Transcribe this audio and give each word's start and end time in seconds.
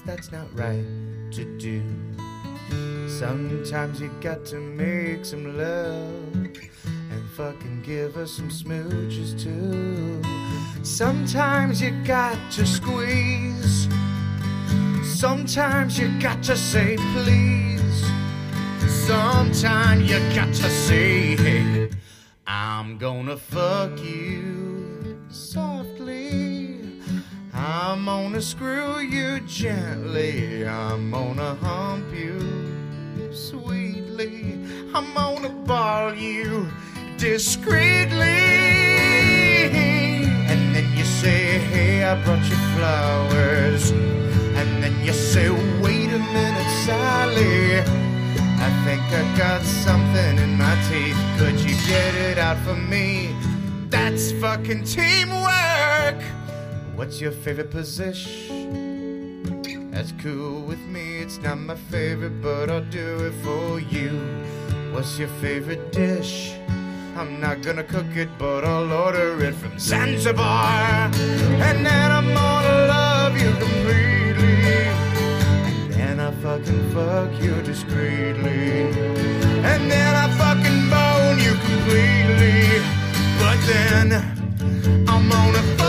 That's 0.00 0.32
not 0.32 0.46
right 0.56 0.84
to 1.32 1.44
do. 1.58 1.82
Sometimes 3.08 4.00
you 4.00 4.10
got 4.20 4.44
to 4.46 4.56
make 4.56 5.24
some 5.24 5.56
love 5.58 6.34
and 6.34 7.30
fucking 7.36 7.82
give 7.82 8.14
her 8.14 8.26
some 8.26 8.48
smooches 8.48 9.38
too. 9.38 10.22
Sometimes 10.82 11.82
you 11.82 11.90
got 12.04 12.38
to 12.52 12.66
squeeze. 12.66 13.88
Sometimes 15.04 15.98
you 15.98 16.08
got 16.20 16.42
to 16.44 16.56
say 16.56 16.96
please. 17.14 18.06
Sometimes 18.88 20.10
you 20.10 20.18
got 20.34 20.48
to 20.54 20.70
say, 20.70 21.36
hey, 21.36 21.90
I'm 22.46 22.98
gonna 22.98 23.36
fuck 23.36 23.98
you. 24.02 25.18
I'm 27.64 28.06
gonna 28.06 28.42
screw 28.42 28.98
you 28.98 29.38
gently. 29.46 30.66
I'm 30.66 31.12
gonna 31.12 31.54
hump 31.54 32.12
you 32.12 32.40
sweetly. 33.32 34.58
I'm 34.92 35.14
gonna 35.14 35.50
ball 35.50 36.12
you 36.12 36.68
discreetly. 37.18 38.18
And 40.50 40.74
then 40.74 40.92
you 40.96 41.04
say, 41.04 41.60
Hey, 41.70 42.02
I 42.02 42.20
brought 42.24 42.44
you 42.50 42.56
flowers. 42.74 43.92
And 43.92 44.82
then 44.82 45.04
you 45.04 45.12
say, 45.12 45.48
Wait 45.80 46.10
a 46.10 46.18
minute, 46.18 46.70
Sally. 46.84 47.78
I 48.58 48.70
think 48.84 49.02
I 49.12 49.38
got 49.38 49.62
something 49.62 50.38
in 50.38 50.58
my 50.58 50.74
teeth. 50.90 51.16
Could 51.38 51.60
you 51.60 51.76
get 51.86 52.12
it 52.16 52.38
out 52.38 52.58
for 52.64 52.74
me? 52.74 53.32
That's 53.88 54.32
fucking 54.32 54.82
teamwork. 54.82 56.20
What's 57.02 57.18
your 57.20 57.32
favorite 57.32 57.72
position? 57.72 59.50
That's 59.90 60.12
cool 60.22 60.62
with 60.62 60.78
me. 60.86 61.18
It's 61.18 61.38
not 61.38 61.58
my 61.58 61.74
favorite, 61.74 62.40
but 62.40 62.70
I'll 62.70 62.84
do 62.84 63.24
it 63.26 63.32
for 63.42 63.80
you. 63.80 64.12
What's 64.92 65.18
your 65.18 65.26
favorite 65.40 65.90
dish? 65.90 66.54
I'm 67.16 67.40
not 67.40 67.60
gonna 67.60 67.82
cook 67.82 68.14
it, 68.14 68.28
but 68.38 68.64
I'll 68.64 68.92
order 68.92 69.42
it 69.42 69.56
from 69.56 69.80
Zanzibar. 69.80 71.10
And 71.66 71.84
then 71.84 72.12
I'm 72.12 72.32
gonna 72.32 72.86
love 72.86 73.36
you 73.36 73.50
completely. 73.50 74.86
And 75.66 75.92
then 75.94 76.20
I 76.20 76.30
fucking 76.30 76.90
fuck 76.92 77.32
you 77.42 77.60
discreetly. 77.62 78.94
And 79.70 79.90
then 79.90 80.14
I 80.24 80.28
fucking 80.38 80.88
bone 80.88 81.40
you 81.40 81.54
completely. 81.66 82.80
But 83.40 83.58
then 83.66 84.12
I'm 85.08 85.28
gonna 85.28 85.81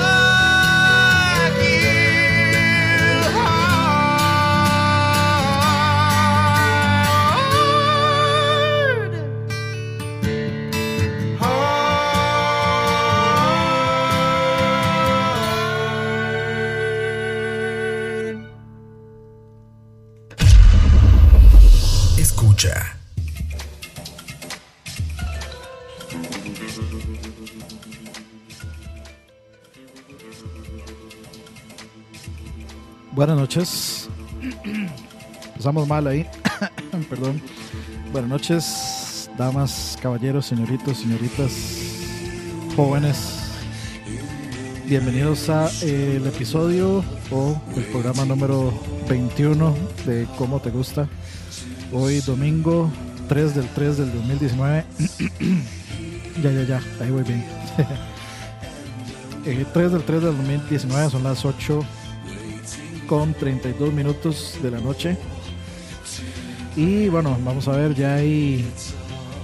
Buenas 33.16 33.38
noches. 33.38 34.10
Empezamos 35.46 35.88
mal 35.88 36.08
ahí. 36.08 36.26
Perdón. 37.10 37.40
Buenas 38.12 38.30
noches, 38.30 39.30
damas, 39.38 40.00
caballeros, 40.02 40.48
señoritos, 40.48 40.98
señoritas, 40.98 41.52
jóvenes. 42.76 43.52
Bienvenidos 44.88 45.48
a 45.50 45.70
eh, 45.84 46.16
el 46.18 46.26
episodio 46.26 47.04
o 47.30 47.62
el 47.76 47.84
programa 47.86 48.26
número 48.26 48.74
21 49.08 49.76
de 50.08 50.28
Cómo 50.36 50.60
Te 50.60 50.72
Gusta. 50.72 51.08
Hoy 51.92 52.20
domingo 52.22 52.92
3 53.30 53.54
del 53.54 53.68
3 53.68 53.98
del 53.98 54.12
2019. 54.12 54.86
ya, 56.42 56.52
ya, 56.52 56.64
ya, 56.64 56.82
ahí 57.00 57.12
voy 57.12 57.24
bien. 57.24 57.46
Eh, 59.46 59.66
3 59.74 59.92
del 59.92 60.04
3 60.04 60.24
del 60.24 60.38
2019 60.38 61.10
son 61.10 61.24
las 61.24 61.44
8 61.44 61.84
con 63.08 63.34
32 63.34 63.94
minutos 63.94 64.58
de 64.62 64.72
la 64.72 64.80
noche. 64.80 65.18
Y 66.76 67.08
bueno, 67.10 67.38
vamos 67.44 67.68
a 67.68 67.72
ver, 67.74 67.94
ya 67.94 68.16
ahí 68.16 68.66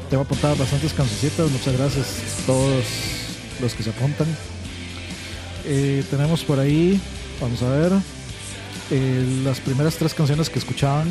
tengo 0.09 0.23
apuntadas 0.23 0.57
bastantes 0.57 0.93
cancioncitas. 0.93 1.49
Muchas 1.51 1.77
gracias 1.77 2.07
a 2.43 2.45
todos 2.47 2.83
los 3.61 3.73
que 3.73 3.83
se 3.83 3.89
apuntan. 3.91 4.27
Eh, 5.65 6.03
tenemos 6.09 6.43
por 6.43 6.59
ahí, 6.59 6.99
vamos 7.39 7.61
a 7.61 7.69
ver, 7.69 7.91
eh, 8.91 9.41
las 9.43 9.59
primeras 9.59 9.97
tres 9.97 10.13
canciones 10.13 10.49
que 10.49 10.59
escuchaban. 10.59 11.07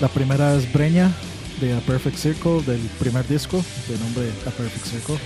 La 0.00 0.08
primera 0.08 0.56
es 0.56 0.72
Breña 0.72 1.12
de 1.60 1.74
A 1.74 1.80
Perfect 1.80 2.16
Circle 2.16 2.62
del 2.62 2.80
primer 2.98 3.26
disco 3.28 3.64
de 3.88 3.98
nombre 3.98 4.30
A 4.46 4.50
Perfect 4.50 4.86
Circle. 4.86 5.16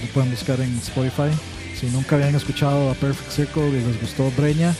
Lo 0.00 0.06
pueden 0.12 0.30
buscar 0.30 0.60
en 0.60 0.76
Spotify. 0.78 1.30
Si 1.74 1.86
nunca 1.86 2.14
habían 2.14 2.36
escuchado 2.36 2.90
A 2.90 2.94
Perfect 2.94 3.30
Circle 3.32 3.68
y 3.68 3.84
les 3.84 4.00
gustó 4.00 4.30
Breña, 4.36 4.74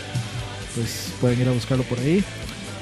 pues 0.75 1.13
pueden 1.21 1.41
ir 1.41 1.49
a 1.49 1.53
buscarlo 1.53 1.85
por 1.85 1.99
ahí. 1.99 2.23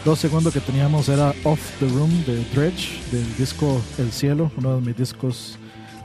Lo 0.04 0.16
segundo 0.16 0.50
que 0.50 0.60
teníamos 0.60 1.08
era 1.08 1.32
Off 1.44 1.60
the 1.78 1.86
Room 1.88 2.24
de 2.24 2.44
Dredge, 2.54 3.00
del 3.12 3.36
disco 3.36 3.80
El 3.98 4.10
Cielo, 4.10 4.50
uno 4.56 4.74
de 4.76 4.80
mis 4.80 4.96
discos 4.96 5.56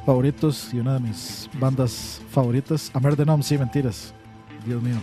favoritos 0.05 0.69
y 0.73 0.77
una 0.79 0.93
de 0.95 0.99
mis 0.99 1.49
bandas 1.59 2.21
favoritas. 2.31 2.91
Amer 2.93 3.15
de 3.15 3.25
Noms, 3.25 3.45
sí, 3.47 3.57
mentiras. 3.57 4.13
Dios 4.65 4.81
mío. 4.83 4.97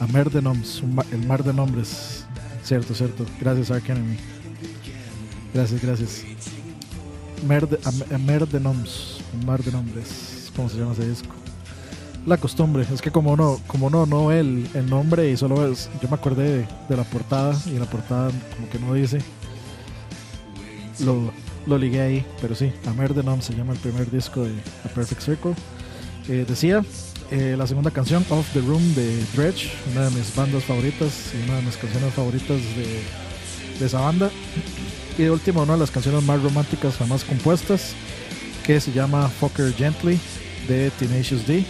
Amer 0.00 0.30
de 0.30 0.40
Noms, 0.40 0.82
el 1.10 1.26
mar 1.26 1.42
de 1.42 1.52
nombres. 1.52 2.24
Cierto, 2.62 2.94
cierto. 2.94 3.26
Gracias, 3.40 3.70
Ark 3.72 3.88
Enemy. 3.88 4.16
Gracias, 5.52 5.82
gracias. 5.82 6.22
Mer 7.46 7.68
de, 7.68 7.78
Am- 7.84 8.14
Amer 8.14 8.46
de 8.46 8.60
Noms, 8.60 9.20
un 9.34 9.44
mar 9.44 9.62
de 9.62 9.72
nombres. 9.72 10.50
¿Cómo 10.54 10.68
se 10.68 10.78
llama 10.78 10.92
ese 10.92 11.08
disco? 11.08 11.34
La 12.24 12.36
costumbre, 12.36 12.86
es 12.92 13.02
que 13.02 13.10
como 13.10 13.36
no, 13.36 13.58
como 13.66 13.90
no, 13.90 14.06
no 14.06 14.30
el, 14.30 14.68
el 14.74 14.88
nombre 14.88 15.28
y 15.28 15.36
solo 15.36 15.66
es, 15.68 15.90
yo 16.00 16.08
me 16.08 16.14
acordé 16.14 16.66
de, 16.88 16.96
la 16.96 17.02
portada 17.02 17.52
y 17.66 17.76
la 17.78 17.84
portada 17.84 18.30
como 18.54 18.70
que 18.70 18.78
no 18.78 18.94
dice, 18.94 19.18
lo, 21.00 21.32
lo 21.66 21.78
ligué 21.78 22.00
ahí, 22.00 22.26
pero 22.40 22.54
sí, 22.54 22.72
Amer 22.86 23.12
de 23.12 23.24
Nom 23.24 23.40
se 23.40 23.54
llama 23.54 23.72
el 23.72 23.80
primer 23.80 24.08
disco 24.08 24.44
de 24.44 24.52
A 24.84 24.88
Perfect 24.88 25.20
Circle. 25.20 25.54
Eh, 26.28 26.44
decía, 26.46 26.84
eh, 27.32 27.56
la 27.58 27.66
segunda 27.66 27.90
canción, 27.90 28.24
Off 28.30 28.52
the 28.52 28.60
Room 28.60 28.94
de 28.94 29.24
Dredge, 29.34 29.72
una 29.90 30.08
de 30.08 30.10
mis 30.10 30.32
bandas 30.36 30.62
favoritas 30.62 31.32
y 31.34 31.42
una 31.48 31.56
de 31.56 31.62
mis 31.62 31.76
canciones 31.76 32.14
favoritas 32.14 32.60
de, 32.76 33.02
de 33.80 33.86
esa 33.86 33.98
banda. 33.98 34.30
Y 35.18 35.22
de 35.22 35.30
último, 35.32 35.62
una 35.62 35.72
de 35.72 35.80
las 35.80 35.90
canciones 35.90 36.22
más 36.22 36.40
románticas 36.40 36.96
jamás 36.98 37.24
compuestas, 37.24 37.94
que 38.64 38.78
se 38.78 38.92
llama 38.92 39.28
Fucker 39.28 39.74
Gently 39.74 40.20
de 40.68 40.90
Tenacious 40.90 41.44
D 41.48 41.64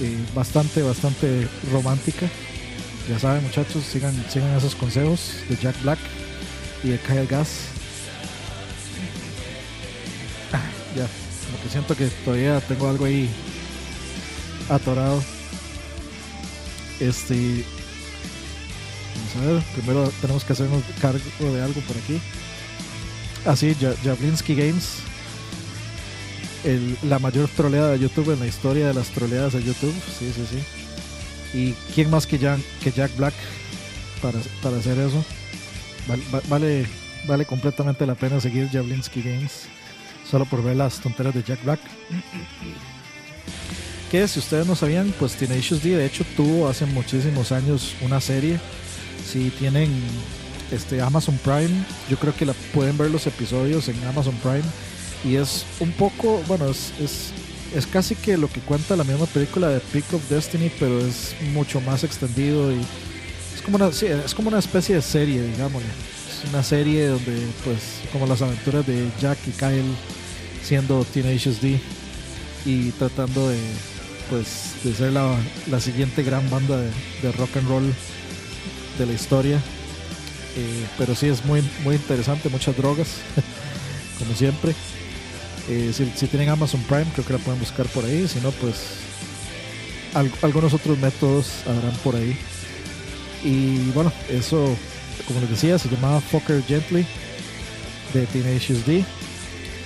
eh, 0.00 0.16
bastante, 0.34 0.82
bastante 0.82 1.48
romántica. 1.70 2.28
Ya 3.08 3.18
saben, 3.18 3.42
muchachos, 3.42 3.84
sigan, 3.84 4.14
sigan 4.30 4.56
esos 4.56 4.74
consejos 4.74 5.34
de 5.48 5.56
Jack 5.56 5.80
Black 5.82 5.98
y 6.84 6.90
de 6.90 6.98
Kyle 6.98 7.26
Gas. 7.26 7.48
Ah, 10.52 10.60
ya, 10.96 11.06
como 11.46 11.62
que 11.62 11.68
siento 11.68 11.96
que 11.96 12.06
todavía 12.24 12.60
tengo 12.60 12.88
algo 12.88 13.04
ahí 13.04 13.28
atorado. 14.68 15.22
Este. 17.00 17.64
Vamos 19.34 19.48
a 19.48 19.52
ver, 19.52 19.62
primero 19.74 20.12
tenemos 20.20 20.44
que 20.44 20.52
hacernos 20.52 20.82
cargo 21.00 21.20
de 21.38 21.62
algo 21.62 21.80
por 21.82 21.96
aquí. 21.96 22.20
Así, 23.44 23.74
ja 23.80 23.92
Jablinski 24.04 24.54
Games 24.54 25.02
el- 26.64 26.96
la 27.08 27.18
mayor 27.18 27.48
troleada 27.48 27.92
de 27.92 27.98
YouTube 27.98 28.32
en 28.32 28.40
la 28.40 28.46
historia 28.46 28.86
de 28.88 28.94
las 28.94 29.08
troleadas 29.08 29.52
de 29.54 29.62
YouTube. 29.62 29.94
Sí, 30.18 30.32
sí, 30.34 30.44
sí. 30.50 31.58
¿Y 31.58 31.72
quién 31.94 32.10
más 32.10 32.26
que 32.26 32.38
Jack, 32.38 32.60
que 32.82 32.90
Jack 32.92 33.14
Black 33.16 33.34
para, 34.22 34.38
para 34.62 34.76
hacer 34.78 34.98
eso? 34.98 35.24
Val- 36.08 36.22
va- 36.34 36.42
Vale, 36.48 36.86
vale 37.26 37.44
completamente 37.44 38.06
la 38.06 38.14
pena 38.14 38.40
seguir 38.40 38.68
Jablinski 38.72 39.22
Games 39.22 39.62
solo 40.28 40.44
por 40.46 40.62
ver 40.62 40.76
las 40.76 40.98
tonteras 41.00 41.34
de 41.34 41.42
Jack 41.42 41.62
Black. 41.64 41.80
que 44.10 44.28
si 44.28 44.38
ustedes 44.40 44.66
no 44.66 44.76
sabían, 44.76 45.12
pues 45.18 45.32
Tenacious 45.34 45.82
D 45.82 45.96
de 45.96 46.04
hecho 46.06 46.24
tuvo 46.36 46.68
hace 46.68 46.84
muchísimos 46.86 47.50
años 47.52 47.94
una 48.02 48.20
serie. 48.20 48.58
Si 49.26 49.50
tienen 49.50 49.90
este 50.70 51.00
Amazon 51.00 51.38
Prime, 51.42 51.70
yo 52.10 52.18
creo 52.18 52.34
que 52.34 52.44
pueden 52.74 52.98
ver 52.98 53.10
los 53.10 53.26
episodios 53.26 53.88
en 53.88 54.02
Amazon 54.04 54.34
Prime 54.42 54.62
y 55.24 55.36
es 55.36 55.64
un 55.80 55.92
poco, 55.92 56.42
bueno, 56.48 56.68
es, 56.68 56.92
es, 57.00 57.32
es 57.74 57.86
casi 57.86 58.14
que 58.14 58.36
lo 58.36 58.48
que 58.48 58.60
cuenta 58.60 58.96
la 58.96 59.04
misma 59.04 59.26
película 59.26 59.68
de 59.68 59.80
Peak 59.80 60.12
of 60.12 60.28
Destiny, 60.28 60.70
pero 60.78 61.00
es 61.00 61.34
mucho 61.52 61.80
más 61.80 62.04
extendido 62.04 62.72
y 62.72 62.80
es 63.54 63.62
como 63.62 63.76
una, 63.76 63.88
es 63.88 64.34
como 64.34 64.48
una 64.48 64.58
especie 64.58 64.96
de 64.96 65.02
serie, 65.02 65.42
digámosle. 65.42 65.88
Es 65.88 66.48
una 66.48 66.62
serie 66.62 67.06
donde, 67.06 67.46
pues, 67.64 67.78
como 68.12 68.26
las 68.26 68.42
aventuras 68.42 68.86
de 68.86 69.08
Jack 69.20 69.38
y 69.46 69.52
Kyle 69.52 69.94
siendo 70.62 71.04
Tenacious 71.04 71.60
D 71.60 71.78
y 72.64 72.90
tratando 72.92 73.48
de, 73.48 73.58
pues, 74.30 74.74
de 74.82 74.94
ser 74.94 75.12
la, 75.12 75.36
la 75.70 75.80
siguiente 75.80 76.22
gran 76.22 76.48
banda 76.50 76.76
de, 76.76 76.90
de, 77.22 77.32
rock 77.32 77.56
and 77.56 77.68
roll 77.68 77.94
de 78.98 79.06
la 79.06 79.12
historia. 79.12 79.56
Eh, 80.56 80.86
pero 80.98 81.14
sí 81.14 81.28
es 81.28 81.44
muy, 81.44 81.62
muy 81.82 81.96
interesante, 81.96 82.48
muchas 82.48 82.76
drogas, 82.76 83.08
como 84.18 84.34
siempre. 84.34 84.74
Eh, 85.68 85.92
si, 85.92 86.26
tienen 86.26 86.48
Amazon 86.48 86.82
Prime, 86.82 87.06
creo 87.12 87.24
que 87.24 87.32
la 87.32 87.38
pueden 87.38 87.60
buscar 87.60 87.86
por 87.86 88.04
ahí. 88.04 88.26
Si 88.28 88.40
no, 88.40 88.50
pues 88.50 88.76
al, 90.14 90.30
algunos 90.42 90.74
otros 90.74 90.98
métodos 90.98 91.62
habrán 91.66 91.94
por 92.02 92.16
ahí. 92.16 92.36
Y 93.44 93.90
bueno, 93.90 94.12
eso, 94.28 94.76
como 95.26 95.40
les 95.40 95.50
decía, 95.50 95.78
se 95.78 95.88
llamaba 95.88 96.20
Fucker 96.20 96.62
Gently 96.64 97.06
de 98.12 98.26
Tenacious 98.26 98.86
D. 98.86 99.04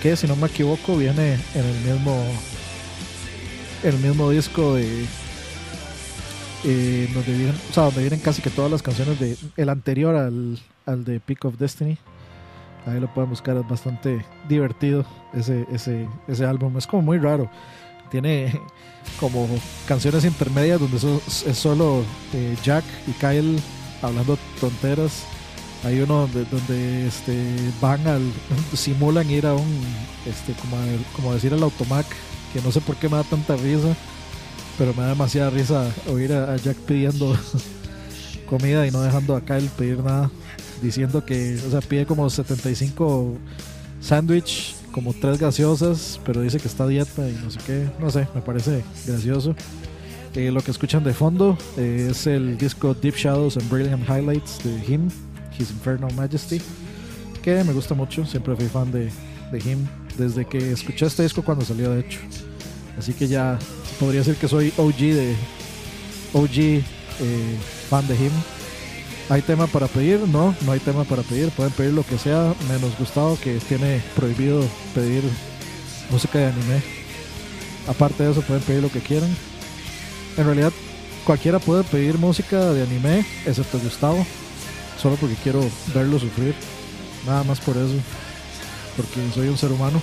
Que 0.03 0.17
si 0.17 0.27
no 0.27 0.37
me 0.37 0.47
equivoco, 0.47 0.97
viene 0.97 1.35
en 1.55 1.65
el 1.65 1.93
mismo 1.93 2.25
el 3.83 3.99
mismo 3.99 4.31
disco 4.31 4.75
de 4.75 5.05
eh, 6.65 7.09
donde 7.15 7.33
vienen, 7.33 7.55
o 7.71 7.73
sea, 7.73 7.85
donde 7.85 8.01
vienen 8.01 8.21
casi 8.21 8.43
que 8.43 8.51
todas 8.51 8.71
las 8.71 8.83
canciones 8.83 9.21
de 9.21 9.37
el 9.57 9.69
anterior 9.69 10.17
al, 10.17 10.59
al 10.85 11.05
de 11.05 11.21
Peak 11.21 11.45
of 11.45 11.59
Destiny. 11.59 11.99
Ahí 12.87 13.01
lo 13.01 13.13
pueden 13.13 13.31
buscar, 13.31 13.57
es 13.57 13.69
bastante 13.69 14.25
divertido 14.49 15.05
ese, 15.35 15.67
ese, 15.73 16.09
ese 16.29 16.45
álbum. 16.47 16.77
Es 16.79 16.87
como 16.87 17.03
muy 17.03 17.19
raro. 17.19 17.51
Tiene 18.11 18.61
como 19.21 19.49
canciones 19.89 20.25
intermedias 20.25 20.79
donde 20.81 20.97
es 20.97 21.59
solo 21.59 22.05
eh, 22.33 22.57
Jack 22.63 22.85
y 23.09 23.13
Kyle 23.13 23.59
hablando 24.03 24.39
tonteras. 24.61 25.25
Hay 25.85 26.01
uno 26.01 26.29
donde, 26.29 27.07
este, 27.07 27.55
van 27.81 28.07
al. 28.07 28.23
simulan 28.73 29.29
ir 29.31 29.47
a 29.47 29.55
un. 29.55 29.83
Este, 30.25 30.53
como, 30.55 30.77
como 31.15 31.35
decir 31.35 31.53
al 31.53 31.63
automac, 31.65 32.07
que 32.53 32.61
no 32.63 32.71
sé 32.71 32.81
por 32.81 32.95
qué 32.97 33.09
me 33.09 33.17
da 33.17 33.25
tanta 33.25 33.57
risa, 33.57 33.97
pero 34.79 34.95
me 34.95 35.03
da 35.03 35.09
demasiada 35.09 35.51
risa 35.51 35.89
oír 36.09 36.33
a 36.33 36.57
Jack 36.57 36.77
pidiendo 36.79 37.37
comida 38.47 38.87
y 38.87 38.93
no 38.93 39.03
dejando 39.03 39.35
a 39.35 39.41
Kyle 39.41 39.69
pedir 39.77 40.03
nada 40.03 40.31
diciendo 40.87 41.25
que, 41.25 41.59
o 41.67 41.71
sea, 41.71 41.81
pide 41.81 42.07
como 42.07 42.29
75 42.29 43.37
sándwich, 44.01 44.75
como 44.93 45.13
tres 45.13 45.39
gaseosas, 45.39 46.21
pero 46.25 46.41
dice 46.41 46.59
que 46.59 46.69
está 46.69 46.87
dieta 46.87 47.29
y 47.29 47.33
no 47.45 47.51
sé 47.51 47.59
qué, 47.67 47.89
no 48.01 48.11
sé, 48.11 48.27
me 48.35 48.41
parece 48.41 48.83
gracioso. 49.07 49.55
Eh, 50.35 50.51
lo 50.51 50.61
que 50.61 50.71
escuchan 50.71 51.03
de 51.03 51.15
fondo 51.15 51.57
eh, 51.77 52.09
es 52.11 52.27
el 52.27 52.59
disco 52.59 52.95
Deep 52.95 53.15
Shadows 53.17 53.57
and 53.57 53.69
Brilliant 53.71 54.09
Highlights 54.09 54.63
de 54.63 54.71
Him, 54.87 55.09
His 55.59 55.71
Infernal 55.71 56.13
Majesty, 56.15 56.61
que 57.43 57.65
me 57.65 57.73
gusta 57.73 57.95
mucho, 57.95 58.25
siempre 58.27 58.55
fui 58.55 58.67
fan 58.67 58.91
de, 58.93 59.11
de 59.51 59.59
Him 59.59 59.87
desde 60.17 60.45
que 60.45 60.73
escuché 60.73 61.07
este 61.07 61.23
disco 61.23 61.43
cuando 61.43 61.65
salió 61.65 61.91
de 61.91 62.01
hecho. 62.01 62.21
Así 62.99 63.13
que 63.13 63.27
ya 63.29 63.59
podría 63.99 64.21
decir 64.21 64.37
que 64.37 64.49
soy 64.49 64.73
OG 64.77 64.97
de 64.97 65.37
OG 66.33 66.59
eh, 66.59 66.83
fan 67.89 68.07
de 68.07 68.15
Him 68.15 68.33
¿Hay 69.29 69.43
tema 69.43 69.67
para 69.67 69.89
pedir? 69.89 70.21
No, 70.21 70.55
no 70.65 70.73
hay 70.73 70.79
tema 70.79 71.03
para 71.03 71.23
pedir. 71.23 71.51
Pueden 71.51 71.73
pedir 71.73 71.93
lo 71.93 72.05
que 72.05 72.17
sea, 72.17 72.55
menos 72.69 72.97
Gustavo, 72.97 73.37
que 73.43 73.59
tiene 73.59 74.01
prohibido 74.15 74.65
pedir 74.95 75.25
música 76.11 76.39
de 76.39 76.47
anime. 76.47 76.83
Aparte 77.89 78.23
de 78.23 78.31
eso, 78.31 78.43
pueden 78.43 78.63
pedir 78.63 78.83
lo 78.83 78.91
que 78.91 79.01
quieran. 79.01 79.29
En 80.37 80.45
realidad, 80.45 80.73
cualquiera 81.25 81.59
puede 81.59 81.83
pedir 81.83 82.19
música 82.19 82.73
de 82.73 82.85
anime, 82.85 83.27
excepto 83.45 83.81
Gustavo. 83.81 84.25
Solo 84.97 85.17
porque 85.17 85.35
quiero 85.43 85.61
verlo 85.93 86.21
sufrir. 86.21 86.55
Nada 87.27 87.43
más 87.43 87.59
por 87.59 87.77
eso. 87.77 87.95
Porque 88.97 89.21
soy 89.35 89.49
un 89.49 89.59
ser 89.59 89.73
humano. 89.73 90.01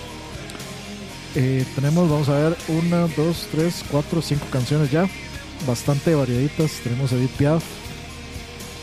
Eh, 1.35 1.65
tenemos, 1.75 2.09
vamos 2.09 2.27
a 2.27 2.37
ver, 2.37 2.57
una, 2.67 3.07
dos, 3.07 3.47
tres, 3.51 3.85
cuatro, 3.89 4.21
cinco 4.21 4.45
canciones 4.51 4.91
ya. 4.91 5.07
Bastante 5.65 6.13
variaditas. 6.13 6.71
Tenemos 6.83 7.11
Edith 7.13 7.31
Piaf, 7.31 7.63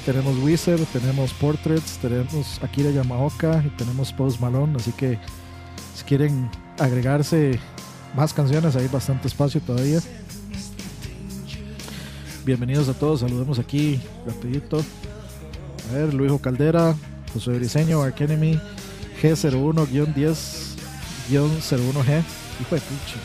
tenemos 0.04 0.36
Wizard, 0.38 0.80
tenemos 0.92 1.32
Portraits, 1.34 1.98
tenemos 1.98 2.58
Akira 2.62 2.90
Yamaoka 2.90 3.62
y 3.66 3.70
tenemos 3.70 4.12
Post 4.12 4.38
Malone. 4.40 4.76
Así 4.76 4.92
que 4.92 5.18
si 5.94 6.04
quieren 6.04 6.48
agregarse 6.78 7.58
más 8.14 8.32
canciones, 8.32 8.76
hay 8.76 8.86
bastante 8.88 9.28
espacio 9.28 9.60
todavía. 9.60 10.00
Bienvenidos 12.44 12.88
a 12.88 12.94
todos, 12.94 13.20
saludemos 13.20 13.58
aquí 13.58 14.00
rapidito. 14.26 14.82
A 15.90 15.94
ver, 15.94 16.14
Luijo 16.14 16.38
Caldera, 16.38 16.94
José 17.34 17.50
Briseño, 17.52 18.00
Arkenemy, 18.02 18.58
G01-10-01G. 19.22 22.22
Hijo 22.60 22.74
de 22.74 22.80
pinche. 22.80 23.16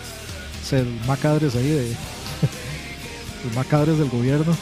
Es 0.62 0.74
el 0.74 1.00
Macadres 1.08 1.56
ahí 1.56 1.70
de. 1.70 1.96
los 3.46 3.56
Macadres 3.56 3.98
del 3.98 4.10
gobierno. 4.10 4.54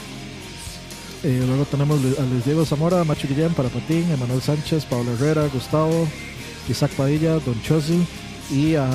Eh, 1.23 1.41
luego 1.47 1.63
tenemos 1.63 2.01
a 2.19 2.23
Luis 2.23 2.43
Diego 2.43 2.65
Zamora, 2.65 3.05
Macho 3.05 3.29
Guillén, 3.29 3.53
para 3.53 3.69
Patín, 3.69 4.11
Emanuel 4.11 4.41
Sánchez, 4.41 4.83
Pablo 4.83 5.13
Herrera, 5.13 5.47
Gustavo, 5.47 6.05
Isaac 6.67 6.91
Padilla, 6.91 7.39
Don 7.39 7.61
Chosi 7.61 8.05
y 8.51 8.75
a, 8.75 8.89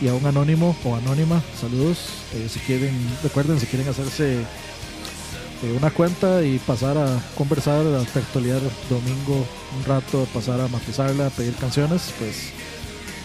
y 0.00 0.08
a 0.08 0.14
un 0.14 0.26
anónimo 0.26 0.76
o 0.84 0.96
anónima. 0.96 1.40
Saludos. 1.60 1.98
Eh, 2.34 2.48
si 2.48 2.58
quieren, 2.60 2.92
recuerden, 3.22 3.60
si 3.60 3.66
quieren 3.66 3.88
hacerse 3.88 4.40
eh, 4.40 5.76
una 5.76 5.90
cuenta 5.90 6.42
y 6.42 6.58
pasar 6.58 6.98
a 6.98 7.22
conversar, 7.36 7.86
a 7.86 8.02
tertuliar 8.04 8.60
domingo 8.90 9.46
un 9.76 9.84
rato, 9.86 10.26
pasar 10.34 10.60
a 10.60 10.66
matizarla, 10.66 11.28
a 11.28 11.30
pedir 11.30 11.54
canciones, 11.54 12.12
pues 12.18 12.50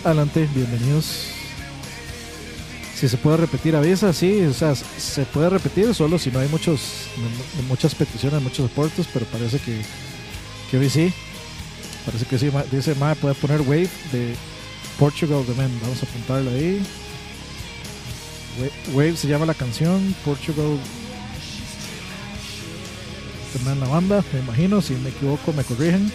adelante, 0.04 0.48
bienvenidos 0.54 1.43
si 3.04 3.10
se 3.10 3.18
puede 3.18 3.36
repetir 3.36 3.76
avisa, 3.76 4.14
sí, 4.14 4.44
o 4.44 4.54
sea, 4.54 4.74
se 4.76 5.26
puede 5.26 5.50
repetir 5.50 5.94
solo 5.94 6.18
si 6.18 6.32
no 6.32 6.40
hay 6.40 6.48
muchos 6.48 7.10
muchas 7.68 7.94
peticiones, 7.94 8.42
muchos 8.42 8.72
aportes, 8.72 9.10
pero 9.12 9.26
parece 9.26 9.60
que, 9.60 9.82
que 10.72 10.78
hoy 10.78 10.90
sí. 10.90 11.12
Parece 12.06 12.26
que 12.26 12.40
sí, 12.40 12.50
dice, 12.72 12.96
ma, 12.96 13.14
puede 13.16 13.36
poner 13.36 13.60
Wave 13.60 13.90
de 14.14 14.36
Portugal 14.98 15.44
The 15.46 15.54
Men, 15.56 15.78
vamos 15.82 16.02
a 16.02 16.06
apuntarlo 16.06 16.50
ahí. 16.52 16.82
Wave 18.94 19.18
se 19.18 19.28
llama 19.28 19.48
la 19.48 19.54
canción, 19.54 20.16
Portugal 20.24 20.78
The 23.52 23.70
Men 23.70 23.82
la 23.82 23.88
banda, 23.90 24.24
me 24.32 24.40
imagino, 24.40 24.82
si 24.82 24.94
me 24.94 25.10
equivoco 25.10 25.52
me 25.52 25.66
corrigen. 25.66 26.10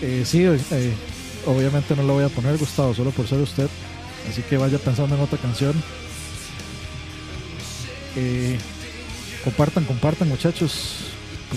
Eh, 0.00 0.22
sí, 0.24 0.44
eh, 0.44 0.94
obviamente 1.46 1.96
no 1.96 2.02
lo 2.02 2.14
voy 2.14 2.24
a 2.24 2.28
poner, 2.28 2.58
Gustavo, 2.58 2.94
solo 2.94 3.10
por 3.10 3.26
ser 3.26 3.38
usted. 3.40 3.68
Así 4.28 4.42
que 4.42 4.56
vaya 4.56 4.78
pensando 4.78 5.14
en 5.14 5.22
otra 5.22 5.38
canción. 5.38 5.74
Eh, 8.16 8.58
compartan, 9.44 9.84
compartan, 9.84 10.28
muchachos. 10.28 11.12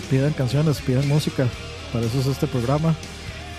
Pidan 0.10 0.34
canciones, 0.34 0.80
pidan 0.82 1.08
música. 1.08 1.47
Para 1.91 2.06
eso 2.06 2.19
es 2.19 2.28
este 2.28 2.47
programa. 2.47 2.95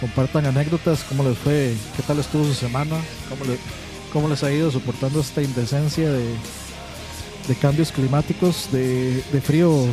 Compartan 0.00 0.46
anécdotas, 0.46 1.02
cómo 1.04 1.24
les 1.24 1.36
fue, 1.36 1.74
qué 1.96 2.02
tal 2.02 2.18
estuvo 2.18 2.44
su 2.44 2.54
semana, 2.54 2.96
cómo, 3.28 3.44
cómo 4.12 4.28
les 4.28 4.42
ha 4.42 4.50
ido 4.50 4.70
soportando 4.70 5.20
esta 5.20 5.42
indecencia 5.42 6.10
de, 6.10 6.24
de 7.46 7.54
cambios 7.56 7.92
climáticos, 7.92 8.72
de, 8.72 9.22
de, 9.30 9.40
frío, 9.42 9.84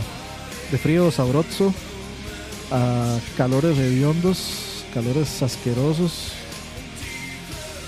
de 0.71 0.78
frío 0.78 1.12
sabroso 1.12 1.73
a 2.71 3.19
calores 3.36 3.78
hediondos 3.78 4.67
calores 4.98 5.44
asquerosos. 5.44 6.32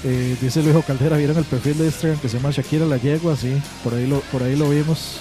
Eh, 0.04 0.38
dice 0.40 0.62
Luis 0.62 0.86
Caldera, 0.86 1.18
¿vieron 1.18 1.38
el 1.38 1.44
perfil 1.44 1.76
de 1.80 1.86
Instagram 1.86 2.20
que 2.20 2.30
se 2.30 2.38
llama 2.38 2.52
Shakira 2.52 2.86
la 2.86 2.98
yegua? 2.98 3.36
Sí, 3.36 3.60
por 3.84 3.96
ahí 3.96 4.06
lo, 4.06 4.20
por 4.32 4.44
ahí 4.44 4.56
lo 4.56 4.70
vimos. 4.70 5.20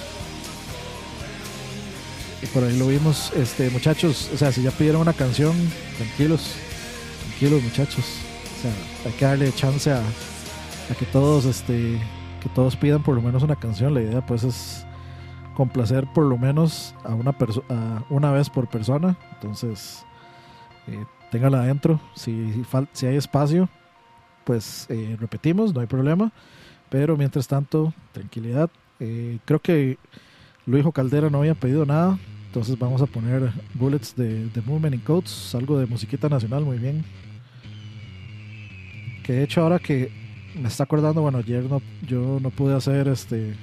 Y 2.43 2.45
por 2.45 2.63
ahí 2.63 2.77
lo 2.77 2.85
vimos, 2.85 3.33
este 3.35 3.71
muchachos, 3.71 4.29
o 4.31 4.37
sea, 4.37 4.51
si 4.51 4.61
ya 4.61 4.69
pidieron 4.69 5.01
una 5.01 5.13
canción, 5.13 5.55
tranquilos, 5.97 6.51
tranquilos 7.27 7.63
muchachos. 7.63 8.05
O 8.59 8.61
sea, 8.61 8.71
hay 9.07 9.17
que 9.17 9.25
darle 9.25 9.51
chance 9.51 9.91
a, 9.91 10.03
que 10.99 11.07
todos, 11.07 11.45
este, 11.45 11.99
que 12.39 12.49
todos 12.53 12.75
pidan 12.75 13.01
por 13.01 13.15
lo 13.15 13.23
menos 13.23 13.41
una 13.41 13.55
canción. 13.55 13.95
La 13.95 14.01
idea 14.01 14.23
pues 14.23 14.43
es 14.43 14.85
complacer 15.55 16.05
por 16.13 16.25
lo 16.25 16.37
menos 16.37 16.93
a 17.03 17.15
una 17.15 17.35
persona 17.35 18.05
una 18.11 18.31
vez 18.31 18.47
por 18.47 18.67
persona. 18.67 19.17
Entonces, 19.33 20.05
eh, 20.85 21.03
téngala 21.31 21.61
adentro. 21.61 21.99
Si, 22.15 22.63
si 22.93 23.05
hay 23.05 23.15
espacio, 23.15 23.69
pues 24.45 24.85
eh, 24.89 25.17
repetimos, 25.19 25.73
no 25.73 25.81
hay 25.81 25.87
problema. 25.87 26.31
Pero 26.89 27.15
mientras 27.17 27.47
tanto, 27.47 27.93
tranquilidad. 28.11 28.69
Eh, 28.99 29.37
creo 29.45 29.59
que 29.59 29.97
Luijo 30.65 30.91
Caldera 30.91 31.29
no 31.29 31.39
había 31.39 31.55
pedido 31.55 31.85
nada. 31.85 32.17
Entonces 32.47 32.79
vamos 32.79 33.01
a 33.01 33.05
poner 33.05 33.51
Bullets 33.75 34.15
de, 34.15 34.47
de 34.47 34.61
Movement 34.63 34.95
in 34.95 35.01
Codes, 35.01 35.53
algo 35.53 35.77
de 35.77 35.85
musiquita 35.85 36.29
nacional, 36.29 36.65
muy 36.65 36.79
bien. 36.79 37.05
Que 39.23 39.33
de 39.33 39.43
hecho 39.43 39.61
ahora 39.61 39.77
que 39.77 40.11
me 40.59 40.67
está 40.67 40.83
acordando, 40.83 41.21
bueno, 41.21 41.37
ayer 41.37 41.63
no, 41.65 41.79
yo 42.07 42.39
no 42.41 42.49
pude 42.49 42.75
hacer 42.75 43.07
este... 43.07 43.53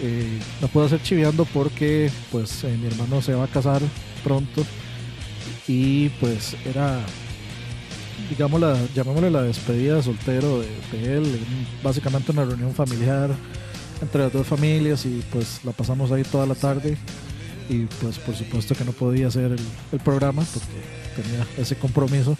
eh, 0.00 0.40
no 0.62 0.68
pude 0.68 0.86
hacer 0.86 1.02
chiviando 1.02 1.44
porque 1.44 2.10
pues 2.32 2.64
mi 2.64 2.86
hermano 2.86 3.20
se 3.20 3.34
va 3.34 3.44
a 3.44 3.48
casar 3.48 3.82
pronto 4.24 4.64
y 5.68 6.08
pues 6.20 6.56
era 6.64 7.00
digamos 8.30 8.60
la 8.60 8.76
llamémosle 8.94 9.30
la 9.30 9.42
despedida 9.42 9.96
de 9.96 10.02
soltero 10.02 10.60
de, 10.60 11.16
él 11.16 11.24
en 11.24 11.82
básicamente 11.82 12.32
una 12.32 12.44
reunión 12.44 12.74
familiar 12.74 13.30
entre 14.00 14.22
las 14.22 14.32
dos 14.32 14.46
familias 14.46 15.06
y 15.06 15.22
pues 15.32 15.60
la 15.64 15.72
pasamos 15.72 16.12
ahí 16.12 16.22
toda 16.22 16.46
la 16.46 16.54
tarde. 16.54 16.96
Y 17.68 17.84
pues 18.00 18.18
por 18.18 18.34
supuesto 18.36 18.74
que 18.74 18.84
no 18.84 18.92
podía 18.92 19.26
hacer 19.26 19.56
el, 19.92 20.00
programa 20.00 20.44
porque 20.52 21.20
tenía 21.20 21.46
ese 21.56 21.76
compromiso. 21.76 22.36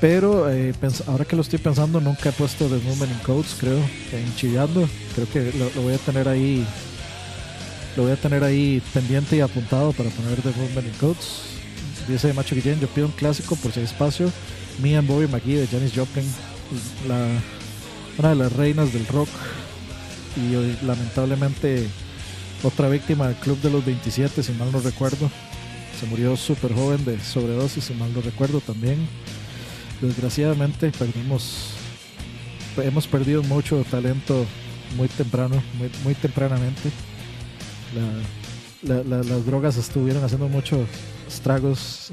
Pero 0.00 0.50
eh, 0.50 0.74
ahora 1.06 1.24
que 1.24 1.36
lo 1.36 1.42
estoy 1.42 1.60
pensando 1.60 2.00
nunca 2.00 2.30
he 2.30 2.32
puesto 2.32 2.66
The 2.66 2.78
Movement 2.78 3.12
in 3.12 3.18
Codes 3.18 3.56
creo 3.60 3.78
en 4.12 4.34
Chillando. 4.34 4.88
Creo 5.14 5.28
que 5.30 5.56
lo, 5.56 5.70
lo 5.76 5.82
voy 5.82 5.94
a 5.94 5.98
tener 5.98 6.28
ahí 6.28 6.66
lo 7.96 8.04
voy 8.04 8.12
a 8.12 8.16
tener 8.16 8.42
ahí 8.42 8.82
pendiente 8.94 9.36
y 9.36 9.40
apuntado 9.40 9.92
para 9.92 10.08
poner 10.10 10.40
The 10.40 10.50
Movement 10.50 10.88
in 10.88 10.94
Codes 10.94 11.52
dice 12.08 12.32
Macho 12.32 12.54
Guillén. 12.54 12.80
Yo 12.80 12.88
pido 12.88 13.06
un 13.06 13.12
clásico 13.12 13.56
por 13.56 13.72
si 13.72 13.80
hay 13.80 13.86
espacio. 13.86 14.30
Me 14.80 14.96
and 14.96 15.06
Bobby 15.08 15.26
McGee 15.26 15.56
de 15.56 15.66
Janis 15.66 15.92
Joplin 15.94 16.24
la, 17.06 17.26
una 18.18 18.30
de 18.30 18.34
las 18.36 18.52
reinas 18.52 18.92
del 18.92 19.06
rock 19.06 19.28
y 20.36 20.54
hoy, 20.54 20.76
lamentablemente 20.82 21.86
otra 22.62 22.88
víctima 22.88 23.26
del 23.28 23.36
club 23.36 23.60
de 23.60 23.70
los 23.70 23.84
27 23.84 24.42
si 24.42 24.52
mal 24.52 24.72
no 24.72 24.80
recuerdo. 24.80 25.30
Se 26.00 26.06
murió 26.06 26.36
súper 26.36 26.72
joven 26.74 27.04
de 27.04 27.20
sobredosis 27.20 27.84
si 27.84 27.94
mal 27.94 28.12
no 28.14 28.20
recuerdo 28.22 28.60
también. 28.60 29.06
Desgraciadamente 30.00 30.90
perdimos 30.90 31.70
hemos 32.78 33.06
perdido 33.06 33.42
mucho 33.42 33.84
talento 33.90 34.46
muy 34.96 35.06
temprano 35.08 35.62
muy, 36.04 36.14
tempranamente. 36.14 36.90
La- 37.94 38.94
la- 38.96 39.04
la- 39.04 39.22
las 39.22 39.44
drogas 39.46 39.76
estuvieron 39.76 40.24
haciendo 40.24 40.48
muchos 40.48 40.80
estragos 41.34 42.10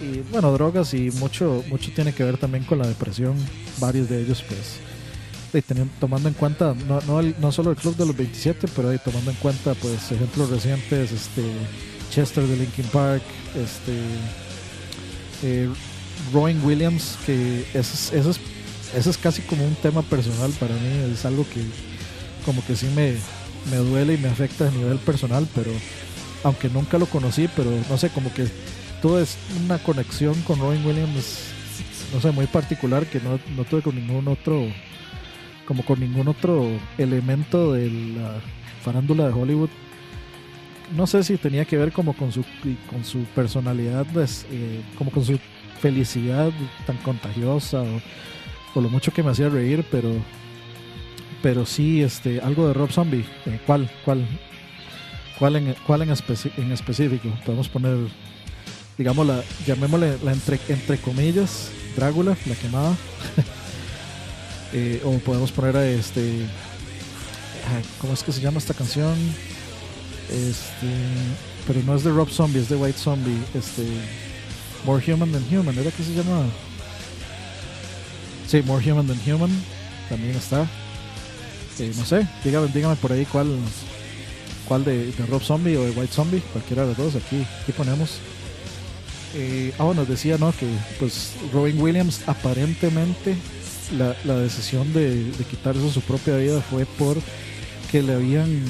y 0.00 0.18
bueno 0.30 0.52
drogas 0.52 0.94
y 0.94 1.10
mucho 1.12 1.62
mucho 1.68 1.90
tiene 1.94 2.12
que 2.12 2.24
ver 2.24 2.36
también 2.38 2.64
con 2.64 2.78
la 2.78 2.86
depresión 2.86 3.34
varios 3.78 4.08
de 4.08 4.22
ellos 4.22 4.42
pues 4.48 4.76
y 5.54 5.60
teniendo- 5.62 5.92
tomando 6.00 6.28
en 6.28 6.34
cuenta 6.34 6.74
no, 6.88 7.00
no, 7.02 7.20
el- 7.20 7.34
no 7.40 7.52
solo 7.52 7.70
el 7.70 7.76
club 7.76 7.96
de 7.96 8.06
los 8.06 8.16
27 8.16 8.68
pero 8.74 8.96
tomando 9.00 9.30
en 9.30 9.36
cuenta 9.36 9.74
pues 9.74 10.10
ejemplos 10.10 10.50
recientes 10.50 11.12
este 11.12 11.42
Chester 12.10 12.44
de 12.46 12.56
Linkin 12.56 12.86
Park 12.86 13.22
este 13.54 13.92
eh, 15.42 15.68
Rowan 16.32 16.64
Williams 16.64 17.16
que 17.26 17.62
eso 17.74 17.94
es, 17.94 18.12
eso 18.12 18.30
es 18.30 18.40
eso 18.96 19.10
es 19.10 19.16
casi 19.18 19.40
como 19.42 19.64
un 19.64 19.74
tema 19.76 20.02
personal 20.02 20.50
para 20.60 20.74
mí 20.74 21.12
es 21.12 21.24
algo 21.24 21.46
que 21.48 21.62
como 22.44 22.64
que 22.66 22.76
sí 22.76 22.86
me, 22.94 23.14
me 23.70 23.76
duele 23.78 24.14
y 24.14 24.18
me 24.18 24.28
afecta 24.28 24.68
a 24.68 24.70
nivel 24.70 24.98
personal 24.98 25.46
pero 25.54 25.70
aunque 26.44 26.68
nunca 26.68 26.98
lo 26.98 27.06
conocí 27.06 27.48
pero 27.54 27.70
no 27.88 27.98
sé 27.98 28.10
como 28.10 28.32
que 28.32 28.46
tuve 29.00 29.24
una 29.64 29.78
conexión 29.78 30.34
con 30.42 30.58
Rowan 30.58 30.84
Williams 30.84 31.52
no 32.12 32.20
sé 32.20 32.30
muy 32.30 32.46
particular 32.46 33.06
que 33.06 33.20
no, 33.20 33.38
no 33.56 33.64
tuve 33.64 33.82
con 33.82 33.94
ningún 33.94 34.28
otro 34.28 34.66
como 35.66 35.84
con 35.84 36.00
ningún 36.00 36.28
otro 36.28 36.66
elemento 36.98 37.72
de 37.72 37.90
la 37.90 38.40
farándula 38.82 39.26
de 39.26 39.32
Hollywood. 39.32 39.70
No 40.96 41.06
sé 41.06 41.22
si 41.22 41.38
tenía 41.38 41.64
que 41.64 41.78
ver 41.78 41.92
como 41.92 42.14
con 42.14 42.32
su 42.32 42.44
con 42.90 43.04
su 43.04 43.20
personalidad 43.34 44.04
pues, 44.12 44.44
eh, 44.50 44.82
como 44.98 45.10
con 45.10 45.24
su 45.24 45.38
felicidad 45.80 46.50
tan 46.86 46.96
contagiosa 46.98 47.82
o, 47.82 48.00
o 48.74 48.80
lo 48.80 48.90
mucho 48.90 49.12
que 49.12 49.22
me 49.22 49.30
hacía 49.30 49.48
reír 49.48 49.84
pero 49.90 50.12
pero 51.42 51.66
sí 51.66 52.02
este 52.02 52.40
algo 52.40 52.68
de 52.68 52.74
Rob 52.74 52.90
Zombie 52.90 53.24
eh, 53.46 53.58
cuál 53.66 53.90
cuál 54.04 54.26
cuál 55.42 55.56
en 55.56 55.74
cuál 55.84 56.02
en, 56.02 56.10
en 56.56 56.70
específico 56.70 57.28
podemos 57.44 57.68
poner 57.68 57.98
digamos 58.96 59.26
la 59.26 59.42
llamémosle 59.66 60.18
la 60.22 60.32
entre 60.32 60.60
entre 60.68 60.98
comillas 60.98 61.72
Drácula 61.96 62.36
la 62.46 62.54
quemada. 62.54 62.96
Eh, 64.74 65.02
o 65.04 65.18
podemos 65.18 65.52
poner 65.52 65.76
a 65.76 65.86
este 65.86 66.46
cómo 68.00 68.14
es 68.14 68.22
que 68.22 68.32
se 68.32 68.40
llama 68.40 68.56
esta 68.56 68.72
canción 68.72 69.14
este 70.30 70.88
pero 71.66 71.82
no 71.82 71.94
es 71.94 72.04
de 72.04 72.10
Rob 72.10 72.30
Zombie 72.30 72.62
es 72.62 72.70
de 72.70 72.76
White 72.76 72.98
Zombie 72.98 73.36
este 73.52 73.86
More 74.86 75.12
Human 75.12 75.30
Than 75.30 75.44
Human 75.50 75.76
era 75.76 75.90
que 75.90 76.02
se 76.02 76.14
llama 76.14 76.46
sí 78.48 78.62
More 78.62 78.90
Human 78.90 79.06
Than 79.06 79.20
Human 79.30 79.50
también 80.08 80.36
está. 80.36 80.66
Eh, 81.78 81.92
no 81.94 82.06
sé 82.06 82.26
dígame, 82.42 82.68
dígame 82.68 82.96
por 82.96 83.12
ahí 83.12 83.26
cuál 83.26 83.48
cuál 84.66 84.84
de, 84.84 85.06
de 85.12 85.26
Rob 85.26 85.42
Zombie 85.42 85.76
o 85.76 85.84
de 85.84 85.90
White 85.90 86.12
Zombie 86.12 86.42
cualquiera 86.52 86.82
de 86.82 86.88
los 86.88 86.96
dos 86.96 87.16
aquí 87.16 87.44
aquí 87.62 87.72
ponemos. 87.72 88.18
Eh, 89.34 89.72
ah 89.78 89.84
bueno 89.84 90.04
decía 90.04 90.36
no 90.38 90.52
que 90.52 90.66
pues 90.98 91.32
Robin 91.52 91.80
Williams 91.80 92.20
aparentemente 92.26 93.34
la, 93.96 94.14
la 94.24 94.36
decisión 94.36 94.92
de, 94.92 95.24
de 95.24 95.44
quitarse 95.44 95.90
su 95.90 96.00
propia 96.02 96.36
vida 96.36 96.60
fue 96.60 96.84
por 96.84 97.16
que 97.90 98.02
le 98.02 98.14
habían 98.14 98.62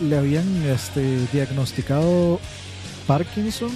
le 0.00 0.16
habían 0.18 0.46
este, 0.68 1.18
diagnosticado 1.32 2.40
Parkinson 3.06 3.70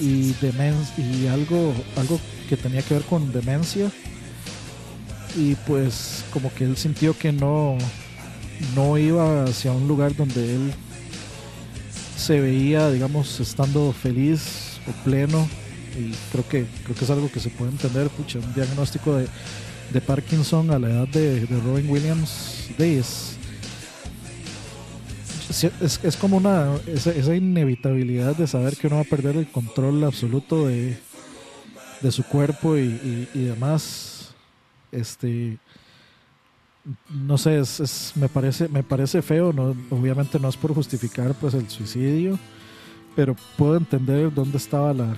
y 0.00 0.32
demen- 0.40 0.74
y 0.96 1.26
algo 1.26 1.74
algo 1.96 2.20
que 2.48 2.56
tenía 2.56 2.82
que 2.82 2.94
ver 2.94 3.02
con 3.04 3.32
demencia. 3.32 3.90
Y 5.36 5.54
pues 5.66 6.24
como 6.32 6.52
que 6.54 6.64
él 6.64 6.76
sintió 6.76 7.16
que 7.16 7.32
no 7.32 7.76
no 8.74 8.98
iba 8.98 9.44
hacia 9.44 9.72
un 9.72 9.86
lugar 9.88 10.14
donde 10.16 10.54
él 10.54 10.72
se 12.16 12.40
veía 12.40 12.90
digamos 12.90 13.40
estando 13.40 13.92
feliz 13.92 14.78
o 14.88 14.92
pleno. 15.04 15.48
Y 15.98 16.12
creo 16.30 16.48
que 16.48 16.66
creo 16.84 16.96
que 16.96 17.04
es 17.04 17.10
algo 17.10 17.30
que 17.30 17.40
se 17.40 17.50
puede 17.50 17.72
entender 17.72 18.08
pucha 18.10 18.38
un 18.38 18.54
diagnóstico 18.54 19.16
de, 19.16 19.26
de 19.92 20.00
Parkinson 20.00 20.70
a 20.70 20.78
la 20.78 20.88
edad 20.90 21.08
de, 21.08 21.44
Robin 21.60 21.88
Williams 21.90 22.68
es, 25.80 26.00
es 26.04 26.16
como 26.16 26.36
una 26.36 26.76
esa, 26.86 27.10
esa 27.10 27.34
inevitabilidad 27.34 28.36
de 28.36 28.46
saber 28.46 28.76
que 28.76 28.86
uno 28.86 28.96
va 28.96 29.02
a 29.02 29.04
perder 29.04 29.36
el 29.36 29.48
control 29.50 30.04
absoluto 30.04 30.68
de, 30.68 30.96
de 32.00 32.12
su 32.12 32.22
cuerpo 32.24 32.76
y, 32.76 32.82
y- 32.82 33.28
y 33.34 33.44
demás. 33.44 34.34
Este 34.92 35.58
no 37.10 37.38
sé 37.38 37.58
es, 37.58 37.80
es- 37.80 38.12
me 38.16 38.28
parece 38.28 38.68
me 38.68 38.82
parece 38.82 39.22
feo 39.22 39.52
no 39.52 39.74
obviamente 39.90 40.38
no 40.38 40.48
es 40.48 40.56
por 40.56 40.74
justificar 40.74 41.34
pues 41.34 41.54
el 41.54 41.68
suicidio 41.68 42.38
pero 43.16 43.34
puedo 43.56 43.76
entender 43.76 44.32
dónde 44.32 44.58
estaba 44.58 44.92
la 44.94 45.16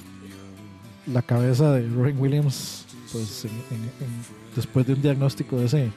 la 1.06 1.22
cabeza 1.22 1.72
de 1.72 1.88
Robin 1.88 2.18
Williams 2.18 2.85
pues 3.12 3.46
después 4.54 4.87
de 4.87 4.94
un 4.94 5.02
diagnóstico 5.02 5.59
de 5.59 5.66
ese 5.66 5.90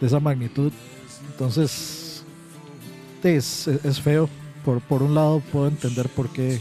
de 0.00 0.06
esa 0.06 0.20
magnitud. 0.20 0.72
Entonces 1.30 2.24
es, 3.22 3.68
es 3.68 4.00
feo. 4.00 4.28
Por, 4.64 4.80
por 4.80 5.02
un 5.02 5.14
lado 5.14 5.40
puedo 5.52 5.68
entender 5.68 6.08
por 6.08 6.28
qué 6.32 6.60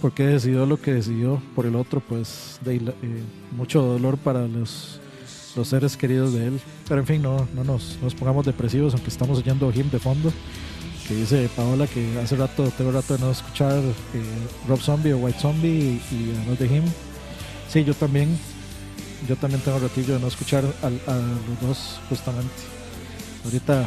por 0.00 0.12
decidió 0.26 0.66
lo 0.66 0.80
que 0.80 0.94
decidió. 0.94 1.40
Por 1.54 1.66
el 1.66 1.76
otro 1.76 2.00
pues 2.00 2.58
eh, 3.02 3.22
mucho 3.56 3.82
dolor 3.82 4.16
para 4.18 4.46
los 4.48 5.00
los 5.56 5.68
seres 5.68 5.96
queridos 5.96 6.32
de 6.32 6.48
él. 6.48 6.60
Pero 6.88 7.00
en 7.00 7.06
fin 7.06 7.22
no, 7.22 7.48
no 7.54 7.64
nos, 7.64 7.98
nos 8.02 8.14
pongamos 8.14 8.46
depresivos 8.46 8.94
aunque 8.94 9.10
estamos 9.10 9.38
oyendo 9.38 9.72
Him 9.72 9.90
de 9.90 9.98
fondo 9.98 10.32
que 11.06 11.14
dice 11.14 11.48
Paola 11.56 11.86
que 11.86 12.18
hace 12.22 12.36
rato 12.36 12.70
tengo 12.76 12.92
rato 12.92 13.16
de 13.16 13.20
no 13.20 13.30
escuchar 13.30 13.78
eh, 13.78 14.22
Rob 14.68 14.78
Zombie 14.78 15.14
o 15.14 15.18
White 15.18 15.40
Zombie 15.40 16.00
y, 16.10 16.14
y 16.14 16.34
además 16.36 16.58
de 16.58 16.66
Him 16.66 16.84
sí 17.70 17.82
yo 17.82 17.94
también 17.94 18.36
yo 19.26 19.36
también 19.36 19.60
tengo 19.62 19.78
ratillo 19.78 20.14
de 20.14 20.20
no 20.20 20.28
escuchar 20.28 20.64
a, 20.82 20.90
los 20.90 21.60
dos 21.60 22.00
justamente. 22.08 22.52
Ahorita 23.44 23.86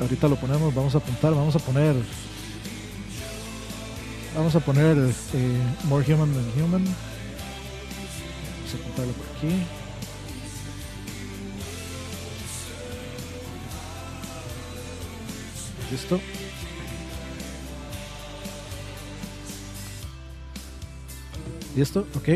ahorita 0.00 0.28
lo 0.28 0.36
ponemos 0.36 0.74
vamos 0.74 0.94
a 0.94 0.98
apuntar 0.98 1.34
vamos 1.34 1.54
a 1.54 1.58
poner 1.58 1.94
vamos 4.34 4.54
a 4.56 4.60
poner 4.60 4.96
eh, 4.98 5.58
More 5.84 6.12
Human 6.12 6.32
Than 6.32 6.64
Human. 6.64 6.84
Vamos 6.84 8.74
a 8.74 8.76
apuntarlo 8.76 9.12
por 9.12 9.26
aquí 9.36 9.81
listo 15.92 16.20
listo 21.76 22.06
ok 22.16 22.28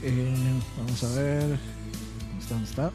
Eh, 0.00 0.60
vamos 0.76 1.02
a 1.02 1.08
ver 1.20 1.58
está, 2.38 2.54
¿dónde 2.54 2.70
está? 2.70 2.92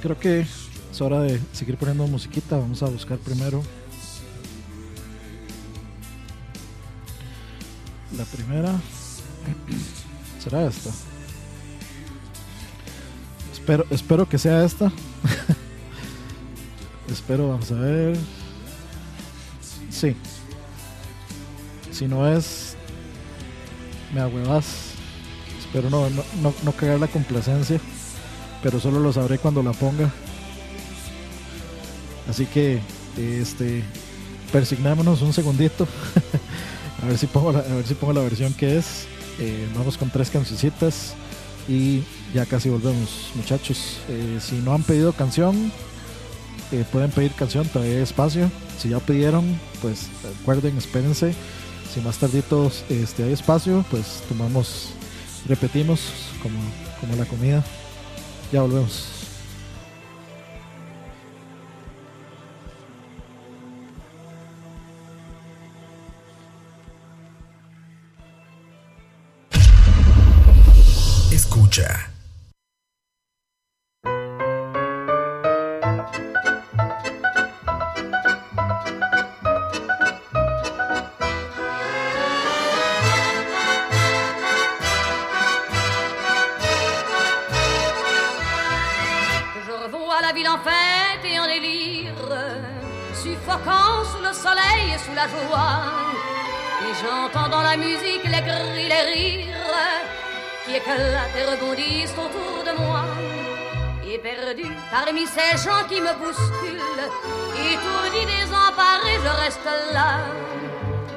Creo 0.00 0.18
que 0.18 0.40
es 0.40 1.00
hora 1.00 1.20
de 1.20 1.40
seguir 1.52 1.76
poniendo 1.76 2.06
musiquita. 2.06 2.56
Vamos 2.56 2.82
a 2.82 2.86
buscar 2.86 3.18
primero. 3.18 3.62
La 8.16 8.24
primera. 8.24 8.72
¿Será 10.38 10.66
esta? 10.66 10.90
Espero, 13.52 13.86
espero 13.90 14.28
que 14.28 14.38
sea 14.38 14.64
esta. 14.64 14.92
espero, 17.12 17.48
vamos 17.48 17.70
a 17.70 17.74
ver. 17.74 18.16
Sí. 19.90 20.16
Si 21.90 22.06
no 22.06 22.26
es, 22.26 22.76
me 24.12 24.20
ahuevas. 24.20 24.92
Espero 25.58 25.90
no, 25.90 26.08
no, 26.10 26.22
no, 26.42 26.54
no 26.62 26.72
cagar 26.72 26.98
la 26.98 27.08
complacencia. 27.08 27.80
Pero 28.62 28.80
solo 28.80 29.00
lo 29.00 29.12
sabré 29.12 29.38
cuando 29.38 29.62
la 29.62 29.72
ponga. 29.72 30.10
Así 32.28 32.46
que, 32.46 32.80
este, 33.16 33.84
persignámonos 34.52 35.22
un 35.22 35.32
segundito. 35.32 35.86
a 37.02 37.06
ver 37.06 37.18
si 37.18 37.26
pongo 37.26 37.52
la, 37.52 37.60
a 37.60 37.74
ver 37.74 37.86
si 37.86 37.94
pongo 37.94 38.12
la 38.12 38.22
versión 38.22 38.54
que 38.54 38.78
es. 38.78 39.06
Eh, 39.38 39.68
vamos 39.74 39.98
con 39.98 40.10
tres 40.10 40.30
cancioncitas 40.30 41.14
y 41.68 42.02
ya 42.34 42.46
casi 42.46 42.68
volvemos, 42.68 43.30
muchachos. 43.34 43.98
Eh, 44.08 44.38
si 44.40 44.56
no 44.56 44.74
han 44.74 44.82
pedido 44.82 45.12
canción, 45.12 45.72
pueden 46.90 47.10
pedir 47.10 47.32
canción, 47.32 47.66
todavía 47.68 47.96
hay 47.96 48.02
espacio. 48.02 48.50
Si 48.78 48.88
ya 48.88 48.98
pidieron, 49.00 49.58
pues 49.80 50.08
recuerden, 50.22 50.76
espérense. 50.78 51.34
Si 51.92 52.00
más 52.00 52.18
tarditos 52.18 52.84
este, 52.88 53.24
hay 53.24 53.32
espacio, 53.32 53.84
pues 53.90 54.22
tomamos, 54.28 54.90
repetimos 55.46 56.00
como, 56.42 56.58
como 57.00 57.16
la 57.16 57.26
comida. 57.26 57.62
Ya 58.50 58.62
volvemos. 58.62 59.11
Parmi 105.12 105.26
ces 105.26 105.58
gens 105.62 105.84
qui 105.88 106.00
me 106.00 106.12
bousculent, 106.14 106.80
étourdi, 107.54 108.24
désemparé, 108.24 109.12
je 109.22 109.42
reste 109.42 109.68
là. 109.92 110.20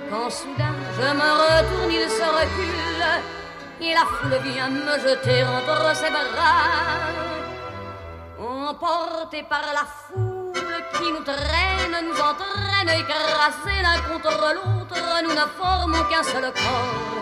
Quand 0.09 0.29
soudain 0.29 0.75
je 0.97 1.01
me 1.01 1.29
retourne, 1.43 1.91
il 1.91 2.09
se 2.09 2.23
recule, 2.23 3.05
et 3.81 3.93
la 3.93 4.01
foule 4.01 4.51
vient 4.51 4.69
me 4.69 4.99
jeter 4.99 5.43
entre 5.43 5.95
ses 5.95 6.09
bras. 6.09 7.05
Emportés 8.37 9.45
par 9.49 9.63
la 9.73 9.85
foule 10.07 10.53
qui 10.95 11.11
nous 11.11 11.23
traîne, 11.23 12.05
nous 12.05 12.19
entraîne, 12.19 12.99
écrasés 12.99 13.81
l'un 13.81 14.13
contre 14.13 14.55
l'autre, 14.55 15.01
nous 15.23 15.31
ne 15.33 15.45
formons 15.57 16.03
qu'un 16.09 16.23
seul 16.23 16.51
corps. 16.51 17.15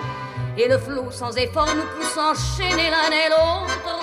Et 0.58 0.68
le 0.68 0.78
flot 0.80 1.12
sans 1.12 1.36
effort 1.38 1.70
nous 1.76 1.86
pousse 1.96 2.18
enchaîner 2.18 2.90
l'un 2.90 3.12
et 3.12 3.30
l'autre, 3.30 4.03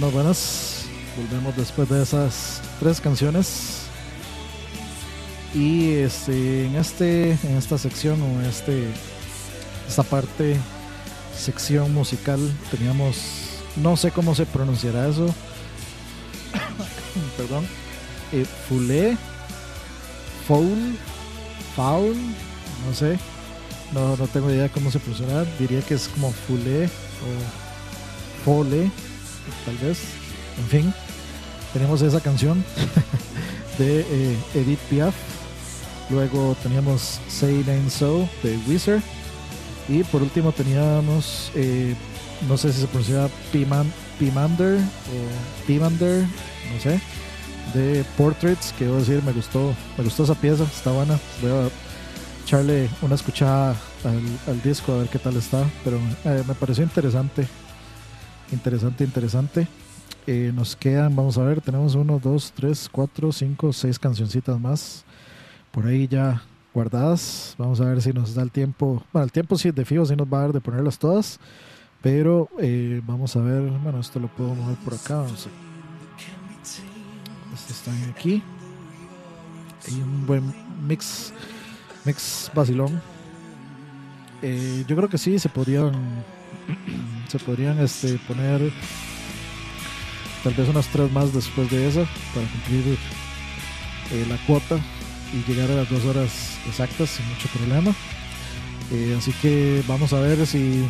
Bueno, 0.00 0.14
buenas. 0.14 0.86
Volvemos 1.14 1.54
después 1.58 1.86
de 1.90 2.02
esas 2.02 2.62
tres 2.78 3.02
canciones. 3.02 3.82
Y 5.54 5.92
este, 5.92 6.64
en 6.64 6.76
este, 6.76 7.32
en 7.32 7.58
esta 7.58 7.76
sección 7.76 8.18
o 8.22 8.40
este, 8.40 8.86
esta 9.86 10.02
parte, 10.02 10.56
sección 11.36 11.92
musical, 11.92 12.40
teníamos, 12.70 13.16
no 13.76 13.94
sé 13.94 14.10
cómo 14.10 14.34
se 14.34 14.46
pronunciará 14.46 15.06
eso. 15.06 15.26
Perdón. 17.36 17.66
Eh, 18.32 18.46
Foulé, 18.70 19.18
Foul, 20.48 20.96
Foul, 21.76 22.16
no 22.86 22.94
sé. 22.94 23.18
No, 23.92 24.16
no 24.16 24.26
tengo 24.28 24.50
idea 24.50 24.70
cómo 24.70 24.90
se 24.90 24.98
pronunciará. 24.98 25.44
Diría 25.58 25.82
que 25.82 25.92
es 25.92 26.08
como 26.08 26.32
Foulé 26.32 26.86
o 26.86 28.44
Fole 28.46 28.90
tal 29.64 29.76
vez. 29.78 29.98
En 30.58 30.66
fin, 30.66 30.94
tenemos 31.72 32.02
esa 32.02 32.20
canción 32.20 32.64
de 33.78 34.00
eh, 34.00 34.36
Edith 34.54 34.80
Piaf. 34.90 35.14
Luego 36.10 36.56
teníamos 36.62 37.20
Say 37.28 37.60
It 37.60 37.90
So 37.90 38.28
de 38.42 38.58
Wizard. 38.68 39.02
Y 39.88 40.04
por 40.04 40.22
último 40.22 40.52
teníamos, 40.52 41.50
eh, 41.54 41.94
no 42.48 42.56
sé 42.56 42.72
si 42.72 42.80
se 42.80 42.86
pronuncia 42.86 43.28
Piman, 43.52 43.92
Pimander 44.18 44.78
o 44.78 45.66
Pimander, 45.66 46.22
no 46.22 46.80
sé, 46.80 47.00
de 47.74 48.04
Portraits, 48.16 48.72
que 48.78 48.84
debo 48.84 48.98
decir, 48.98 49.22
me 49.24 49.32
gustó, 49.32 49.74
me 49.96 50.04
gustó 50.04 50.24
esa 50.24 50.34
pieza, 50.34 50.64
está 50.64 50.92
buena. 50.92 51.18
Voy 51.42 51.50
a 51.50 51.68
echarle 52.44 52.88
una 53.02 53.14
escuchada 53.14 53.74
al, 54.04 54.22
al 54.46 54.62
disco 54.62 54.92
a 54.92 54.98
ver 54.98 55.08
qué 55.08 55.18
tal 55.18 55.36
está, 55.36 55.64
pero 55.84 55.98
eh, 56.24 56.44
me 56.46 56.54
pareció 56.54 56.84
interesante 56.84 57.46
Interesante, 58.52 59.04
interesante. 59.04 59.68
Eh, 60.26 60.52
nos 60.54 60.76
quedan, 60.76 61.14
vamos 61.16 61.38
a 61.38 61.44
ver, 61.44 61.60
tenemos 61.60 61.94
uno, 61.94 62.20
dos, 62.22 62.52
tres, 62.54 62.88
cuatro, 62.90 63.32
cinco, 63.32 63.72
seis 63.72 63.98
cancioncitas 63.98 64.60
más 64.60 65.04
por 65.70 65.86
ahí 65.86 66.08
ya 66.08 66.42
guardadas. 66.74 67.54
Vamos 67.58 67.80
a 67.80 67.84
ver 67.84 68.02
si 68.02 68.12
nos 68.12 68.34
da 68.34 68.42
el 68.42 68.50
tiempo. 68.50 69.02
Bueno, 69.12 69.24
el 69.24 69.32
tiempo 69.32 69.56
sí, 69.56 69.70
de 69.70 69.84
fijo 69.84 70.04
sí 70.04 70.16
nos 70.16 70.26
va 70.26 70.38
a 70.38 70.40
dar 70.42 70.52
de 70.52 70.60
ponerlas 70.60 70.98
todas. 70.98 71.38
Pero 72.02 72.48
eh, 72.58 73.02
vamos 73.06 73.36
a 73.36 73.40
ver, 73.40 73.62
bueno, 73.62 74.00
esto 74.00 74.18
lo 74.20 74.28
puedo 74.28 74.54
mover 74.54 74.76
por 74.78 74.94
acá. 74.94 75.16
Vamos 75.16 75.48
Este 77.54 77.72
está 77.72 77.92
aquí. 78.10 78.42
Hay 79.86 80.00
un 80.00 80.26
buen 80.26 80.54
mix, 80.86 81.32
mix 82.04 82.50
vacilón. 82.54 83.00
Eh, 84.42 84.84
yo 84.88 84.96
creo 84.96 85.08
que 85.08 85.18
sí, 85.18 85.38
se 85.38 85.50
podrían 85.50 85.92
se 87.28 87.38
podrían 87.38 87.78
este, 87.80 88.18
poner 88.26 88.72
tal 90.42 90.54
vez 90.54 90.68
unas 90.68 90.86
tres 90.88 91.10
más 91.12 91.32
después 91.32 91.70
de 91.70 91.88
esa 91.88 92.06
para 92.34 92.46
cumplir 92.48 92.98
eh, 94.12 94.26
la 94.28 94.36
cuota 94.46 94.78
y 95.32 95.50
llegar 95.50 95.70
a 95.70 95.74
las 95.74 95.90
dos 95.90 96.04
horas 96.04 96.58
exactas 96.66 97.10
sin 97.10 97.26
mucho 97.28 97.48
problema. 97.48 97.94
Eh, 98.92 99.14
así 99.16 99.32
que 99.40 99.84
vamos 99.86 100.12
a 100.12 100.20
ver 100.20 100.44
si 100.46 100.84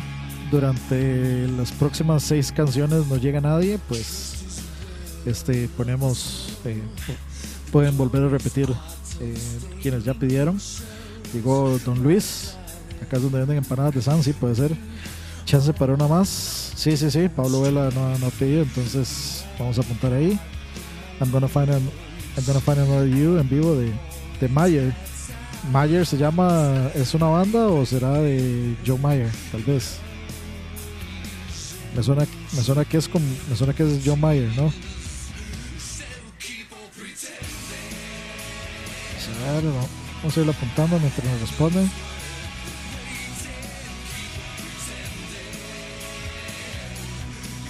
durante 0.50 1.46
las 1.48 1.70
próximas 1.72 2.22
seis 2.22 2.50
canciones 2.50 3.06
no 3.06 3.16
llega 3.16 3.40
nadie, 3.40 3.78
pues 3.88 4.36
este 5.26 5.68
ponemos 5.76 6.58
eh, 6.64 6.80
pueden 7.70 7.96
volver 7.96 8.22
a 8.22 8.28
repetir 8.28 8.68
quienes 9.82 10.04
ya 10.04 10.14
pidieron. 10.14 10.58
Llegó 11.34 11.78
Don 11.84 12.02
Luis, 12.02 12.54
acá 13.02 13.16
es 13.16 13.22
donde 13.22 13.38
venden 13.38 13.58
empanadas 13.58 13.94
de 13.94 14.02
San, 14.02 14.22
sí 14.22 14.32
puede 14.32 14.54
ser 14.54 14.76
chance 15.50 15.72
para 15.72 15.94
una 15.94 16.06
más. 16.06 16.28
Sí, 16.76 16.96
sí, 16.96 17.10
sí. 17.10 17.28
Pablo 17.28 17.62
Vela 17.62 17.90
no, 17.92 18.16
no 18.18 18.30
pedido, 18.30 18.62
entonces 18.62 19.44
vamos 19.58 19.76
a 19.78 19.80
apuntar 19.80 20.12
ahí. 20.12 20.38
I'm 21.20 21.32
gonna 21.32 21.48
find, 21.48 21.68
I'm 21.70 22.46
gonna 22.46 22.60
find 22.60 22.78
another 22.78 23.08
you 23.08 23.36
en 23.36 23.48
vivo 23.48 23.74
de, 23.74 23.92
de 24.40 24.48
Mayer. 24.48 24.94
Mayer 25.72 26.06
se 26.06 26.16
llama, 26.16 26.90
¿es 26.94 27.14
una 27.14 27.26
banda 27.26 27.66
o 27.66 27.84
será 27.84 28.12
de 28.12 28.76
Joe 28.86 28.96
Mayer? 28.98 29.30
Tal 29.50 29.64
vez. 29.64 29.98
Me 31.96 32.02
suena, 32.04 32.24
me 32.52 32.62
suena 32.62 32.84
que 32.84 32.98
es 32.98 33.08
con, 33.08 33.22
me 33.48 33.56
suena 33.56 33.74
que 33.74 33.82
es 33.82 34.02
Joe 34.04 34.16
Mayer, 34.16 34.56
¿no? 34.56 34.72
Vamos 40.22 40.36
a 40.36 40.40
ir 40.40 40.48
apuntando 40.48 40.98
mientras 41.00 41.26
nos 41.26 41.40
responden. 41.40 41.90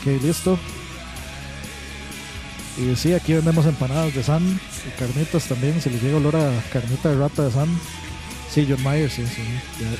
Ok, 0.00 0.22
listo. 0.22 0.58
Y 2.78 2.96
sí, 2.96 3.12
aquí 3.12 3.34
vendemos 3.34 3.66
empanadas 3.66 4.14
de 4.14 4.22
San 4.22 4.42
y 4.42 4.98
carnitas 4.98 5.44
también. 5.44 5.80
Si 5.82 5.90
les 5.90 6.02
llega 6.02 6.16
olor 6.16 6.36
a 6.36 6.50
carnita 6.72 7.10
de 7.10 7.16
rata 7.16 7.44
de 7.44 7.52
San. 7.52 7.68
Sí, 8.50 8.66
John 8.68 8.82
Mayer, 8.82 9.10
sí, 9.10 9.26
sí. 9.26 9.42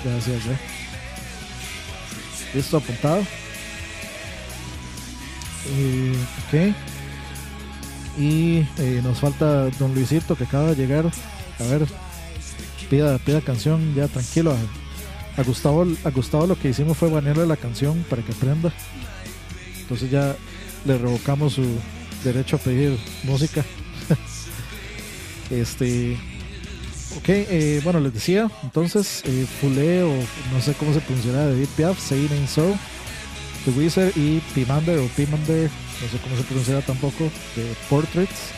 Ya, 0.04 0.14
decía 0.14 0.38
ya. 0.38 0.58
Listo, 2.54 2.78
apuntado. 2.78 3.22
Y, 5.76 6.12
ok. 6.46 6.74
Y 8.18 8.66
eh, 8.78 9.00
nos 9.02 9.18
falta 9.18 9.68
Don 9.78 9.94
Luisito 9.94 10.34
que 10.34 10.44
acaba 10.44 10.70
de 10.70 10.76
llegar. 10.76 11.04
A 11.58 11.62
ver, 11.64 11.86
pida, 12.88 13.18
pida 13.18 13.40
canción 13.42 13.94
ya 13.94 14.08
tranquilo. 14.08 14.56
A, 15.36 15.42
Gustavo, 15.42 15.86
a 16.04 16.10
Gustavo 16.10 16.46
lo 16.46 16.58
que 16.58 16.70
hicimos 16.70 16.96
fue 16.96 17.10
banearle 17.10 17.46
la 17.46 17.56
canción 17.56 18.04
para 18.08 18.22
que 18.22 18.32
aprenda. 18.32 18.72
Entonces 19.90 20.12
ya 20.12 20.36
le 20.84 20.98
revocamos 20.98 21.54
su 21.54 21.66
derecho 22.22 22.54
a 22.54 22.58
pedir 22.60 22.96
música. 23.24 23.64
este. 25.50 26.16
Ok, 27.16 27.28
eh, 27.28 27.80
bueno, 27.82 27.98
les 27.98 28.14
decía, 28.14 28.48
entonces, 28.62 29.24
eh, 29.26 29.44
Fulé 29.60 30.04
o 30.04 30.14
no 30.52 30.60
sé 30.62 30.74
cómo 30.74 30.94
se 30.94 31.00
pronunciará, 31.00 31.50
Edith 31.50 31.70
Piaf, 31.70 31.98
Say 31.98 32.28
Ain't 32.30 32.48
So, 32.48 32.72
The 33.64 33.72
Wizard 33.72 34.12
y 34.14 34.38
Pimander 34.54 35.00
o 35.00 35.08
Pimander, 35.08 35.68
no 35.68 36.08
sé 36.08 36.18
cómo 36.22 36.36
se 36.36 36.44
pronunciará 36.44 36.82
tampoco, 36.82 37.24
de 37.56 37.74
Portraits, 37.88 38.52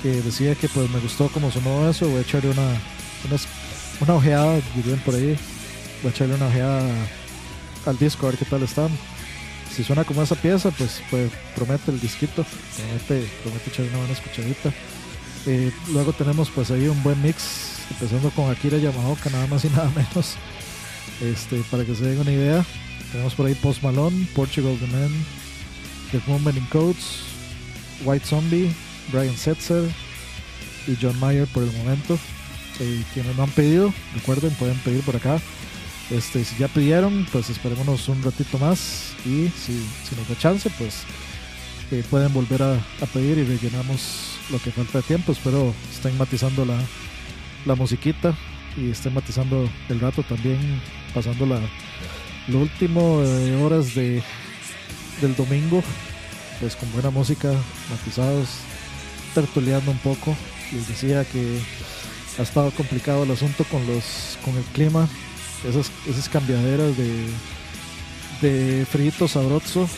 que 0.00 0.22
decía 0.22 0.54
que 0.54 0.68
pues 0.68 0.88
me 0.90 1.00
gustó 1.00 1.26
como 1.26 1.50
sonó 1.50 1.90
eso, 1.90 2.08
voy 2.08 2.18
a 2.18 2.20
echarle 2.20 2.50
una, 2.50 2.68
una, 3.26 3.40
una 4.02 4.14
ojeada, 4.14 4.60
dirían 4.76 5.00
por 5.00 5.16
ahí, 5.16 5.36
voy 6.00 6.12
a 6.12 6.14
echarle 6.14 6.36
una 6.36 6.46
ojeada 6.46 6.88
al 7.84 7.98
disco 7.98 8.28
a 8.28 8.30
ver 8.30 8.38
qué 8.38 8.44
tal 8.44 8.62
están 8.62 8.90
si 9.74 9.84
suena 9.84 10.04
como 10.04 10.22
esa 10.22 10.34
pieza, 10.34 10.70
pues, 10.70 11.02
pues 11.10 11.30
promete 11.54 11.90
el 11.90 12.00
disquito, 12.00 12.44
promete, 12.76 13.28
promete 13.42 13.70
echar 13.70 13.86
una 13.86 13.98
buena 13.98 14.12
escuchadita. 14.12 14.72
Eh, 15.46 15.70
luego 15.92 16.12
tenemos 16.12 16.50
pues 16.50 16.70
ahí 16.70 16.88
un 16.88 17.02
buen 17.02 17.20
mix, 17.22 17.80
empezando 17.90 18.30
con 18.30 18.50
Akira 18.50 18.78
Yamaoka, 18.78 19.30
nada 19.30 19.46
más 19.46 19.64
y 19.64 19.68
nada 19.68 19.90
menos. 19.94 20.36
Este, 21.20 21.62
para 21.70 21.84
que 21.84 21.94
se 21.94 22.04
den 22.04 22.20
una 22.20 22.32
idea, 22.32 22.64
tenemos 23.12 23.34
por 23.34 23.46
ahí 23.46 23.54
Post 23.54 23.82
Malone, 23.82 24.26
Portugal 24.34 24.76
The 24.78 24.86
Man, 24.88 25.10
The 26.12 26.20
Movement 26.26 26.58
in 26.58 26.66
Codes, 26.66 27.20
White 28.04 28.26
Zombie, 28.26 28.72
Brian 29.12 29.36
Setzer 29.36 29.88
y 30.86 30.96
John 31.00 31.18
Mayer 31.18 31.46
por 31.48 31.62
el 31.62 31.72
momento. 31.72 32.18
Eh, 32.80 33.02
quienes 33.12 33.36
no 33.36 33.42
han 33.42 33.50
pedido, 33.50 33.92
recuerden, 34.14 34.50
pueden 34.52 34.78
pedir 34.78 35.02
por 35.02 35.16
acá 35.16 35.40
este, 36.10 36.44
si 36.44 36.56
ya 36.56 36.68
pidieron, 36.68 37.26
pues 37.30 37.50
esperémonos 37.50 38.08
un 38.08 38.22
ratito 38.22 38.58
más 38.58 39.14
y 39.26 39.48
si, 39.48 39.84
si 40.04 40.16
nos 40.16 40.28
da 40.28 40.38
chance, 40.38 40.70
pues 40.78 41.04
eh, 41.90 42.02
pueden 42.10 42.32
volver 42.32 42.62
a, 42.62 42.80
pedir 43.12 43.38
y 43.38 43.44
rellenamos 43.44 44.38
lo 44.50 44.58
que 44.58 44.70
falta 44.70 44.98
de 44.98 45.04
tiempo. 45.04 45.32
Espero 45.32 45.74
estén 45.90 46.16
matizando 46.16 46.64
la, 46.64 46.78
la 47.66 47.74
musiquita 47.74 48.34
y 48.76 48.90
estén 48.90 49.12
matizando 49.12 49.68
el 49.88 50.00
rato 50.00 50.22
también, 50.22 50.80
pasando 51.14 51.44
la, 51.44 51.60
lo 52.48 52.60
último 52.60 53.20
de 53.20 53.56
horas 53.56 53.94
de, 53.94 54.22
del 55.20 55.36
domingo, 55.36 55.82
pues 56.60 56.74
con 56.76 56.90
buena 56.92 57.10
música, 57.10 57.52
matizados, 57.90 58.48
tertuleando 59.34 59.90
un 59.90 59.98
poco. 59.98 60.34
Les 60.72 60.88
decía 60.88 61.24
que 61.24 61.60
ha 62.38 62.42
estado 62.42 62.70
complicado 62.70 63.24
el 63.24 63.30
asunto 63.30 63.64
con, 63.64 63.86
los, 63.86 64.38
con 64.44 64.56
el 64.56 64.64
clima 64.64 65.08
esas, 65.64 65.90
esas 66.06 66.28
cambiaderas 66.28 66.96
de, 66.96 67.26
de 68.42 68.86
frito 68.86 69.26
sabroso 69.28 69.88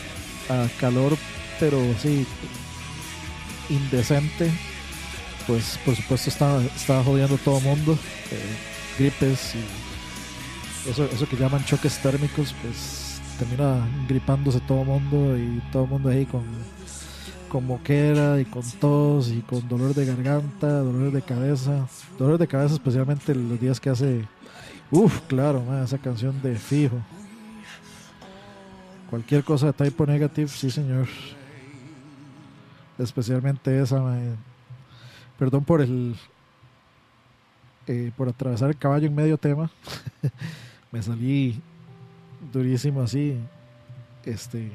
a 0.49 0.67
calor, 0.79 1.17
pero 1.59 1.79
sí, 2.01 2.25
indecente, 3.69 4.51
pues 5.47 5.79
por 5.85 5.95
supuesto 5.95 6.29
estaba, 6.29 6.61
estaba 6.63 7.03
jodiendo 7.03 7.37
todo 7.37 7.59
mundo, 7.59 7.97
eh, 8.31 8.55
gripes 8.97 9.55
y 9.55 10.89
eso, 10.89 11.05
eso 11.05 11.27
que 11.27 11.37
llaman 11.37 11.63
choques 11.65 11.99
térmicos, 11.99 12.55
pues 12.61 13.21
termina 13.37 13.87
gripándose 14.07 14.59
todo 14.61 14.83
mundo 14.83 15.37
y 15.37 15.61
todo 15.71 15.83
el 15.83 15.89
mundo 15.89 16.09
ahí 16.09 16.25
con, 16.25 16.43
con 17.49 17.65
moquera 17.65 18.39
y 18.39 18.45
con 18.45 18.63
tos 18.79 19.29
y 19.29 19.41
con 19.41 19.67
dolor 19.67 19.93
de 19.93 20.05
garganta, 20.05 20.67
dolor 20.67 21.11
de 21.11 21.21
cabeza, 21.21 21.87
dolor 22.17 22.37
de 22.37 22.47
cabeza 22.47 22.75
especialmente 22.75 23.35
los 23.35 23.59
días 23.59 23.79
que 23.79 23.89
hace, 23.89 24.25
uff, 24.91 25.21
claro, 25.27 25.63
esa 25.83 25.97
canción 25.97 26.41
de 26.41 26.55
fijo. 26.55 26.97
Cualquier 29.09 29.43
cosa 29.43 29.67
de 29.67 29.73
typo 29.73 30.05
negative, 30.05 30.47
sí 30.47 30.69
señor. 30.69 31.07
Especialmente 32.97 33.81
esa, 33.81 34.01
perdón 35.37 35.63
por 35.63 35.81
el, 35.81 36.15
eh, 37.87 38.11
por 38.15 38.29
atravesar 38.29 38.69
el 38.69 38.77
caballo 38.77 39.07
en 39.07 39.15
medio 39.15 39.37
tema. 39.37 39.71
Me 40.91 41.01
salí 41.01 41.59
durísimo 42.53 43.01
así, 43.01 43.37
este, 44.23 44.71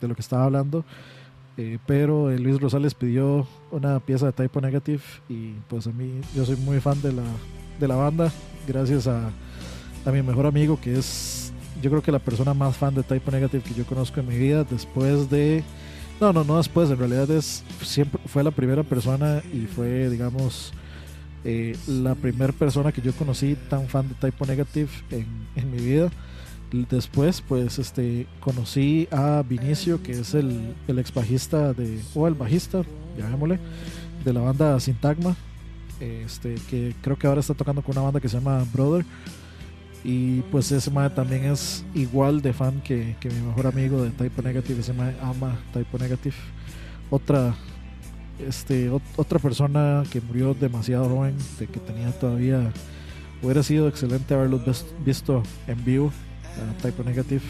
de 0.00 0.08
lo 0.08 0.14
que 0.14 0.20
estaba 0.20 0.44
hablando. 0.44 0.84
Eh, 1.56 1.78
pero 1.86 2.30
eh, 2.30 2.38
Luis 2.38 2.60
Rosales 2.60 2.94
pidió 2.94 3.46
una 3.72 3.98
pieza 3.98 4.26
de 4.26 4.32
Typo 4.32 4.60
Negative 4.60 5.02
y 5.28 5.54
pues 5.68 5.88
a 5.88 5.90
mí 5.90 6.20
yo 6.34 6.46
soy 6.46 6.54
muy 6.56 6.80
fan 6.80 7.02
de 7.02 7.12
la, 7.12 7.24
de 7.80 7.88
la 7.88 7.96
banda 7.96 8.30
gracias 8.68 9.06
a, 9.06 9.30
a 10.04 10.10
mi 10.12 10.22
mejor 10.22 10.46
amigo 10.46 10.78
que 10.80 10.98
es 10.98 11.52
yo 11.82 11.90
creo 11.90 12.02
que 12.02 12.12
la 12.12 12.18
persona 12.18 12.54
más 12.54 12.76
fan 12.76 12.94
de 12.94 13.02
Typo 13.02 13.30
Negative 13.30 13.62
que 13.62 13.74
yo 13.74 13.84
conozco 13.86 14.20
en 14.20 14.28
mi 14.28 14.36
vida 14.36 14.64
después 14.64 15.30
de 15.30 15.64
no 16.20 16.32
no 16.32 16.44
no 16.44 16.58
después 16.58 16.90
en 16.90 16.98
realidad 16.98 17.30
es 17.30 17.64
siempre 17.82 18.20
fue 18.26 18.44
la 18.44 18.50
primera 18.50 18.82
persona 18.82 19.42
y 19.52 19.66
fue 19.66 20.10
digamos 20.10 20.72
eh, 21.44 21.76
la 21.86 22.14
primera 22.14 22.52
persona 22.52 22.92
que 22.92 23.00
yo 23.00 23.12
conocí 23.12 23.56
tan 23.70 23.86
fan 23.88 24.08
de 24.08 24.14
Typo 24.14 24.44
Negative 24.44 24.90
en, 25.10 25.26
en 25.56 25.70
mi 25.70 25.78
vida. 25.78 26.10
Después, 26.90 27.40
pues, 27.40 27.78
este, 27.78 28.26
conocí 28.40 29.08
a 29.10 29.42
Vinicio, 29.48 30.02
que 30.02 30.12
es 30.12 30.34
el, 30.34 30.74
el 30.86 30.98
ex 30.98 31.14
bajista 31.14 31.72
de, 31.72 32.00
o 32.14 32.28
el 32.28 32.34
bajista, 32.34 32.82
llamémosle, 33.16 33.58
de 34.22 34.32
la 34.34 34.40
banda 34.42 34.78
Sintagma, 34.78 35.34
este, 36.00 36.56
que 36.68 36.94
creo 37.00 37.16
que 37.16 37.26
ahora 37.26 37.40
está 37.40 37.54
tocando 37.54 37.82
con 37.82 37.96
una 37.96 38.02
banda 38.02 38.20
que 38.20 38.28
se 38.28 38.38
llama 38.38 38.64
Brother. 38.72 39.04
Y 40.04 40.42
pues 40.42 40.70
ese 40.70 40.90
mae 40.90 41.10
también 41.10 41.44
es 41.44 41.84
igual 41.94 42.40
de 42.40 42.52
fan 42.52 42.80
que, 42.82 43.16
que 43.20 43.30
mi 43.30 43.40
mejor 43.40 43.66
amigo 43.66 44.02
de 44.02 44.10
Typo 44.10 44.42
Negative, 44.42 44.80
ese 44.80 44.92
mae 44.92 45.14
ama 45.20 45.58
Typo 45.72 45.98
Negative. 45.98 46.36
Otra, 47.10 47.54
este, 48.38 48.90
otra 49.16 49.38
persona 49.38 50.04
que 50.10 50.20
murió 50.20 50.54
demasiado 50.54 51.08
joven, 51.08 51.36
de 51.58 51.66
que 51.66 51.80
tenía 51.80 52.12
todavía, 52.12 52.72
hubiera 53.42 53.62
sido 53.62 53.88
excelente 53.88 54.34
haberlos 54.34 54.86
visto 55.04 55.42
en 55.66 55.84
vivo 55.84 56.12
Typo 56.82 57.02
Negative. 57.02 57.42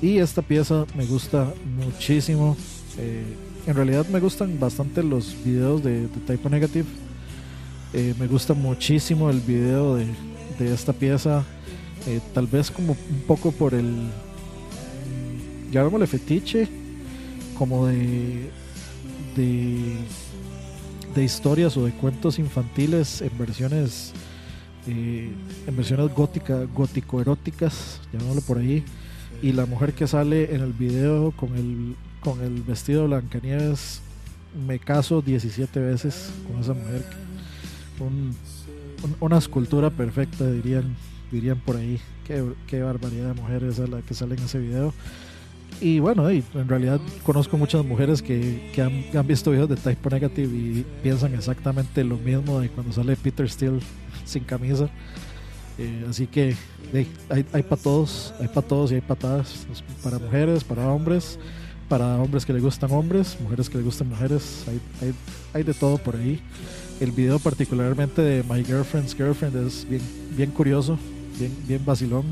Y 0.00 0.18
esta 0.18 0.42
pieza 0.42 0.84
me 0.96 1.06
gusta 1.06 1.52
muchísimo. 1.64 2.56
Eh, 2.98 3.24
en 3.66 3.76
realidad 3.76 4.06
me 4.08 4.20
gustan 4.20 4.58
bastante 4.58 5.02
los 5.02 5.36
videos 5.44 5.82
de, 5.82 6.08
Typo 6.26 6.48
Negative. 6.48 6.86
Eh, 7.94 8.14
me 8.18 8.26
gusta 8.26 8.54
muchísimo 8.54 9.28
el 9.30 9.40
video 9.40 9.96
de, 9.96 10.06
esta 10.60 10.92
pieza. 10.92 11.44
Eh, 12.06 12.20
tal 12.32 12.46
vez 12.46 12.70
como 12.70 12.92
un 12.92 13.20
poco 13.26 13.52
por 13.52 13.74
el, 13.74 14.08
llamémosle 15.70 16.06
fetiche, 16.06 16.68
como 17.58 17.86
de, 17.86 18.50
de, 19.36 19.96
de 21.14 21.24
historias 21.24 21.76
o 21.76 21.84
de 21.84 21.92
cuentos 21.92 22.38
infantiles 22.38 23.22
en 23.22 23.36
versiones 23.36 24.12
eh, 24.86 25.30
en 25.66 25.76
versiones 25.76 26.12
góticas, 26.12 26.66
gótico-eróticas, 26.74 28.00
llamémoslo 28.12 28.42
por 28.42 28.58
ahí. 28.58 28.84
Y 29.40 29.52
la 29.52 29.66
mujer 29.66 29.92
que 29.92 30.06
sale 30.06 30.54
en 30.54 30.60
el 30.60 30.72
video 30.72 31.32
con 31.32 31.56
el, 31.56 31.96
con 32.20 32.40
el 32.42 32.62
vestido 32.62 33.02
de 33.02 33.08
Blancanieves, 33.08 34.00
me 34.66 34.78
caso 34.78 35.22
17 35.22 35.80
veces 35.80 36.30
con 36.46 36.60
esa 36.60 36.74
mujer. 36.74 37.04
Una 39.20 39.38
escultura 39.38 39.90
perfecta, 39.90 40.50
dirían, 40.50 40.96
dirían 41.30 41.58
por 41.58 41.76
ahí. 41.76 42.00
Qué, 42.66 42.82
barbaridad 42.82 43.34
de 43.34 43.40
mujer 43.40 43.64
es 43.64 43.78
la 43.78 44.00
que 44.02 44.14
sale 44.14 44.36
en 44.36 44.42
ese 44.42 44.58
video. 44.58 44.92
Y 45.80 45.98
bueno, 45.98 46.28
en 46.30 46.68
realidad 46.68 47.00
conozco 47.24 47.56
muchas 47.56 47.84
mujeres 47.84 48.22
que, 48.22 48.70
que 48.74 48.82
han, 48.82 49.26
visto 49.26 49.50
videos 49.50 49.68
de 49.68 49.76
Type 49.76 50.10
Negative 50.10 50.56
y 50.56 50.86
piensan 51.02 51.34
exactamente 51.34 52.04
lo 52.04 52.16
mismo 52.18 52.60
de 52.60 52.68
cuando 52.68 52.92
sale 52.92 53.16
Peter 53.16 53.48
Steele 53.48 53.80
sin 54.24 54.44
camisa. 54.44 54.88
Eh, 55.78 56.06
así 56.08 56.26
que 56.26 56.54
hay, 57.30 57.44
hay 57.52 57.62
para 57.62 57.82
todos, 57.82 58.34
hay 58.40 58.48
para 58.48 58.66
todos 58.66 58.92
y 58.92 58.96
hay 58.96 59.00
patadas. 59.00 59.66
Para 60.04 60.18
mujeres, 60.18 60.62
para 60.62 60.86
hombres, 60.88 61.38
para 61.88 62.16
hombres 62.16 62.46
que 62.46 62.52
le 62.52 62.60
gustan 62.60 62.90
hombres, 62.92 63.36
mujeres 63.40 63.68
que 63.68 63.78
le 63.78 63.84
gustan 63.84 64.08
mujeres, 64.08 64.64
hay, 64.68 65.12
hay 65.52 65.62
de 65.62 65.74
todo 65.74 65.98
por 65.98 66.16
ahí. 66.16 66.40
El 67.02 67.10
video 67.10 67.40
particularmente 67.40 68.22
de 68.22 68.44
My 68.44 68.64
Girlfriend's 68.64 69.16
Girlfriend 69.16 69.66
es 69.66 69.84
bien, 70.36 70.50
curioso, 70.52 70.96
bien, 71.36 71.52
bien 71.66 71.84
vacilón. 71.84 72.24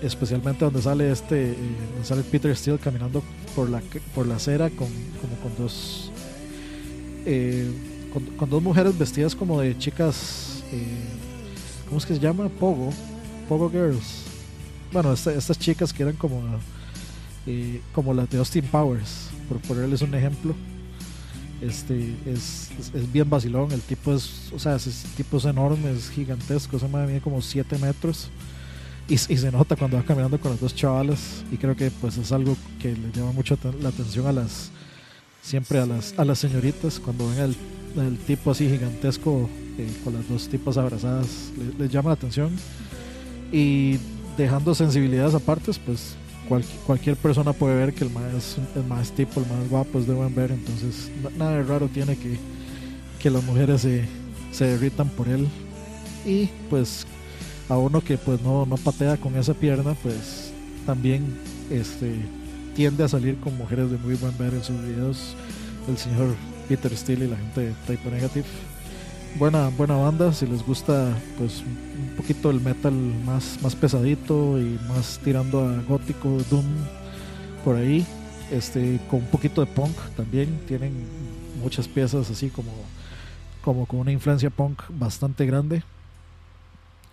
especialmente 0.00 0.64
donde 0.64 0.80
sale 0.80 1.10
este 1.12 1.50
eh, 1.50 1.56
sale 2.02 2.22
Peter 2.22 2.56
Steele 2.56 2.78
caminando 2.78 3.22
por 3.54 3.68
la 3.68 3.82
por 4.14 4.26
la 4.26 4.36
acera 4.36 4.70
con 4.70 4.88
como 5.20 5.36
con 5.42 5.54
dos 5.58 6.10
eh, 7.26 7.70
con, 8.38 8.48
dos 8.48 8.62
mujeres 8.62 8.98
vestidas 8.98 9.36
como 9.36 9.60
de 9.60 9.76
chicas 9.76 10.64
eh, 10.72 10.86
¿cómo 11.84 11.98
es 11.98 12.06
que 12.06 12.14
se 12.14 12.20
llama? 12.20 12.48
Pogo, 12.48 12.90
Pogo 13.46 13.70
Girls. 13.70 14.22
Bueno, 14.90 15.12
estas 15.12 15.58
chicas 15.58 15.92
que 15.92 16.02
eran 16.02 16.16
eh, 17.46 17.82
como 17.92 18.14
las 18.14 18.30
de 18.30 18.38
Austin 18.38 18.64
Powers, 18.64 19.28
por 19.50 19.58
ponerles 19.60 20.00
un 20.00 20.14
ejemplo. 20.14 20.54
Este 21.60 22.14
es, 22.26 22.70
es, 22.94 23.12
bien 23.12 23.28
vacilón, 23.30 23.72
el 23.72 23.80
tipo 23.80 24.14
es, 24.14 24.52
o 24.54 24.58
sea, 24.58 24.76
es, 24.76 25.04
tipo 25.16 25.38
es 25.38 25.44
enorme, 25.46 25.90
es 25.90 26.10
gigantesco, 26.10 26.78
se 26.78 26.86
mide 26.86 27.20
como 27.20 27.40
7 27.40 27.78
metros. 27.78 28.28
Y, 29.08 29.16
se 29.18 29.52
nota 29.52 29.76
cuando 29.76 29.96
va 29.96 30.02
caminando 30.02 30.40
con 30.40 30.50
las 30.50 30.60
dos 30.60 30.74
chavales 30.74 31.44
y 31.52 31.56
creo 31.56 31.76
que 31.76 31.92
pues 31.92 32.16
es 32.16 32.32
algo 32.32 32.56
que 32.80 32.88
le 32.92 33.12
llama 33.12 33.30
mucho 33.30 33.56
la 33.80 33.90
atención 33.90 34.26
a 34.26 34.32
las 34.32 34.72
siempre 35.42 35.78
a 35.78 35.86
las 35.86 36.12
a 36.18 36.24
las 36.24 36.40
señoritas 36.40 36.98
cuando 36.98 37.30
ven 37.30 37.38
el, 37.38 37.56
el 38.04 38.18
tipo 38.18 38.50
así 38.50 38.68
gigantesco 38.68 39.48
con 40.04 40.14
las 40.14 40.28
dos 40.28 40.48
tipas 40.48 40.76
abrazadas 40.76 41.52
les, 41.78 41.90
llama 41.90 42.10
la 42.10 42.14
atención. 42.14 42.50
Y 43.52 43.98
dejando 44.36 44.74
sensibilidades 44.74 45.34
aparte, 45.34 45.72
pues 45.84 46.14
cualquier 46.48 47.16
persona 47.16 47.52
puede 47.52 47.76
ver 47.76 47.94
que 47.94 48.04
el 48.04 48.10
más, 48.10 48.56
el 48.74 48.84
más 48.84 49.12
tipo, 49.12 49.40
el 49.40 49.46
más 49.46 49.68
guapo 49.68 49.98
es 49.98 50.06
de 50.06 50.14
buen 50.14 50.34
ver. 50.34 50.50
Entonces, 50.50 51.10
nada 51.36 51.52
de 51.52 51.62
raro 51.62 51.88
tiene 51.88 52.16
que, 52.16 52.38
que 53.18 53.30
las 53.30 53.42
mujeres 53.44 53.82
se, 53.82 54.04
se 54.52 54.66
derritan 54.66 55.08
por 55.08 55.28
él. 55.28 55.46
Y 56.24 56.48
pues 56.70 57.06
a 57.68 57.76
uno 57.76 58.00
que 58.00 58.18
pues 58.18 58.40
no, 58.42 58.66
no 58.66 58.76
patea 58.76 59.16
con 59.16 59.36
esa 59.36 59.54
pierna, 59.54 59.94
pues 60.02 60.52
también 60.84 61.36
este, 61.70 62.14
tiende 62.74 63.04
a 63.04 63.08
salir 63.08 63.38
con 63.40 63.56
mujeres 63.56 63.90
de 63.90 63.98
muy 63.98 64.14
buen 64.14 64.36
ver 64.38 64.54
en 64.54 64.62
sus 64.62 64.80
videos. 64.82 65.34
El 65.88 65.96
señor 65.96 66.34
Peter 66.68 66.96
Steele 66.96 67.26
y 67.26 67.28
la 67.28 67.36
gente 67.36 67.60
de 67.60 67.72
Type 67.86 68.10
Negative 68.10 68.46
buena, 69.38 69.68
buena 69.68 69.96
banda. 69.96 70.32
Si 70.32 70.46
les 70.46 70.64
gusta, 70.64 71.16
pues 71.38 71.60
un 71.60 72.14
poquito 72.16 72.50
el 72.50 72.60
metal 72.60 72.92
más, 72.92 73.58
más 73.62 73.74
pesadito 73.74 74.58
y 74.58 74.78
más 74.88 75.20
tirando 75.22 75.60
a 75.68 75.82
gótico, 75.82 76.28
doom, 76.50 76.64
por 77.64 77.76
ahí. 77.76 78.06
Este, 78.50 79.00
con 79.10 79.20
un 79.20 79.26
poquito 79.26 79.64
de 79.64 79.70
punk 79.70 79.96
también. 80.16 80.60
Tienen 80.66 80.92
muchas 81.62 81.88
piezas 81.88 82.30
así 82.30 82.48
como, 82.48 82.72
como 83.62 83.86
con 83.86 84.00
una 84.00 84.12
influencia 84.12 84.50
punk 84.50 84.82
bastante 84.90 85.46
grande. 85.46 85.82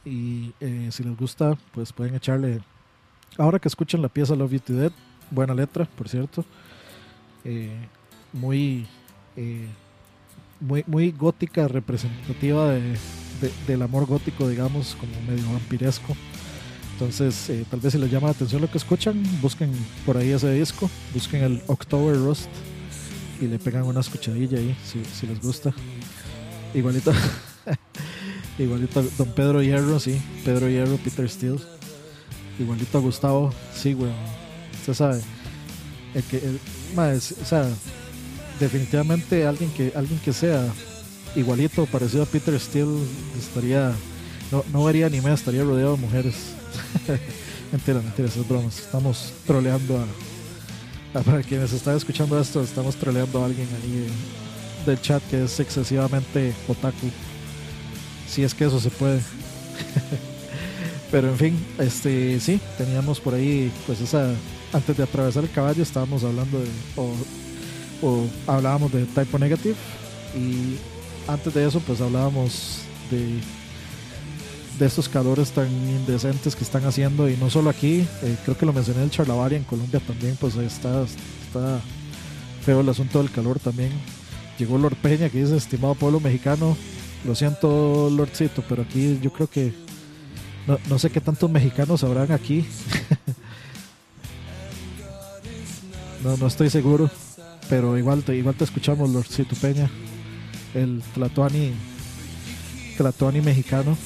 Y 0.05 0.53
eh, 0.59 0.89
si 0.91 1.03
les 1.03 1.17
gusta, 1.17 1.57
pues 1.73 1.93
pueden 1.93 2.15
echarle. 2.15 2.61
Ahora 3.37 3.59
que 3.59 3.67
escuchan 3.67 4.01
la 4.01 4.09
pieza 4.09 4.35
Love 4.35 4.51
You 4.51 4.59
to 4.59 4.73
Dead, 4.73 4.91
buena 5.31 5.53
letra, 5.53 5.85
por 5.85 6.07
cierto. 6.07 6.45
Eh, 7.45 7.87
muy 8.31 8.87
eh, 9.35 9.67
muy, 10.63 10.83
muy 10.87 11.11
gótica, 11.11 11.67
representativa 11.67 12.71
de, 12.71 12.97
del 13.67 13.81
amor 13.81 14.05
gótico, 14.05 14.47
digamos, 14.47 14.95
como 14.99 15.11
medio 15.27 15.51
vampiresco. 15.51 16.15
Entonces, 16.93 17.49
eh, 17.49 17.65
tal 17.69 17.79
vez 17.79 17.93
si 17.93 17.99
les 17.99 18.09
llama 18.09 18.27
la 18.27 18.33
atención 18.33 18.61
lo 18.61 18.69
que 18.69 18.77
escuchan, 18.77 19.21
busquen 19.41 19.71
por 20.05 20.17
ahí 20.17 20.31
ese 20.31 20.51
disco, 20.51 20.89
busquen 21.13 21.43
el 21.43 21.61
October 21.67 22.15
Rust 22.15 22.49
y 23.41 23.47
le 23.47 23.59
pegan 23.59 23.83
una 23.83 23.99
escuchadilla 23.99 24.57
ahí, 24.57 24.75
si, 24.85 25.03
si 25.03 25.27
les 25.27 25.41
gusta. 25.41 25.73
Igualito, 26.73 27.11
igualito 28.57 29.03
Don 29.17 29.31
Pedro 29.33 29.61
Hierro, 29.61 29.99
sí, 29.99 30.21
Pedro 30.45 30.69
Hierro, 30.69 30.97
Peter 30.97 31.29
Steele. 31.29 31.59
Igualito 32.59 32.99
a 32.99 33.01
Gustavo, 33.01 33.51
sí, 33.75 33.93
güey. 33.93 34.11
Usted 34.79 34.93
sabe. 34.93 35.21
El 36.13 36.23
que, 36.23 36.37
el, 36.37 36.59
más, 36.95 37.33
o 37.41 37.45
sea, 37.45 37.67
definitivamente 38.63 39.45
alguien 39.45 39.71
que 39.71 39.91
alguien 39.95 40.19
que 40.19 40.33
sea 40.33 40.65
igualito 41.35 41.85
parecido 41.85 42.23
a 42.23 42.25
Peter 42.25 42.59
Steele 42.59 42.97
estaría 43.37 43.93
no, 44.51 44.63
no 44.71 44.83
vería 44.83 45.07
anime 45.07 45.33
estaría 45.33 45.63
rodeado 45.63 45.95
de 45.95 46.01
mujeres 46.01 46.35
mentira 47.71 48.01
mentira 48.01 48.27
esas 48.27 48.47
bromas 48.47 48.79
estamos 48.79 49.33
troleando 49.45 49.97
a, 49.97 50.05
para 51.21 51.43
quienes 51.43 51.71
están 51.73 51.95
escuchando 51.95 52.39
esto, 52.39 52.63
estamos 52.63 52.95
troleando 52.95 53.41
a 53.41 53.45
alguien 53.45 53.67
ahí 53.83 54.07
del 54.85 54.99
chat 54.99 55.21
que 55.29 55.43
es 55.43 55.59
excesivamente 55.59 56.53
otaku. 56.67 57.09
Si 58.27 58.43
es 58.43 58.53
que 58.53 58.65
eso 58.65 58.79
se 58.79 58.89
puede. 58.89 59.21
Pero 61.11 61.29
en 61.29 61.37
fin, 61.37 61.65
este 61.77 62.39
sí, 62.39 62.59
teníamos 62.77 63.19
por 63.19 63.35
ahí, 63.35 63.71
pues 63.85 64.01
esa, 64.01 64.33
antes 64.71 64.97
de 64.97 65.03
atravesar 65.03 65.43
el 65.43 65.51
caballo 65.51 65.83
estábamos 65.83 66.23
hablando 66.23 66.59
de, 66.59 66.67
hablábamos 68.47 68.91
de 68.91 69.05
Typo 69.05 69.39
Negative 69.39 69.75
y 70.35 70.77
antes 71.27 71.53
de 71.53 71.67
eso 71.67 71.79
pues 71.79 72.01
hablábamos 72.01 72.81
de 73.09 73.39
de 74.79 74.85
estos 74.85 75.07
calores 75.07 75.51
tan 75.51 75.67
indecentes 75.67 76.55
que 76.55 76.63
están 76.63 76.85
haciendo 76.85 77.29
y 77.29 77.37
no 77.37 77.49
solo 77.49 77.69
aquí, 77.69 78.07
eh, 78.23 78.37
creo 78.43 78.57
que 78.57 78.65
lo 78.65 78.73
mencioné 78.73 78.99
en 78.99 79.05
el 79.05 79.11
Charlavaria 79.11 79.57
en 79.57 79.63
Colombia 79.63 79.99
también, 79.99 80.35
pues 80.39 80.55
está, 80.55 81.03
está 81.03 81.79
feo 82.65 82.81
el 82.81 82.89
asunto 82.89 83.19
del 83.19 83.31
calor 83.31 83.59
también. 83.59 83.91
Llegó 84.57 84.77
Lord 84.77 84.95
Peña 84.95 85.29
que 85.29 85.41
dice, 85.41 85.57
estimado 85.57 85.95
pueblo 85.95 86.19
mexicano, 86.19 86.75
lo 87.25 87.35
siento 87.35 88.09
Lordcito, 88.09 88.63
pero 88.67 88.83
aquí 88.83 89.19
yo 89.21 89.31
creo 89.31 89.49
que 89.49 89.73
no, 90.89 90.97
sé 90.97 91.09
qué 91.09 91.19
tantos 91.19 91.51
mexicanos 91.51 92.03
habrán 92.03 92.31
aquí. 92.31 92.63
no, 96.23 96.37
no 96.37 96.47
estoy 96.47 96.69
seguro, 96.69 97.09
pero 97.69 97.97
igual 97.97 98.23
te, 98.23 98.35
igual 98.35 98.55
te 98.55 98.63
escuchamos 98.63 99.09
Lordcito 99.09 99.55
Peña, 99.55 99.89
el 100.73 101.01
Tlatuani, 101.13 101.73
Tlatuani 102.97 103.41
mexicano. 103.41 103.97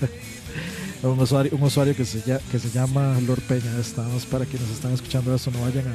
un, 1.02 1.18
usuario, 1.18 1.52
un 1.54 1.62
usuario 1.62 1.94
que 1.94 2.04
se, 2.04 2.22
que 2.22 2.58
se 2.58 2.70
llama 2.70 3.18
Lord 3.26 3.42
Peña. 3.42 3.78
Estamos 3.78 4.26
para 4.26 4.44
quienes 4.44 4.68
están 4.70 4.92
escuchando 4.92 5.34
eso, 5.34 5.50
no 5.50 5.60
vayan 5.62 5.86
a 5.86 5.94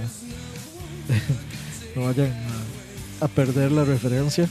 no 1.96 2.06
vayan 2.06 2.34
a, 3.20 3.28
perder 3.28 3.72
la 3.72 3.84
referencia. 3.84 4.48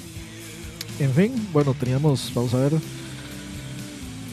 En 0.98 1.12
fin, 1.12 1.48
bueno, 1.53 1.74
teníamos, 1.78 2.30
vamos 2.34 2.53
a 2.55 2.59
ver, 2.59 2.72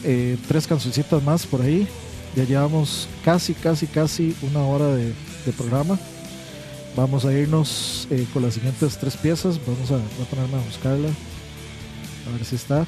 eh, 0.04 0.36
tres 0.46 0.66
cancioncitas 0.66 1.22
más 1.22 1.46
por 1.46 1.62
ahí. 1.62 1.88
Ya 2.36 2.44
llevamos 2.44 3.08
casi, 3.24 3.54
casi, 3.54 3.86
casi 3.86 4.36
una 4.42 4.62
hora 4.62 4.86
de, 4.94 5.14
programa. 5.56 5.98
Vamos 6.98 7.24
a 7.24 7.32
irnos 7.32 8.08
eh, 8.10 8.26
con 8.32 8.42
las 8.42 8.54
siguientes 8.54 8.98
tres 8.98 9.16
piezas. 9.16 9.60
Vamos 9.64 9.88
a, 9.92 9.98
voy 9.98 10.26
a 10.26 10.30
ponerme 10.30 10.56
a 10.56 10.64
buscarla. 10.64 11.08
A 12.26 12.32
ver 12.32 12.44
si 12.44 12.56
está. 12.56 12.84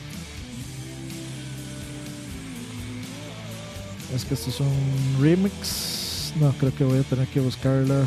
Es 4.13 4.25
que 4.25 4.35
esto 4.35 4.51
es 4.51 4.59
un 4.59 5.17
remix. 5.21 6.33
No, 6.41 6.51
creo 6.55 6.75
que 6.75 6.83
voy 6.83 6.99
a 6.99 7.03
tener 7.05 7.29
que 7.29 7.39
buscarla. 7.39 8.05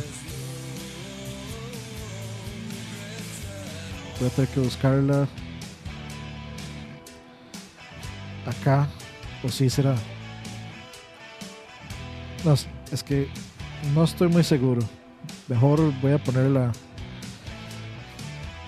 Voy 4.19 4.27
a 4.27 4.31
tener 4.31 4.49
que 4.49 4.59
buscarla. 4.59 5.25
Acá. 8.45 8.89
O 9.41 9.47
si 9.47 9.69
será. 9.69 9.95
No, 12.43 12.55
es 12.91 13.03
que 13.03 13.29
no 13.95 14.03
estoy 14.03 14.27
muy 14.27 14.43
seguro. 14.43 14.81
Mejor 15.47 15.93
voy 16.01 16.13
a 16.13 16.17
ponerla. 16.17 16.71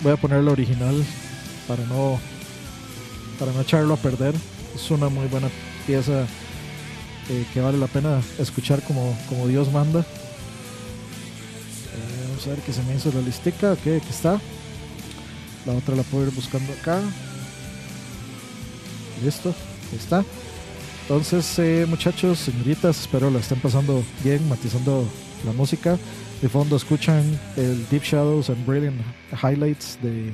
Voy 0.02 0.12
a 0.12 0.18
poner 0.18 0.44
la 0.44 0.52
original 0.52 1.04
para 1.68 1.84
no 1.86 2.20
para 3.40 3.52
no 3.52 3.62
echarlo 3.62 3.94
a 3.94 3.98
perder. 3.98 4.34
Es 4.76 4.92
una 4.92 5.10
muy 5.10 5.28
buena 5.28 5.50
pieza 5.88 6.26
eh, 7.30 7.46
que 7.54 7.62
vale 7.62 7.78
la 7.78 7.88
pena 7.88 8.22
escuchar 8.40 8.82
como, 8.84 9.18
como 9.30 9.48
Dios 9.48 9.72
manda. 9.72 10.02
Eh, 10.02 10.04
vamos 12.28 12.46
a 12.46 12.50
ver 12.50 12.60
que 12.60 12.74
se 12.74 12.84
me 12.84 12.96
hizo 12.96 13.12
la 13.12 13.22
listica, 13.22 13.72
ok, 13.74 13.80
aquí 13.80 14.10
está. 14.10 14.40
La 15.66 15.74
otra 15.74 15.96
la 15.96 16.04
puedo 16.04 16.28
ir 16.28 16.34
buscando 16.34 16.72
acá. 16.74 17.02
Listo, 19.24 19.56
ahí 19.92 19.98
está. 19.98 20.24
Entonces, 21.04 21.60
eh, 21.60 21.86
muchachos, 21.88 22.40
señoritas, 22.40 23.00
espero 23.02 23.30
la 23.32 23.40
estén 23.40 23.60
pasando 23.60 24.04
bien, 24.24 24.48
matizando 24.50 25.08
la 25.46 25.54
música. 25.54 25.98
De 26.42 26.50
fondo 26.50 26.76
escuchan 26.76 27.24
el 27.56 27.88
Deep 27.90 28.04
Shadows 28.04 28.50
and 28.50 28.66
Brilliant 28.66 29.02
Highlights 29.42 29.98
de 30.02 30.32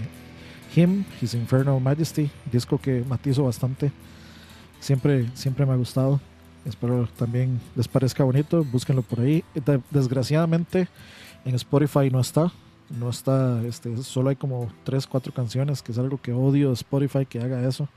Him, 0.75 1.05
His 1.21 1.33
Infernal 1.35 1.79
Majesty, 1.79 2.29
disco 2.51 2.79
que 2.79 3.03
matizo 3.07 3.43
bastante. 3.43 3.91
Siempre, 4.79 5.29
siempre 5.35 5.65
me 5.65 5.73
ha 5.73 5.75
gustado. 5.75 6.19
Espero 6.65 7.07
también 7.17 7.61
les 7.75 7.87
parezca 7.87 8.23
bonito. 8.23 8.63
Búsquenlo 8.63 9.03
por 9.03 9.19
ahí. 9.19 9.43
Desgraciadamente 9.89 10.87
en 11.45 11.55
Spotify 11.55 12.09
no 12.11 12.19
está. 12.19 12.51
No 12.89 13.09
está, 13.09 13.61
este, 13.63 13.95
solo 14.03 14.31
hay 14.31 14.35
como 14.35 14.69
3, 14.83 15.07
4 15.07 15.33
canciones, 15.33 15.81
que 15.81 15.93
es 15.93 15.97
algo 15.97 16.19
que 16.21 16.33
odio 16.33 16.73
Spotify 16.73 17.25
que 17.25 17.39
haga 17.39 17.65
eso. 17.67 17.87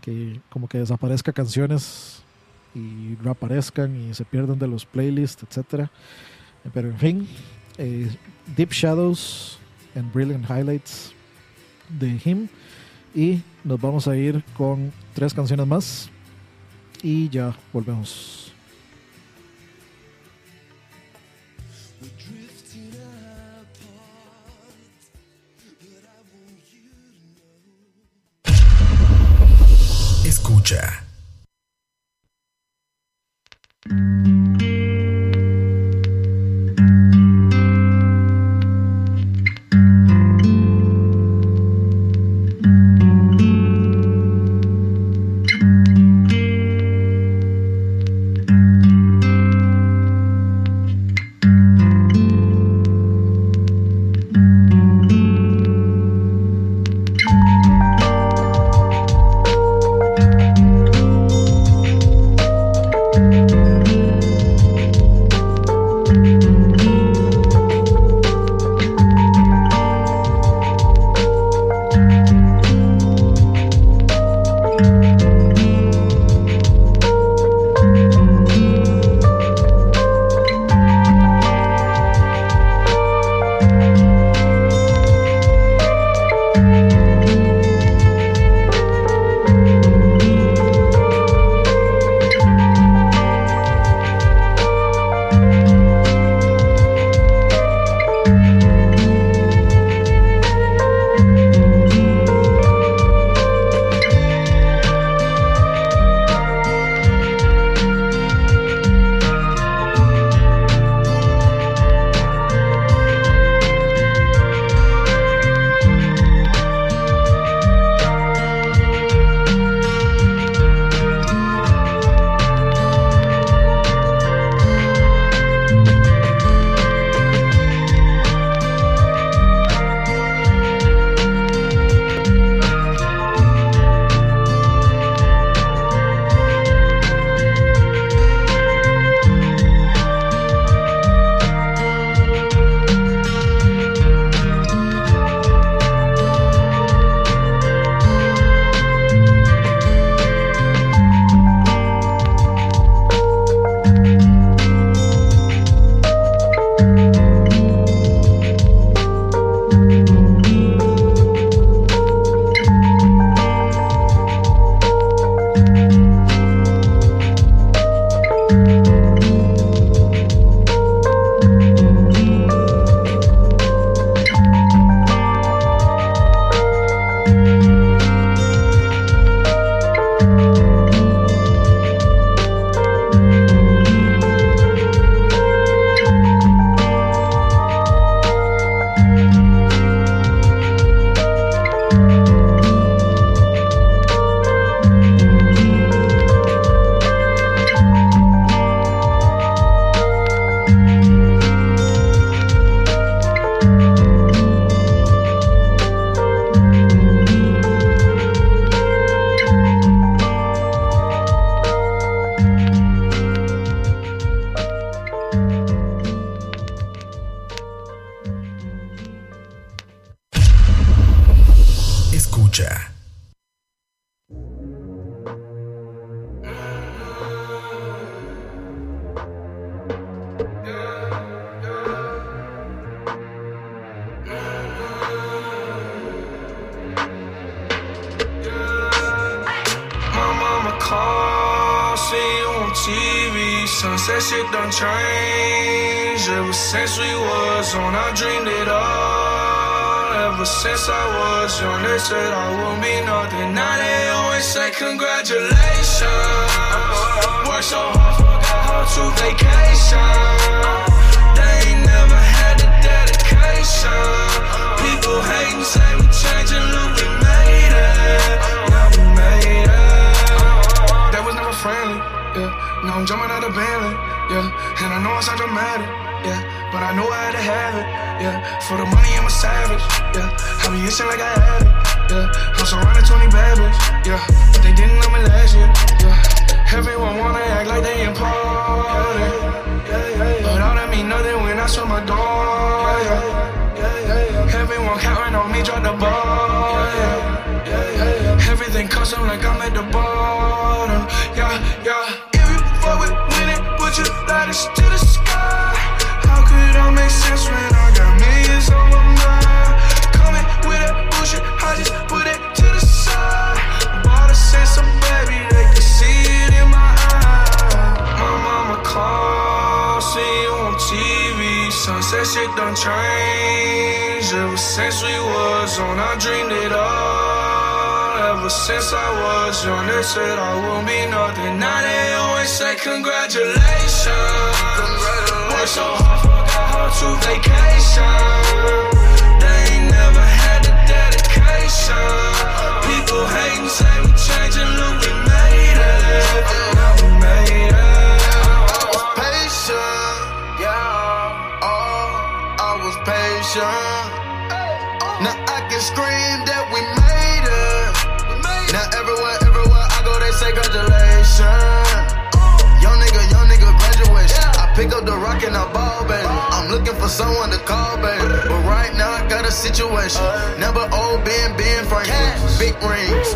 Que 0.00 0.40
como 0.50 0.68
que 0.68 0.78
desaparezca 0.78 1.32
canciones 1.32 2.22
y 2.74 3.16
no 3.22 3.30
aparezcan 3.30 3.94
y 3.94 4.14
se 4.14 4.24
pierdan 4.24 4.58
de 4.58 4.66
los 4.66 4.84
playlists, 4.84 5.44
etc. 5.44 5.88
Pero 6.72 6.88
en 6.90 6.98
fin, 6.98 7.28
eh, 7.78 8.08
Deep 8.56 8.72
Shadows 8.72 9.58
and 9.94 10.12
Brilliant 10.12 10.44
Highlights 10.48 11.12
de 11.88 12.20
Him. 12.24 12.48
Y 13.14 13.40
nos 13.64 13.80
vamos 13.80 14.06
a 14.08 14.16
ir 14.16 14.44
con 14.56 14.92
tres 15.14 15.32
canciones 15.32 15.66
más 15.66 16.10
y 17.02 17.28
ya 17.28 17.56
volvemos. 17.72 18.52
Escucha. 30.24 31.04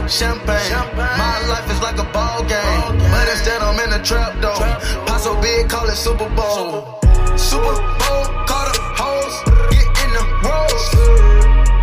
champagne. 0.09 0.59
champagne. 0.69 1.19
My 1.19 1.41
life 1.49 1.71
is 1.71 1.81
like 1.83 1.99
a 1.99 2.05
ball 2.13 2.43
game. 2.45 2.63
Ball 2.63 2.93
game. 2.93 3.11
But 3.11 3.29
instead, 3.29 3.61
I'm 3.63 3.79
in 3.81 3.93
a 3.93 4.03
trap 4.03 4.41
though. 4.41 4.57
Trap, 4.57 5.07
Paso 5.07 5.41
big, 5.41 5.69
call 5.69 5.89
it 5.89 5.97
Super 5.97 6.29
Bowl. 6.31 6.99
Super 7.37 7.77
Bowl, 8.01 8.25
call 8.49 8.67
the 8.69 8.81
hoes, 9.01 9.35
get 9.73 9.87
in 10.05 10.11
the 10.17 10.25
rolls. 10.45 10.85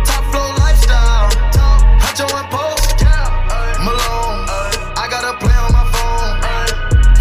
Top 0.08 0.24
flow 0.32 0.48
lifestyle, 0.62 1.30
top 1.52 1.80
huncho 2.02 2.26
and 2.28 2.48
post. 2.50 2.96
Malone, 3.84 4.40
I 4.96 5.06
got 5.10 5.24
a 5.24 5.34
play 5.38 5.56
on 5.56 5.72
my 5.72 5.86
phone. 5.94 6.36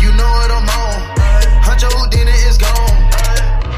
You 0.02 0.10
know 0.18 0.30
what 0.40 0.52
I'm 0.52 0.70
on. 0.70 0.98
Huncho 1.66 1.90
Houdini 1.94 2.38
is 2.50 2.58
gone. 2.58 2.98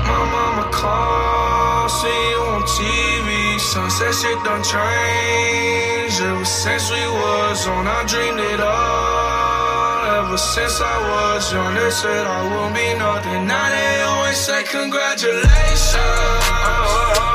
My 0.08 0.24
mama 0.34 0.70
called, 0.72 1.92
see 1.92 2.22
you 2.32 2.42
on 2.54 2.62
TV. 2.64 3.60
Sunset 3.60 4.14
shit 4.16 4.44
don't 4.44 4.64
change 4.64 5.99
ever 6.22 6.46
since 6.46 6.92
we 6.92 7.00
was 7.08 7.68
on. 7.68 7.88
I 7.88 8.04
dreamed 8.06 8.40
it 8.40 8.60
all. 8.60 10.20
Ever 10.20 10.38
since 10.38 10.82
I 10.82 10.98
was 11.10 11.52
young, 11.54 11.74
they 11.76 11.90
said 11.92 12.28
I 12.28 12.42
won't 12.52 12.76
be 12.76 12.94
nothing. 12.98 13.48
Now 13.48 13.70
they 13.70 14.02
always 14.02 14.38
say 14.38 14.64
congratulations. 14.64 15.46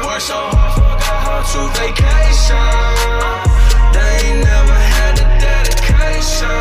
Worked 0.05 0.29
so 0.29 0.37
hard, 0.37 0.75
forgot 0.75 1.21
how 1.27 1.41
to 1.53 1.61
vacation. 1.81 2.69
They 3.95 4.13
ain't 4.27 4.45
never 4.45 4.79
had 4.97 5.13
the 5.21 5.27
dedication. 5.41 6.61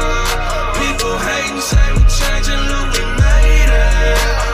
People 0.80 1.16
hating, 1.28 1.62
say 1.62 1.88
we 1.98 2.04
changing, 2.08 2.64
look, 2.72 2.88
we 2.96 3.04
made 3.20 3.72
it. 3.74 4.53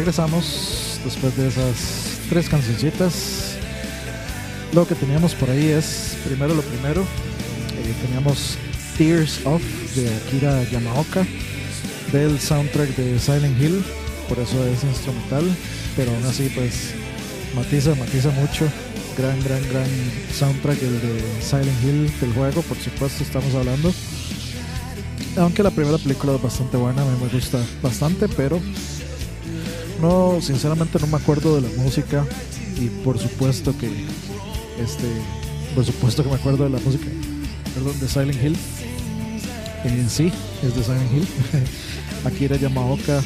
Regresamos 0.00 0.98
después 1.04 1.36
de 1.36 1.48
esas 1.48 1.76
tres 2.30 2.48
cancioncitas. 2.48 3.56
Lo 4.72 4.88
que 4.88 4.94
teníamos 4.94 5.34
por 5.34 5.50
ahí 5.50 5.66
es, 5.66 6.16
primero 6.24 6.54
lo 6.54 6.62
primero, 6.62 7.02
eh, 7.02 7.94
teníamos 8.06 8.56
Tears 8.96 9.44
Of 9.44 9.60
de 9.94 10.08
Akira 10.08 10.64
Yamaoka 10.70 11.26
del 12.12 12.40
soundtrack 12.40 12.96
de 12.96 13.18
Silent 13.18 13.60
Hill, 13.60 13.84
por 14.26 14.38
eso 14.38 14.66
es 14.68 14.82
instrumental, 14.84 15.44
pero 15.94 16.12
aún 16.12 16.24
así 16.24 16.50
pues 16.54 16.94
matiza, 17.54 17.94
matiza 17.94 18.30
mucho. 18.30 18.66
Gran, 19.18 19.38
gran, 19.44 19.60
gran 19.68 19.90
soundtrack 20.32 20.80
el 20.82 20.98
de 21.02 21.22
Silent 21.42 21.84
Hill 21.84 22.10
del 22.22 22.32
juego, 22.32 22.62
por 22.62 22.78
supuesto 22.78 23.22
estamos 23.22 23.54
hablando. 23.54 23.92
Aunque 25.36 25.62
la 25.62 25.70
primera 25.70 25.98
película 25.98 26.36
es 26.36 26.42
bastante 26.42 26.78
buena, 26.78 27.04
me 27.04 27.28
gusta 27.28 27.58
bastante, 27.82 28.28
pero 28.28 28.58
no, 30.00 30.40
sinceramente 30.40 30.98
no 31.00 31.06
me 31.06 31.16
acuerdo 31.16 31.60
de 31.60 31.68
la 31.68 31.82
música 31.82 32.26
y 32.78 32.88
por 33.04 33.18
supuesto 33.18 33.76
que 33.76 33.88
este, 34.82 35.06
por 35.74 35.84
supuesto 35.84 36.22
que 36.22 36.30
me 36.30 36.36
acuerdo 36.36 36.64
de 36.64 36.70
la 36.70 36.78
música, 36.80 37.06
perdón, 37.74 37.98
de 38.00 38.08
Silent 38.08 38.42
Hill. 38.42 38.56
Eh, 39.84 40.06
sí, 40.08 40.32
es 40.62 40.74
de 40.74 40.82
Silent 40.82 41.12
Hill. 41.12 41.26
Akira 42.24 42.56
Yamaoka, 42.56 43.22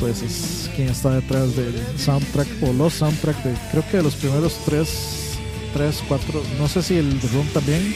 pues 0.00 0.22
es 0.22 0.70
quien 0.74 0.88
está 0.88 1.14
detrás 1.14 1.54
del 1.56 1.74
soundtrack 1.98 2.48
o 2.62 2.72
los 2.72 2.94
soundtracks 2.94 3.44
de, 3.44 3.54
creo 3.70 3.84
que 3.90 3.96
de 3.98 4.02
los 4.02 4.14
primeros 4.16 4.58
tres, 4.64 5.38
tres, 5.72 6.02
cuatro, 6.08 6.42
no 6.58 6.68
sé 6.68 6.82
si 6.82 6.96
el 6.96 7.20
Room 7.32 7.46
también, 7.52 7.94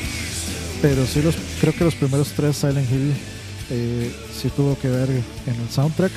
pero 0.81 1.07
sí 1.07 1.23
los, 1.23 1.35
creo 1.61 1.75
que 1.75 1.85
los 1.85 1.95
primeros 1.95 2.29
tres 2.37 2.57
Silent 2.57 2.91
Hill 2.91 3.13
eh, 3.71 4.13
sí 4.35 4.49
tuvo 4.55 4.79
que 4.79 4.89
ver 4.89 5.09
en 5.11 5.61
el 5.61 5.71
soundtrack. 5.71 6.13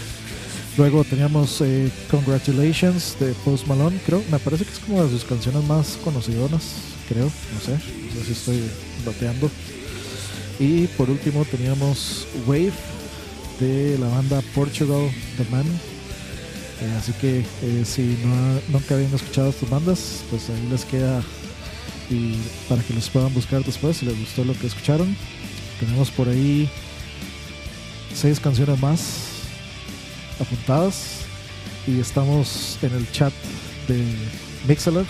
Luego 0.75 1.03
teníamos 1.03 1.61
eh, 1.61 1.91
Congratulations 2.09 3.17
de 3.19 3.33
Post 3.45 3.67
Malone, 3.67 3.99
creo, 4.07 4.23
me 4.31 4.39
parece 4.39 4.65
que 4.65 4.71
es 4.71 4.79
como 4.79 5.03
de 5.03 5.09
sus 5.09 5.23
canciones 5.23 5.63
más 5.65 5.99
conocidas, 6.03 6.49
creo, 7.07 7.25
no 7.25 7.59
sé, 7.59 7.73
no 7.73 8.19
sé 8.19 8.25
si 8.25 8.31
estoy 8.31 8.63
bateando. 9.05 9.51
Y 10.59 10.87
por 10.87 11.11
último 11.11 11.45
teníamos 11.45 12.25
Wave 12.47 12.73
de 13.59 13.99
la 13.99 14.07
banda 14.07 14.41
Portugal 14.55 15.11
The 15.37 15.45
Man. 15.51 15.65
Eh, 16.81 16.95
así 16.97 17.13
que 17.13 17.45
eh, 17.61 17.85
si 17.85 18.17
nunca 18.69 18.95
habían 18.95 19.13
escuchado 19.13 19.49
estas 19.49 19.69
bandas, 19.69 20.23
pues 20.31 20.49
ahí 20.49 20.67
les 20.71 20.85
queda 20.85 21.21
y 22.09 22.35
para 22.67 22.81
que 22.81 22.93
los 22.93 23.09
puedan 23.09 23.33
buscar 23.33 23.63
después 23.63 23.97
si 23.97 24.07
les 24.07 24.19
gustó 24.19 24.43
lo 24.43 24.57
que 24.57 24.67
escucharon. 24.67 25.15
Tenemos 25.79 26.09
por 26.09 26.29
ahí 26.29 26.67
seis 28.15 28.39
canciones 28.39 28.79
más 28.79 29.32
apuntadas. 30.39 31.21
Y 31.85 31.99
estamos 31.99 32.77
en 32.81 32.93
el 32.93 33.11
chat 33.11 33.33
de 33.87 34.03
Mixler 34.67 35.05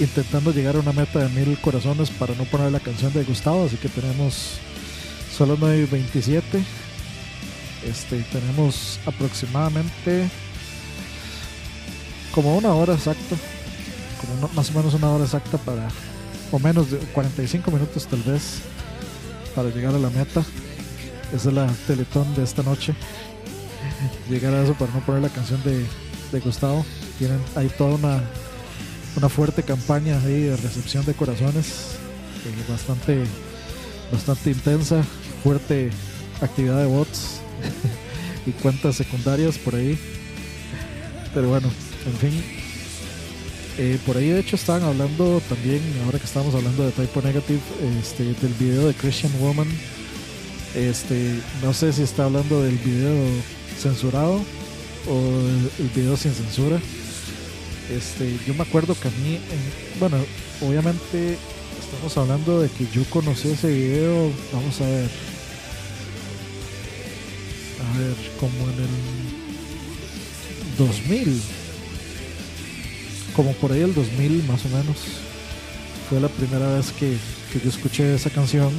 intentando 0.00 0.50
llegar 0.52 0.74
a 0.74 0.80
una 0.80 0.92
meta 0.92 1.20
de 1.20 1.28
mil 1.28 1.56
corazones 1.60 2.10
para 2.10 2.34
no 2.34 2.44
poner 2.44 2.72
la 2.72 2.80
canción 2.80 3.12
de 3.12 3.22
Gustavo, 3.22 3.64
así 3.66 3.76
que 3.76 3.88
tenemos 3.88 4.58
solo 5.32 5.56
9.27 5.56 6.42
este 7.88 8.22
tenemos 8.32 8.98
aproximadamente 9.04 10.28
como 12.34 12.56
una 12.56 12.72
hora 12.72 12.94
exacta 12.94 13.36
como 14.20 14.48
más 14.54 14.70
o 14.70 14.72
menos 14.72 14.94
una 14.94 15.10
hora 15.10 15.24
exacta 15.24 15.58
para 15.58 15.88
o 16.50 16.58
menos 16.58 16.90
de 16.90 16.98
45 16.98 17.70
minutos 17.70 18.06
tal 18.06 18.22
vez 18.22 18.60
para 19.54 19.68
llegar 19.70 19.94
a 19.94 19.98
la 19.98 20.10
meta. 20.10 20.42
Esa 21.32 21.48
es 21.48 21.54
la 21.54 21.66
teletón 21.86 22.34
de 22.34 22.44
esta 22.44 22.62
noche 22.62 22.94
llegar 24.28 24.54
a 24.54 24.62
eso 24.62 24.74
para 24.74 24.92
no 24.92 25.00
poner 25.00 25.22
la 25.22 25.28
canción 25.28 25.62
de, 25.64 25.84
de 26.32 26.40
Gustavo. 26.40 26.84
Tienen 27.18 27.40
ahí 27.56 27.70
toda 27.76 27.94
una 27.94 28.22
una 29.16 29.28
fuerte 29.28 29.62
campaña 29.62 30.20
ahí 30.24 30.42
de 30.42 30.56
recepción 30.56 31.04
de 31.04 31.14
corazones 31.14 31.96
bastante 32.68 33.24
bastante 34.12 34.50
intensa 34.50 35.02
fuerte 35.42 35.90
actividad 36.40 36.78
de 36.78 36.86
bots 36.86 37.40
y 38.46 38.50
cuentas 38.52 38.96
secundarias 38.96 39.56
por 39.58 39.74
ahí. 39.74 39.98
Pero 41.32 41.48
bueno 41.48 41.70
en 42.06 42.16
fin 42.16 42.44
eh, 43.78 43.98
por 44.06 44.16
ahí 44.16 44.28
de 44.28 44.40
hecho 44.40 44.56
estaban 44.56 44.82
hablando 44.82 45.40
también 45.48 45.80
ahora 46.04 46.18
que 46.18 46.26
estamos 46.26 46.54
hablando 46.54 46.84
de 46.84 46.92
Typo 46.92 47.22
Negative 47.22 47.60
este, 48.00 48.24
del 48.24 48.54
video 48.54 48.86
de 48.88 48.94
Christian 48.94 49.32
Woman. 49.40 49.68
Este 50.74 51.40
no 51.62 51.72
sé 51.72 51.92
si 51.92 52.02
está 52.02 52.24
hablando 52.24 52.62
del 52.62 52.76
video 52.78 53.14
censurado 53.80 54.40
o 55.08 55.18
el, 55.78 55.88
video 55.94 56.16
sin 56.16 56.32
censura. 56.32 56.80
Este, 57.90 58.38
yo 58.46 58.54
me 58.54 58.62
acuerdo 58.62 58.94
que 58.98 59.08
a 59.08 59.10
mí, 59.10 59.34
en- 59.36 60.00
bueno, 60.00 60.16
obviamente 60.62 61.36
estamos 61.82 62.16
hablando 62.16 62.60
de 62.60 62.68
que 62.70 62.86
yo 62.92 63.04
conocí 63.10 63.48
ese 63.50 63.68
video, 63.68 64.30
vamos 64.52 64.80
a 64.80 64.86
ver, 64.86 65.10
a 67.94 67.98
ver, 67.98 68.14
como 68.40 68.54
en 68.70 68.78
el 68.80 68.88
2000, 70.78 71.40
como 73.36 73.52
por 73.54 73.72
ahí 73.72 73.80
el 73.82 73.94
2000 73.94 74.42
más 74.48 74.64
o 74.64 74.68
menos, 74.70 74.96
fue 76.08 76.20
la 76.20 76.28
primera 76.28 76.74
vez 76.74 76.90
que, 76.92 77.16
que 77.52 77.60
yo 77.62 77.68
escuché 77.68 78.14
esa 78.14 78.30
canción. 78.30 78.72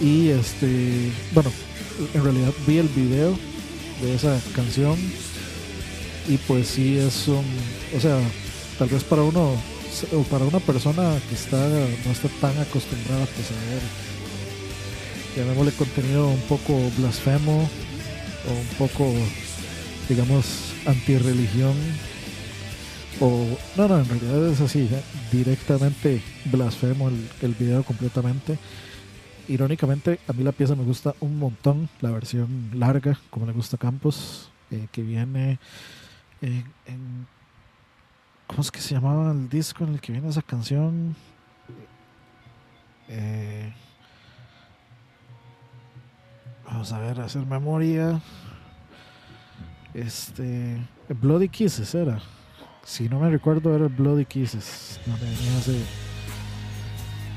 Y 0.00 0.28
este, 0.28 1.10
bueno, 1.32 1.50
en 2.14 2.24
realidad 2.24 2.52
vi 2.66 2.78
el 2.78 2.88
video 2.88 3.36
de 4.02 4.14
esa 4.14 4.38
canción 4.54 4.96
y 6.28 6.36
pues 6.38 6.68
sí 6.68 6.98
es 6.98 7.28
un 7.28 7.44
o 7.96 8.00
sea 8.00 8.18
tal 8.78 8.88
vez 8.88 9.04
para 9.04 9.22
uno 9.22 9.54
o 10.12 10.22
para 10.24 10.44
una 10.44 10.60
persona 10.60 11.18
que 11.28 11.34
está 11.34 11.56
no 11.58 12.12
está 12.12 12.28
tan 12.40 12.58
acostumbrada 12.58 13.26
pues 13.26 13.50
a 13.50 13.70
ver 13.70 13.82
llamémosle 15.36 15.72
contenido 15.72 16.28
un 16.28 16.40
poco 16.42 16.78
blasfemo 16.98 17.68
o 18.48 18.52
un 18.52 18.88
poco 18.88 19.12
digamos 20.08 20.44
antirreligión 20.86 21.74
o 23.20 23.46
no 23.76 23.88
no 23.88 23.98
en 23.98 24.08
realidad 24.08 24.52
es 24.52 24.60
así 24.60 24.88
directamente 25.32 26.20
blasfemo 26.46 27.08
el, 27.08 27.28
el 27.42 27.54
video 27.54 27.82
completamente 27.84 28.58
irónicamente 29.48 30.20
a 30.28 30.32
mí 30.32 30.42
la 30.42 30.52
pieza 30.52 30.74
me 30.74 30.84
gusta 30.84 31.14
un 31.20 31.38
montón 31.38 31.88
la 32.00 32.10
versión 32.10 32.70
larga 32.74 33.18
como 33.30 33.46
le 33.46 33.52
gusta 33.52 33.76
Campos 33.76 34.50
eh, 34.70 34.86
que 34.92 35.02
viene 35.02 35.58
en, 36.40 36.64
en- 36.86 37.26
¿Cómo 38.46 38.62
es 38.62 38.70
que 38.70 38.80
se 38.80 38.94
llamaba 38.94 39.32
el 39.32 39.48
disco 39.48 39.82
en 39.84 39.94
el 39.94 40.00
que 40.00 40.12
viene 40.12 40.28
esa 40.28 40.40
canción? 40.42 41.16
Eh, 43.08 43.72
vamos 46.64 46.92
a 46.92 47.00
ver, 47.00 47.20
hacer 47.20 47.44
memoria. 47.44 48.20
Este. 49.94 50.80
Bloody 51.08 51.48
Kisses 51.48 51.92
era. 51.94 52.20
Si 52.84 53.08
no 53.08 53.18
me 53.18 53.30
recuerdo, 53.30 53.74
era 53.74 53.88
Bloody 53.88 54.24
Kisses. 54.24 55.00
Donde 55.06 55.24
venía 55.24 55.58
ese. 55.58 55.82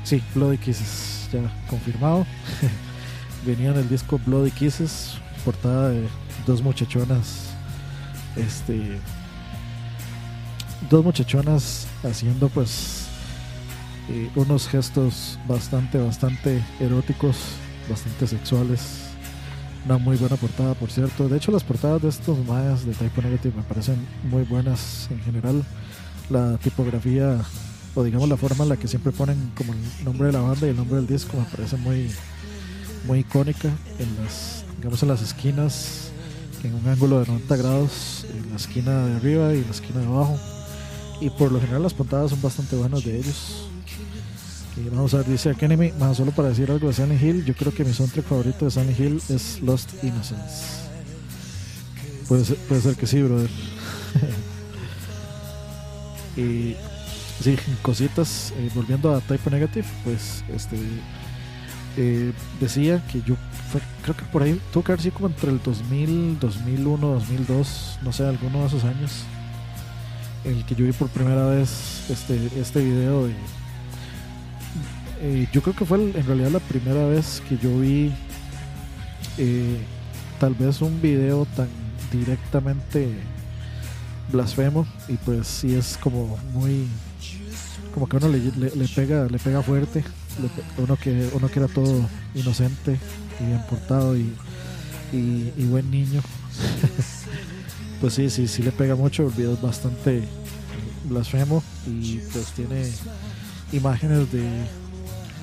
Sí, 0.04 0.22
Bloody 0.32 0.58
Kisses, 0.58 1.19
ya 1.32 1.40
confirmado. 1.68 2.26
venía 3.46 3.70
en 3.70 3.76
el 3.76 3.88
disco 3.88 4.20
Bloody 4.26 4.50
Kisses, 4.50 5.18
portada 5.44 5.88
de 5.88 6.06
dos 6.46 6.62
muchachonas 6.62 7.50
este 8.36 8.98
dos 10.88 11.04
muchachonas 11.04 11.86
haciendo 12.02 12.48
pues 12.48 13.06
eh, 14.08 14.30
unos 14.34 14.68
gestos 14.68 15.38
bastante 15.46 15.98
bastante 15.98 16.62
eróticos 16.80 17.36
bastante 17.88 18.26
sexuales. 18.26 19.06
Una 19.86 19.98
muy 19.98 20.16
buena 20.16 20.36
portada 20.36 20.74
por 20.74 20.90
cierto. 20.90 21.28
De 21.28 21.36
hecho 21.36 21.52
las 21.52 21.64
portadas 21.64 22.02
de 22.02 22.08
estos 22.08 22.38
mayas 22.46 22.84
de 22.84 22.92
Typo 22.92 23.22
Negative 23.22 23.54
me 23.56 23.62
parecen 23.62 23.96
muy 24.24 24.44
buenas 24.44 25.08
en 25.10 25.20
general. 25.20 25.64
La 26.28 26.56
tipografía 26.58 27.40
o 27.94 28.04
digamos 28.04 28.28
la 28.28 28.36
forma 28.36 28.64
en 28.64 28.70
la 28.70 28.76
que 28.76 28.88
siempre 28.88 29.12
ponen 29.12 29.52
como 29.56 29.72
el 29.72 30.04
nombre 30.04 30.28
de 30.28 30.32
la 30.32 30.40
banda 30.40 30.66
y 30.66 30.70
el 30.70 30.76
nombre 30.76 30.96
del 30.96 31.06
disco 31.06 31.36
me 31.36 31.44
parece 31.44 31.76
muy 31.76 32.10
muy 33.06 33.20
icónica 33.20 33.68
en 33.98 34.16
las 34.22 34.64
digamos 34.78 35.02
en 35.02 35.08
las 35.08 35.22
esquinas 35.22 36.10
en 36.64 36.74
un 36.74 36.86
ángulo 36.88 37.20
de 37.20 37.26
90 37.26 37.56
grados 37.56 38.26
en 38.30 38.50
la 38.50 38.56
esquina 38.56 39.06
de 39.06 39.16
arriba 39.16 39.54
y 39.54 39.58
en 39.58 39.64
la 39.64 39.70
esquina 39.70 40.00
de 40.00 40.06
abajo. 40.06 40.38
Y 41.20 41.30
por 41.30 41.52
lo 41.52 41.60
general 41.60 41.82
las 41.82 41.94
portadas 41.94 42.30
son 42.30 42.40
bastante 42.42 42.76
buenas 42.76 43.04
de 43.04 43.18
ellos. 43.18 43.66
Y 44.76 44.88
vamos 44.88 45.12
a 45.14 45.18
ver, 45.18 45.26
dice 45.26 45.54
Kenemy, 45.54 45.92
más 45.92 46.16
solo 46.16 46.32
para 46.32 46.48
decir 46.48 46.70
algo 46.70 46.88
de 46.88 46.94
Silent 46.94 47.22
Hill, 47.22 47.44
yo 47.44 47.54
creo 47.54 47.74
que 47.74 47.84
mi 47.84 47.92
soundtrack 47.92 48.24
favorito 48.24 48.64
de 48.64 48.70
Silent 48.70 48.98
Hill 48.98 49.22
es 49.28 49.60
Lost 49.60 49.90
Innocence. 50.02 50.88
Puede 52.28 52.44
puede 52.44 52.80
ser 52.80 52.96
que 52.96 53.06
sí, 53.06 53.20
brother. 53.22 53.50
y 56.36 56.76
sí, 57.40 57.56
cositas, 57.82 58.52
eh, 58.56 58.70
volviendo 58.74 59.14
a 59.14 59.20
Type 59.20 59.50
Negative, 59.50 59.86
pues 60.04 60.44
este 60.54 60.76
eh, 61.96 62.32
decía 62.60 63.02
que 63.10 63.22
yo 63.22 63.36
creo 64.02 64.16
que 64.16 64.24
por 64.24 64.42
ahí 64.42 64.60
tuvo 64.72 64.84
que 64.84 64.92
haber 64.92 65.02
sido 65.02 65.14
como 65.14 65.28
entre 65.28 65.50
el 65.50 65.62
2000, 65.62 66.38
2001, 66.38 67.06
2002, 67.06 67.98
no 68.02 68.12
sé, 68.12 68.26
alguno 68.26 68.60
de 68.60 68.66
esos 68.66 68.84
años, 68.84 69.24
el 70.44 70.64
que 70.64 70.74
yo 70.74 70.84
vi 70.84 70.92
por 70.92 71.08
primera 71.08 71.46
vez 71.46 72.08
este, 72.10 72.50
este 72.58 72.80
video. 72.80 73.26
De, 73.26 73.34
eh, 75.22 75.48
yo 75.52 75.62
creo 75.62 75.74
que 75.74 75.84
fue 75.84 75.98
en 75.98 76.26
realidad 76.26 76.50
la 76.50 76.60
primera 76.60 77.06
vez 77.06 77.42
que 77.48 77.56
yo 77.58 77.78
vi 77.78 78.12
tal 80.38 80.54
vez 80.54 80.82
un 80.82 81.00
video 81.00 81.46
tan 81.56 81.68
directamente 82.12 83.14
blasfemo 84.30 84.86
y 85.08 85.16
pues 85.16 85.46
sí 85.46 85.74
es 85.74 85.96
como 85.96 86.38
muy 86.52 86.86
como 87.92 88.08
que 88.08 88.16
uno 88.16 88.28
le, 88.28 88.38
le 88.38 88.88
pega 88.88 89.26
le 89.26 89.38
pega 89.38 89.62
fuerte 89.62 90.04
uno 90.78 90.96
que 90.96 91.28
uno 91.34 91.48
que 91.48 91.58
era 91.58 91.68
todo 91.68 92.06
inocente 92.34 92.98
y 93.40 93.46
bien 93.46 93.62
portado 93.68 94.16
y, 94.16 94.32
y, 95.12 95.64
buen 95.66 95.90
niño. 95.90 96.22
Pues 98.00 98.14
sí 98.14 98.30
sí 98.30 98.48
sí 98.48 98.62
le 98.62 98.72
pega 98.72 98.94
mucho 98.94 99.26
el 99.26 99.32
video 99.34 99.52
es 99.52 99.60
bastante 99.60 100.22
blasfemo 101.04 101.62
y 101.86 102.16
pues 102.32 102.46
tiene 102.52 102.90
imágenes 103.72 104.32
de 104.32 104.42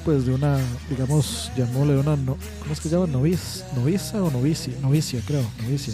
pues 0.03 0.25
de 0.25 0.33
una 0.33 0.57
digamos 0.89 1.51
llamémosle 1.55 1.99
una 1.99 2.15
no, 2.15 2.35
cómo 2.59 2.73
es 2.73 2.79
que 2.79 2.89
se 2.89 2.95
llama 2.95 3.05
noviz 3.05 3.63
novicia 3.75 4.23
o 4.23 4.31
novicia 4.31 4.73
novicia 4.81 5.21
creo 5.27 5.43
novicia. 5.61 5.93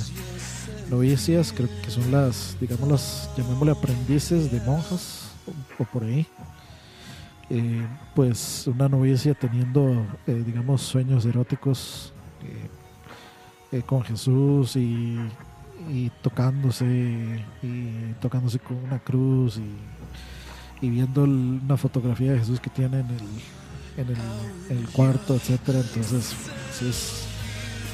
Novicias 0.90 1.52
creo 1.52 1.68
que 1.84 1.92
son 1.92 2.10
las 2.14 2.56
digamos 2.62 2.90
las 2.90 3.30
llamémosle 3.36 3.74
aprendices 3.74 4.50
de 4.50 4.62
monjas 4.62 5.24
o 5.78 5.84
por 5.84 6.06
ahí 6.06 6.26
eh, 7.56 7.86
pues 8.16 8.66
una 8.66 8.90
novicia 8.90 9.36
teniendo, 9.36 10.08
eh, 10.26 10.44
digamos, 10.44 10.82
sueños 10.82 11.24
eróticos 11.24 12.12
eh, 13.72 13.84
con 13.84 14.02
Jesús 14.02 14.76
y, 14.76 15.20
tocándose 16.24 17.44
y 17.62 18.14
tocándose 18.20 18.58
con 18.58 18.78
una 18.78 18.98
cruz 18.98 19.60
y, 20.82 20.90
viendo 20.90 21.26
una 21.26 21.78
fotografía 21.78 22.32
de 22.34 22.40
Jesús 22.40 22.60
que 22.60 22.72
tiene 22.72 23.02
en 23.02 23.08
el, 23.10 24.18
en 24.72 24.78
el, 24.78 24.90
cuarto, 24.90 25.36
etcétera. 25.36 25.80
Entonces, 25.80 26.36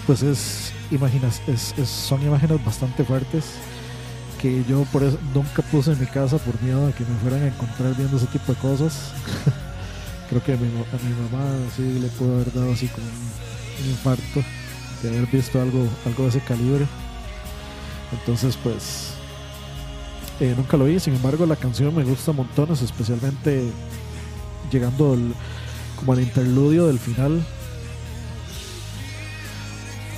pues 0.08 0.24
es, 0.24 0.74
imaginas, 0.90 1.42
es, 1.48 1.74
son 1.86 2.24
imágenes 2.24 2.64
bastante 2.64 3.04
fuertes 3.04 3.56
que 4.40 4.64
yo 4.64 4.84
por 4.86 5.04
eso 5.04 5.18
nunca 5.34 5.62
puse 5.64 5.92
en 5.92 6.00
mi 6.00 6.06
casa 6.06 6.38
por 6.38 6.60
miedo 6.62 6.88
a 6.88 6.92
que 6.94 7.04
me 7.04 7.18
fueran 7.20 7.44
a 7.44 7.48
encontrar 7.48 7.96
viendo 7.96 8.18
ese 8.18 8.28
tipo 8.28 8.54
de 8.54 8.60
cosas. 8.60 9.12
Creo 10.30 10.44
que 10.44 10.54
a 10.54 10.58
mi, 10.58 10.68
mamá 10.68 11.46
sí 11.76 12.00
le 12.00 12.08
pudo 12.08 12.36
haber 12.36 12.54
dado 12.54 12.72
así 12.72 12.88
como 12.88 13.06
un, 13.06 13.90
infarto 13.90 14.44
de 15.02 15.10
haber 15.10 15.26
visto 15.28 15.62
algo, 15.62 15.88
algo 16.06 16.24
de 16.24 16.30
ese 16.30 16.40
calibre. 16.42 16.86
Entonces 18.12 18.58
pues 18.62 19.14
eh, 20.40 20.54
nunca 20.56 20.78
lo 20.78 20.86
vi, 20.86 21.00
sin 21.00 21.16
embargo 21.16 21.46
la 21.46 21.56
canción 21.56 21.94
me 21.96 22.04
gusta 22.04 22.32
montones, 22.32 22.82
especialmente 22.82 23.70
llegando 24.72 25.18
como 25.98 26.14
al 26.14 26.22
interludio 26.22 26.88
del 26.88 27.00
final. 27.00 27.44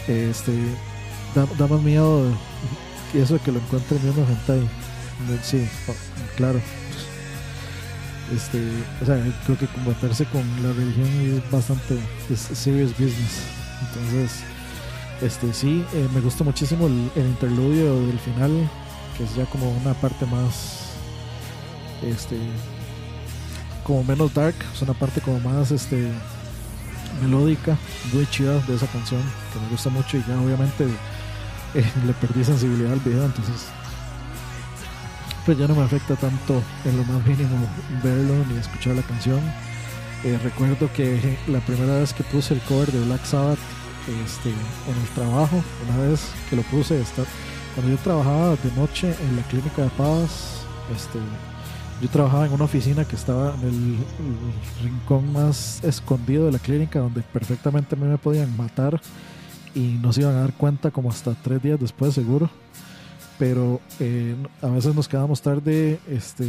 Este 0.07 0.51
da 1.33 1.67
más 1.67 1.81
miedo 1.81 2.25
y 3.13 3.19
eso 3.19 3.39
que 3.43 3.51
lo 3.51 3.59
encuentren 3.59 4.01
viendo 4.01 4.25
ahí 4.47 4.69
Sí, 5.43 5.67
oh, 5.87 5.93
claro. 6.35 6.59
Este, 8.33 8.59
o 9.01 9.05
sea, 9.05 9.21
creo 9.45 9.57
que 9.57 9.67
combatirse 9.67 10.25
con 10.25 10.41
la 10.63 10.71
religión 10.71 11.07
es 11.07 11.51
bastante 11.51 11.99
serious 12.35 12.91
business. 12.91 13.43
Entonces, 13.81 14.43
este 15.21 15.53
sí, 15.53 15.85
eh, 15.93 16.07
me 16.13 16.21
gusta 16.21 16.43
muchísimo 16.43 16.87
el, 16.87 17.11
interludio 17.15 18.07
del 18.07 18.19
final, 18.19 18.69
que 19.17 19.25
es 19.25 19.35
ya 19.35 19.45
como 19.45 19.69
una 19.69 19.93
parte 19.95 20.25
más, 20.25 20.93
este, 22.01 22.37
como 23.83 24.03
menos 24.03 24.33
dark, 24.33 24.55
es 24.73 24.81
una 24.81 24.93
parte 24.93 25.19
como 25.19 25.39
más, 25.41 25.71
este, 25.71 26.09
melódica, 27.21 27.77
muy 28.13 28.25
chida 28.27 28.59
de 28.59 28.75
esa 28.75 28.87
canción, 28.87 29.21
que 29.53 29.59
me 29.59 29.69
gusta 29.69 29.89
mucho 29.89 30.17
y 30.17 30.23
ya 30.27 30.39
obviamente 30.39 30.87
eh, 31.75 31.91
le 32.05 32.13
perdí 32.13 32.43
sensibilidad 32.43 32.93
al 32.93 32.99
video, 32.99 33.25
entonces 33.25 33.67
pues 35.45 35.57
ya 35.57 35.67
no 35.67 35.75
me 35.75 35.83
afecta 35.83 36.15
tanto 36.15 36.61
en 36.85 36.97
lo 36.97 37.03
más 37.05 37.25
mínimo 37.25 37.67
verlo 38.03 38.45
ni 38.49 38.57
escuchar 38.57 38.95
la 38.95 39.01
canción. 39.01 39.39
Eh, 40.23 40.37
recuerdo 40.43 40.91
que 40.93 41.37
la 41.47 41.59
primera 41.61 41.95
vez 41.95 42.13
que 42.13 42.23
puse 42.23 42.53
el 42.53 42.59
cover 42.61 42.91
de 42.91 43.03
Black 43.05 43.25
Sabbath 43.25 43.57
este, 44.23 44.49
en 44.49 45.01
el 45.01 45.09
trabajo, 45.15 45.63
una 45.87 46.09
vez 46.09 46.21
que 46.49 46.55
lo 46.55 46.61
puse, 46.63 47.01
cuando 47.73 47.91
yo 47.91 47.97
trabajaba 48.03 48.49
de 48.49 48.71
noche 48.75 49.15
en 49.19 49.35
la 49.35 49.41
clínica 49.43 49.81
de 49.81 49.89
Pavas, 49.91 50.63
este, 50.95 51.17
yo 52.01 52.09
trabajaba 52.09 52.45
en 52.45 52.53
una 52.53 52.65
oficina 52.65 53.05
que 53.05 53.15
estaba 53.15 53.55
en 53.55 53.67
el, 53.67 53.73
el 53.73 54.83
rincón 54.83 55.33
más 55.33 55.83
escondido 55.83 56.45
de 56.45 56.51
la 56.51 56.59
clínica, 56.59 56.99
donde 56.99 57.21
perfectamente 57.21 57.95
me 57.95 58.17
podían 58.17 58.55
matar 58.55 59.01
y 59.73 59.97
no 60.01 60.11
se 60.13 60.21
iban 60.21 60.35
a 60.35 60.41
dar 60.41 60.53
cuenta 60.53 60.91
como 60.91 61.09
hasta 61.09 61.33
tres 61.35 61.61
días 61.61 61.79
después 61.79 62.13
seguro. 62.13 62.49
Pero 63.39 63.81
eh, 63.99 64.35
a 64.61 64.67
veces 64.67 64.93
nos 64.93 65.07
quedamos 65.07 65.41
tarde, 65.41 65.99
este, 66.07 66.45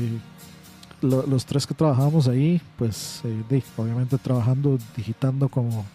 los 1.01 1.47
tres 1.47 1.67
que 1.67 1.75
trabajábamos 1.75 2.29
ahí, 2.29 2.61
pues 2.77 3.23
eh, 3.25 3.63
obviamente 3.77 4.19
trabajando, 4.19 4.79
digitando 4.97 5.49
como, 5.49 5.87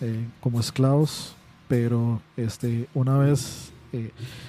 eh, 0.00 0.26
como 0.40 0.58
esclavos, 0.58 1.34
pero 1.68 2.22
este, 2.36 2.88
una 2.94 3.18
vez 3.18 3.72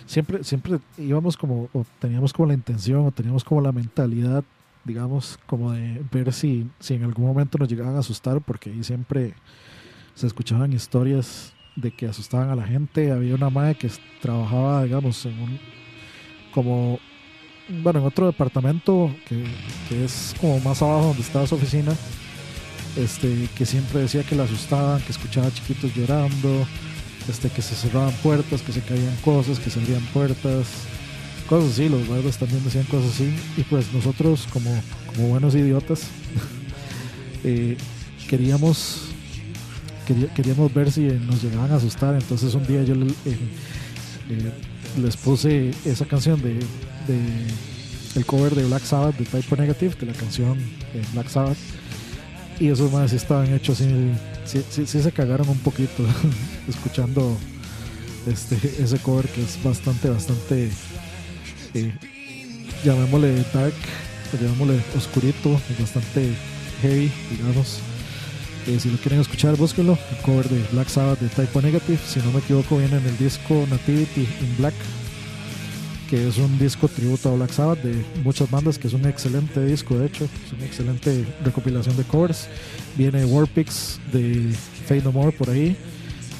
siempre, 0.06 0.44
siempre 0.44 0.80
íbamos 0.98 1.36
como, 1.36 1.70
o 1.74 1.86
teníamos 2.00 2.32
como 2.32 2.48
la 2.48 2.54
intención, 2.54 3.06
o 3.06 3.12
teníamos 3.12 3.44
como 3.44 3.60
la 3.60 3.74
mentalidad, 3.74 4.46
digamos, 4.86 5.38
como 5.48 5.74
de 5.74 6.02
ver 6.12 6.32
si, 6.32 6.70
si 6.80 6.94
en 6.94 7.04
algún 7.04 7.26
momento 7.26 7.58
nos 7.58 7.68
llegaban 7.68 7.96
a 7.98 8.00
asustar, 8.00 8.40
porque 8.40 8.70
ahí 8.70 8.84
siempre 8.86 9.34
se 10.16 10.28
escuchaban 10.28 10.72
historias 10.72 11.54
de 11.78 11.92
que 11.92 12.08
asustaban 12.08 12.50
a 12.50 12.56
la 12.56 12.68
gente. 12.68 13.12
Había 13.12 13.36
una 13.36 13.50
madre 13.50 13.76
que 13.76 13.90
trabajaba, 14.22 14.84
digamos, 14.84 15.26
en 15.26 15.40
un 15.40 15.60
como 16.52 17.00
bueno, 17.70 18.00
en 18.00 18.06
otro 18.06 18.26
departamento 18.26 19.14
que, 19.28 19.44
es 20.04 20.34
como 20.40 20.60
más 20.60 20.82
abajo 20.82 21.08
donde 21.08 21.22
estaba 21.22 21.46
su 21.48 21.56
oficina, 21.56 21.94
este, 22.96 23.50
que 23.56 23.66
siempre 23.66 24.02
decía 24.02 24.24
que 24.24 24.36
la 24.36 24.44
asustaban, 24.44 25.02
que 25.02 25.12
escuchaba 25.12 25.52
chiquitos 25.52 25.94
llorando, 25.94 26.66
este, 27.28 27.50
que 27.50 27.62
se 27.62 27.76
cerraban 27.76 28.14
puertas, 28.24 28.62
que 28.62 28.72
se 28.72 28.82
caían 28.82 29.16
cosas, 29.18 29.60
que 29.60 29.70
se 29.70 29.80
abrían 29.80 30.02
puertas, 30.14 30.68
cosas 31.48 31.72
así, 31.72 31.90
los 31.90 32.08
guardas 32.08 32.38
también 32.38 32.64
decían 32.64 32.86
cosas 32.86 33.12
así, 33.12 33.36
y 33.58 33.64
pues 33.64 33.94
nosotros 33.94 34.48
como, 34.52 34.72
como 35.08 35.28
buenos 35.28 35.54
idiotas 35.56 36.08
eh, 37.44 37.78
queríamos 38.30 39.10
queríamos 40.36 40.74
ver 40.74 40.92
si 40.92 41.02
nos 41.02 41.42
llegaban 41.42 41.72
a 41.72 41.76
asustar. 41.76 42.16
Entonces 42.16 42.54
un 42.54 42.66
día 42.66 42.84
yo 42.84 42.96
les 44.98 45.18
puse 45.18 45.72
esa 45.86 46.06
canción 46.06 46.42
de, 46.42 46.60
el 48.16 48.26
cover 48.26 48.56
de 48.56 48.66
Black 48.66 48.84
Sabbath 48.84 49.18
de 49.18 49.26
Type 49.26 49.58
Negative, 49.58 49.96
de 50.00 50.06
la 50.06 50.14
canción 50.14 50.58
Black 51.14 51.30
Sabbath. 51.30 51.58
Y 52.60 52.70
esos 52.70 52.92
más 52.92 53.14
estaban 53.14 53.54
hechos 53.54 53.82
así, 53.82 54.66
sí, 54.70 54.86
se 54.86 55.12
cagaron 55.12 55.48
un 55.48 55.60
poquito 55.60 56.04
escuchando 56.68 57.38
este, 58.26 58.56
ese 58.82 58.98
cover 59.00 59.28
que 59.28 59.44
es 59.44 59.62
bastante, 59.64 60.10
bastante, 60.10 60.70
eh, 61.76 61.94
llamémosle 62.84 63.46
dark, 63.54 63.76
llamémosle 64.42 64.82
oscurito, 64.96 65.62
bastante 65.80 66.34
heavy, 66.82 67.12
digamos. 67.30 67.82
Eh, 68.68 68.82
si 68.82 68.90
lo 68.90 68.98
quieren 68.98 69.22
escuchar, 69.22 69.56
búsquenlo. 69.56 69.98
El 70.12 70.18
cover 70.24 70.50
de 70.50 70.62
Black 70.74 70.90
Sabbath 70.90 71.20
de 71.22 71.30
Typo 71.30 71.62
Negative. 71.62 71.98
Si 72.06 72.20
no 72.20 72.34
me 72.34 72.40
equivoco, 72.40 72.78
viene 72.78 72.98
en 72.98 73.06
el 73.06 73.18
disco 73.18 73.66
Nativity 73.70 74.22
in 74.22 74.58
Black, 74.58 74.74
que 76.10 76.28
es 76.28 76.38
un 76.38 76.60
disco 76.60 76.90
tributo 76.90 77.30
a 77.30 77.36
Black 77.36 77.52
Sabbath 77.52 77.82
de 77.82 77.96
muchas 78.24 78.52
bandas, 78.52 78.78
que 78.78 78.88
es 78.88 78.94
un 78.94 79.06
excelente 79.06 79.64
disco, 79.64 79.98
de 79.98 80.08
hecho. 80.08 80.26
Es 80.26 80.52
una 80.52 80.66
excelente 80.66 81.26
recopilación 81.46 81.96
de 81.96 82.04
covers. 82.04 82.50
Viene 82.98 83.24
Warpix 83.24 84.02
de 84.12 84.52
Fade 84.86 85.04
No 85.04 85.14
More 85.14 85.32
por 85.32 85.50
ahí. 85.50 85.78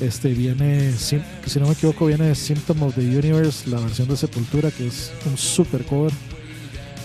Este 0.02 0.34
viene, 0.34 0.92
si 0.98 1.16
no 1.60 1.66
me 1.66 1.72
equivoco, 1.72 2.08
viene 2.08 2.36
Symptom 2.36 2.84
of 2.84 2.96
the 2.96 3.02
Universe, 3.02 3.70
la 3.70 3.80
versión 3.80 4.10
de 4.10 4.18
Sepultura, 4.18 4.70
que 4.70 4.86
es 4.86 5.14
un 5.26 5.38
super 5.38 5.86
cover. 5.86 6.12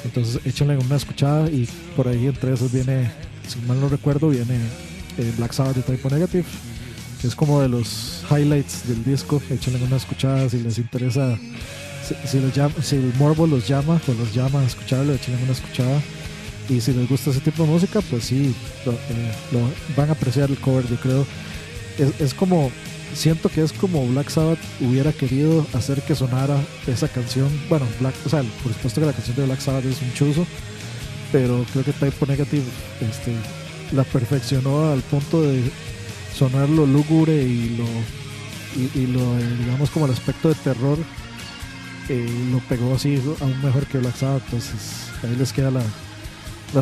Entonces 0.05 0.41
échenle 0.45 0.77
una 0.79 0.97
escuchada 0.97 1.49
y 1.49 1.69
por 1.95 2.09
ahí 2.09 2.27
entre 2.27 2.53
esos 2.53 2.73
viene, 2.73 3.09
si 3.47 3.61
mal 3.61 3.81
no 3.81 3.89
recuerdo, 3.89 4.29
viene 4.29 4.59
eh, 5.19 5.33
Black 5.37 5.53
Sabbath 5.53 5.77
de 5.77 5.83
Typo 5.83 6.11
Negative, 6.11 6.45
que 7.21 7.27
es 7.27 7.35
como 7.35 7.61
de 7.61 7.69
los 7.69 8.23
highlights 8.31 8.89
del 8.89 9.05
disco. 9.05 9.41
Échenle 9.51 9.83
una 9.85 9.97
escuchada 9.97 10.49
si 10.49 10.59
les 10.59 10.79
interesa, 10.79 11.39
si, 12.25 12.97
el 12.97 13.13
morbo 13.19 13.47
los 13.47 13.69
llama 13.69 14.01
o 14.07 14.13
los 14.13 14.35
llama 14.35 14.61
a 14.61 14.65
escucharlo, 14.65 15.15
échenle 15.15 15.43
una 15.43 15.53
escuchada. 15.53 16.01
y 16.69 16.81
si 16.81 16.93
les 16.93 17.09
gusta 17.09 17.31
ese 17.31 17.41
tipo 17.41 17.65
de 17.65 17.71
música, 17.71 18.01
pues 18.01 18.25
sí, 18.25 18.55
lo, 18.87 18.93
eh, 18.93 19.73
van 19.97 20.09
a 20.09 20.13
apreciar 20.13 20.51
el 20.51 20.59
cover, 20.59 20.87
yo 20.89 20.97
creo. 20.97 21.27
Es, 22.19 22.33
como, 22.33 22.71
siento 23.15 23.51
que 23.51 23.63
es 23.63 23.73
como 23.73 24.07
Black 24.09 24.31
Sabbath 24.31 24.59
hubiera 24.81 25.13
querido 25.13 25.67
hacer 25.75 26.01
que 26.03 26.15
sonara 26.15 26.59
esa 26.87 27.07
canción. 27.09 27.49
Bueno, 27.69 27.87
Black, 28.01 28.15
o 28.25 28.29
sea, 28.31 28.43
por 28.63 28.73
supuesto 28.73 29.01
que 29.01 29.07
la 29.07 29.13
canción 29.13 29.37
de 29.37 29.45
Black 29.45 29.61
Sabbath 29.61 29.85
es 29.85 30.01
un 30.01 30.13
chuzo, 30.15 30.47
pero 31.31 31.65
creo 31.73 31.85
que 31.85 31.93
Type 31.93 32.27
Negative 32.27 32.65
este, 33.01 33.33
la 33.93 34.05
perfeccionó 34.05 34.91
al 34.91 35.01
punto 35.03 35.43
de 35.43 35.71
sonar 36.35 36.69
lo 36.69 36.87
lúgubre 36.87 37.43
y 37.43 37.77
lo, 37.77 37.85
y, 39.01 39.07
lo 39.07 39.39
eh, 39.39 39.57
digamos 39.59 39.91
como 39.91 40.07
el 40.07 40.13
aspecto 40.13 40.49
de 40.49 40.55
terror 40.57 40.99
eh, 42.09 42.49
lo 42.51 42.59
pegó 42.61 42.95
así 42.95 43.21
aún 43.41 43.63
mejor 43.63 43.87
que 43.87 43.99
Black 43.99 44.17
Sabbath. 44.17 44.43
Entonces 44.47 45.09
ahí 45.23 45.37
les 45.37 45.53
queda 45.53 45.71
la, 45.71 45.83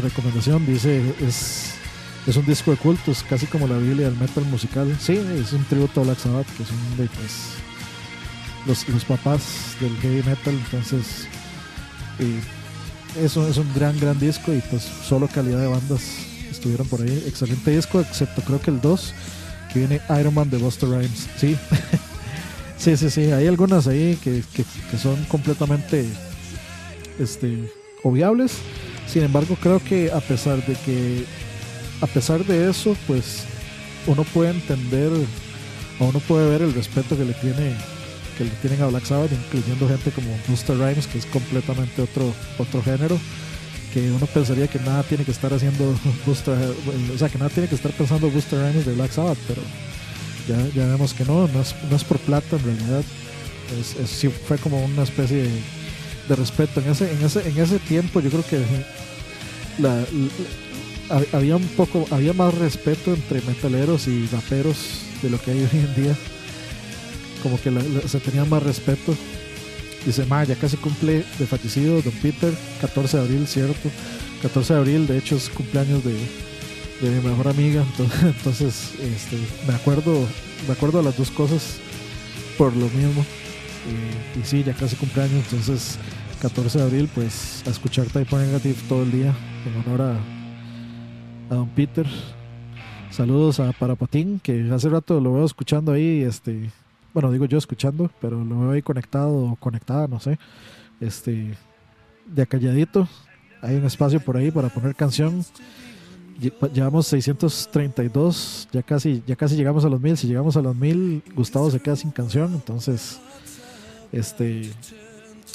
recomendación. 0.01 0.65
Dice 0.66 1.03
es 1.20 1.74
es 2.27 2.37
un 2.37 2.47
disco 2.47 2.70
de 2.70 2.77
cultos 2.77 3.24
casi 3.28 3.47
como 3.47 3.66
la 3.66 3.77
Biblia 3.78 4.09
del 4.09 4.19
metal 4.19 4.45
musical. 4.45 4.97
Sí 5.01 5.12
es 5.12 5.53
un 5.53 5.65
tributo 5.65 6.01
a 6.01 6.05
Black 6.05 6.19
Sabbath 6.19 6.47
que 6.57 6.65
son 6.65 6.78
de 6.97 7.07
pues 7.07 7.55
los, 8.66 8.89
los 8.89 9.05
papás 9.05 9.77
del 9.81 9.97
heavy 9.99 10.23
metal. 10.23 10.55
Entonces 10.55 11.27
eh, 12.20 12.41
eso 13.20 13.49
es 13.49 13.57
un 13.57 13.73
gran 13.74 13.99
gran 13.99 14.19
disco 14.19 14.55
y 14.55 14.61
pues 14.70 14.82
solo 14.82 15.27
calidad 15.27 15.59
de 15.59 15.66
bandas 15.66 16.30
estuvieron 16.51 16.86
por 16.89 17.02
ahí. 17.02 17.24
Excelente 17.27 17.70
disco 17.70 18.01
excepto 18.01 18.43
creo 18.43 18.60
que 18.60 18.70
el 18.70 18.81
2 18.81 19.14
que 19.72 19.78
viene 19.78 20.01
Iron 20.18 20.35
Man 20.35 20.51
de 20.51 20.59
Buster 20.59 20.89
Rhymes. 20.89 21.28
Sí. 21.39 21.56
Sí 22.81 22.97
sí 22.97 23.10
sí. 23.10 23.31
Hay 23.31 23.47
algunas 23.47 23.86
ahí 23.86 24.18
que, 24.24 24.43
que, 24.55 24.64
que 24.90 24.97
son 24.97 25.22
completamente 25.24 26.06
este 27.18 27.70
obviables. 28.02 28.52
Sin 29.06 29.22
embargo 29.22 29.55
creo 29.60 29.85
que 29.85 30.10
a 30.10 30.20
pesar 30.20 30.64
de 30.64 30.72
que 30.86 31.27
a 32.01 32.06
pesar 32.06 32.43
de 32.47 32.70
eso 32.70 32.97
pues 33.06 33.44
uno 34.06 34.24
puede 34.24 34.51
entender 34.51 35.12
o 35.98 36.05
uno 36.06 36.20
puede 36.20 36.48
ver 36.48 36.62
el 36.62 36.72
respeto 36.72 37.18
que 37.18 37.27
le 37.27 37.35
tiene 37.35 37.74
que 38.39 38.44
le 38.44 38.51
tienen 38.62 38.81
a 38.82 38.86
Black 38.86 39.05
Sabbath 39.05 39.32
incluyendo 39.32 39.86
gente 39.86 40.10
como 40.10 40.28
Buster 40.48 40.78
Rhymes 40.78 41.06
que 41.06 41.18
es 41.18 41.27
completamente 41.27 42.01
otro 42.01 42.32
otro 42.59 42.82
género 42.82 43.18
que 43.93 44.11
uno 44.11 44.27
pensaría 44.27 44.69
que 44.69 44.79
nada 44.79 45.03
tiene 45.03 45.25
que 45.25 45.31
estar 45.31 45.53
haciendo 45.53 45.95
Buster, 46.27 46.57
o 47.15 47.19
sea, 47.19 47.29
que 47.29 47.39
nada 47.39 47.51
tiene 47.51 47.69
que 47.69 47.75
estar 47.75 47.93
pensando 47.93 48.31
Buster 48.31 48.59
Rhymes 48.59 48.87
de 48.87 48.95
Black 48.95 49.12
Sabbath, 49.12 49.39
pero 49.47 49.62
ya, 50.49 50.87
vemos 50.87 51.15
que 51.15 51.25
no, 51.25 51.49
no 51.49 51.61
es, 51.97 52.05
por 52.05 52.19
plata 52.19 52.57
en 52.57 52.65
realidad, 52.65 53.03
es, 53.79 54.11
sí 54.11 54.29
fue 54.29 54.59
como 54.59 54.85
una 54.85 55.03
especie 55.03 55.45
de, 56.29 56.37
respeto. 56.37 56.81
En 56.81 56.91
ese, 56.91 57.11
en, 57.11 57.25
ese, 57.25 57.49
en 57.49 57.59
ese 57.59 57.81
tiempo 57.81 58.21
yo 58.21 58.31
creo 58.31 58.45
que 58.45 58.65
había 61.33 61.57
un 61.57 61.67
poco, 61.69 62.07
había 62.12 62.33
más 62.33 62.55
respeto 62.55 63.12
entre 63.12 63.43
metaleros 63.43 64.07
y 64.07 64.29
raperos 64.29 65.03
de 65.23 65.31
lo 65.31 65.41
que 65.41 65.51
hay 65.51 65.59
hoy 65.59 65.69
en 65.73 65.95
día, 65.97 66.17
como 67.43 67.61
que 67.61 67.73
se 68.09 68.21
tenía 68.21 68.45
más 68.45 68.62
respeto 68.62 69.17
Dice, 70.05 70.24
ma, 70.27 70.44
ya 70.44 70.56
casi 70.56 70.77
cumple 70.77 71.24
de 71.39 71.47
fallecido 71.47 72.01
Don 72.01 72.14
Peter, 72.22 72.52
14 72.81 73.18
de 73.18 73.22
abril, 73.22 73.47
cierto. 73.47 73.90
14 74.43 74.72
de 74.72 74.78
abril, 74.78 75.06
de 75.06 75.18
hecho, 75.18 75.36
es 75.36 75.51
cumpleaños 75.51 76.02
de, 76.02 76.14
de 77.01 77.10
mi 77.10 77.28
mejor 77.28 77.48
amiga. 77.48 77.85
Entonces, 78.22 78.94
este, 79.01 79.36
me 79.66 79.74
acuerdo, 79.74 80.27
me 80.66 80.72
acuerdo 80.72 80.98
de 80.98 81.05
las 81.05 81.16
dos 81.16 81.31
cosas 81.31 81.78
por 82.56 82.74
lo 82.74 82.89
mismo. 82.89 83.24
Y, 84.36 84.44
sí, 84.44 84.62
ya 84.64 84.72
casi 84.74 84.97
cumpleaños. 84.97 85.44
Entonces, 85.44 85.98
14 86.40 86.78
de 86.78 86.85
abril, 86.85 87.10
pues 87.14 87.62
a 87.66 87.70
escuchar 87.70 88.06
Type 88.06 88.36
Negative 88.36 88.77
todo 88.89 89.02
el 89.02 89.12
día 89.12 89.35
en 89.66 89.77
honor 89.82 90.02
a, 90.02 91.52
a 91.52 91.55
Don 91.55 91.68
Peter. 91.70 92.06
Saludos 93.10 93.60
a 93.60 93.72
Parapatín, 93.72 94.40
que 94.40 94.70
hace 94.72 94.89
rato 94.89 95.20
lo 95.20 95.35
veo 95.35 95.44
escuchando 95.44 95.93
ahí, 95.93 96.22
este, 96.22 96.70
bueno, 97.12 97.32
digo 97.32 97.47
yo 97.47 97.59
escuchando, 97.59 98.11
pero 98.20 98.45
lo 98.45 98.61
veo 98.61 98.70
ahí 98.73 98.82
conectado 98.82 99.35
o 99.35 99.57
conectada, 99.57 100.07
no 100.07 100.20
sé. 100.20 100.39
Este, 101.01 101.57
de 102.27 102.43
acalladito, 102.43 103.09
hay 103.62 103.77
un 103.77 103.85
espacio 103.85 104.20
por 104.20 104.37
ahí 104.37 104.51
para 104.51 104.69
poner 104.69 104.95
canción. 104.95 105.45
Llevamos 106.73 107.07
632, 107.09 108.69
ya 108.73 108.82
casi, 108.82 109.23
ya 109.27 109.37
casi 109.37 109.57
llegamos 109.57 109.85
a 109.85 109.89
los 109.89 110.01
mil. 110.01 110.16
Si 110.16 110.27
llegamos 110.27 110.57
a 110.57 110.62
los 110.62 110.74
mil, 110.74 111.23
Gustavo 111.35 111.70
se 111.70 111.81
queda 111.81 111.97
sin 111.97 112.11
canción, 112.11 112.55
entonces, 112.55 113.20
este, 114.11 114.70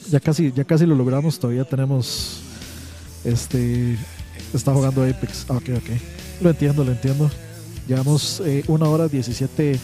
ya 0.10 0.20
casi, 0.20 0.52
ya 0.52 0.64
casi 0.64 0.86
lo 0.86 0.94
logramos. 0.94 1.40
Todavía 1.40 1.64
tenemos, 1.64 2.42
este, 3.24 3.98
está 4.54 4.74
jugando 4.74 5.04
Apex. 5.04 5.46
Ah, 5.50 5.58
ok, 5.58 5.70
ok, 5.78 6.42
lo 6.42 6.50
entiendo, 6.52 6.84
lo 6.84 6.92
entiendo. 6.92 7.32
Llevamos 7.88 8.42
eh, 8.46 8.64
una 8.68 8.88
hora 8.88 9.08
17 9.08 9.80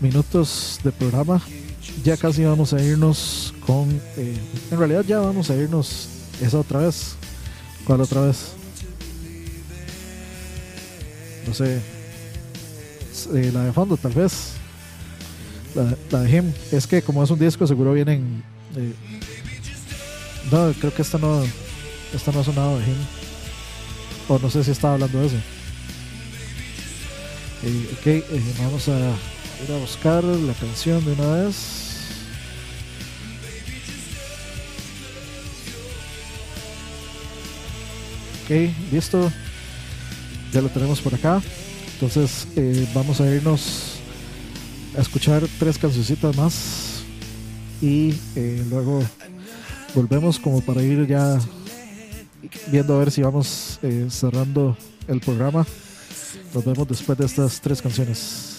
minutos 0.00 0.80
de 0.82 0.92
programa. 0.92 1.40
Ya 2.02 2.16
casi 2.16 2.44
vamos 2.44 2.72
a 2.72 2.82
irnos 2.82 3.54
con. 3.66 3.90
Eh, 4.16 4.36
en 4.70 4.78
realidad, 4.78 5.04
ya 5.06 5.18
vamos 5.20 5.50
a 5.50 5.56
irnos 5.56 6.08
esa 6.40 6.58
otra 6.58 6.80
vez. 6.80 7.14
¿Cuál 7.84 8.00
otra 8.00 8.22
vez? 8.22 8.52
No 11.46 11.54
sé. 11.54 11.80
Eh, 13.34 13.50
la 13.52 13.64
de 13.64 13.72
fondo, 13.72 13.96
tal 13.96 14.12
vez. 14.12 14.52
La, 15.74 16.20
de 16.20 16.36
Him. 16.36 16.52
Es 16.72 16.86
que, 16.86 17.02
como 17.02 17.22
es 17.22 17.30
un 17.30 17.38
disco, 17.38 17.66
seguro 17.66 17.92
vienen. 17.92 18.42
Eh, 18.76 18.94
no, 20.50 20.72
creo 20.80 20.94
que 20.94 21.02
esta 21.02 21.18
no. 21.18 21.42
Esta 22.12 22.32
no 22.32 22.40
ha 22.40 22.44
sonado 22.44 22.78
de 22.78 22.84
Him. 22.86 22.96
O 24.28 24.38
no 24.38 24.50
sé 24.50 24.64
si 24.64 24.70
estaba 24.70 24.94
hablando 24.94 25.20
de 25.20 25.26
eso. 25.26 25.36
ok, 28.00 28.24
vamos 28.58 28.88
a 28.88 29.33
ir 29.62 29.72
a 29.72 29.78
buscar 29.78 30.24
la 30.24 30.52
canción 30.54 31.04
de 31.04 31.12
una 31.12 31.44
vez. 31.44 31.84
Ok, 38.44 38.50
listo. 38.92 39.32
Ya 40.52 40.60
lo 40.60 40.68
tenemos 40.68 41.00
por 41.00 41.14
acá. 41.14 41.42
Entonces 41.94 42.46
eh, 42.56 42.86
vamos 42.94 43.20
a 43.20 43.30
irnos 43.30 43.94
a 44.96 45.00
escuchar 45.00 45.42
tres 45.58 45.78
cancioncitas 45.78 46.36
más. 46.36 47.02
Y 47.80 48.14
eh, 48.36 48.64
luego 48.68 49.02
volvemos 49.94 50.38
como 50.38 50.60
para 50.60 50.82
ir 50.82 51.06
ya 51.06 51.38
viendo 52.70 52.94
a 52.94 52.98
ver 52.98 53.10
si 53.10 53.22
vamos 53.22 53.78
eh, 53.82 54.08
cerrando 54.10 54.76
el 55.08 55.20
programa. 55.20 55.66
Nos 56.52 56.64
vemos 56.64 56.88
después 56.88 57.16
de 57.18 57.26
estas 57.26 57.60
tres 57.60 57.80
canciones. 57.80 58.53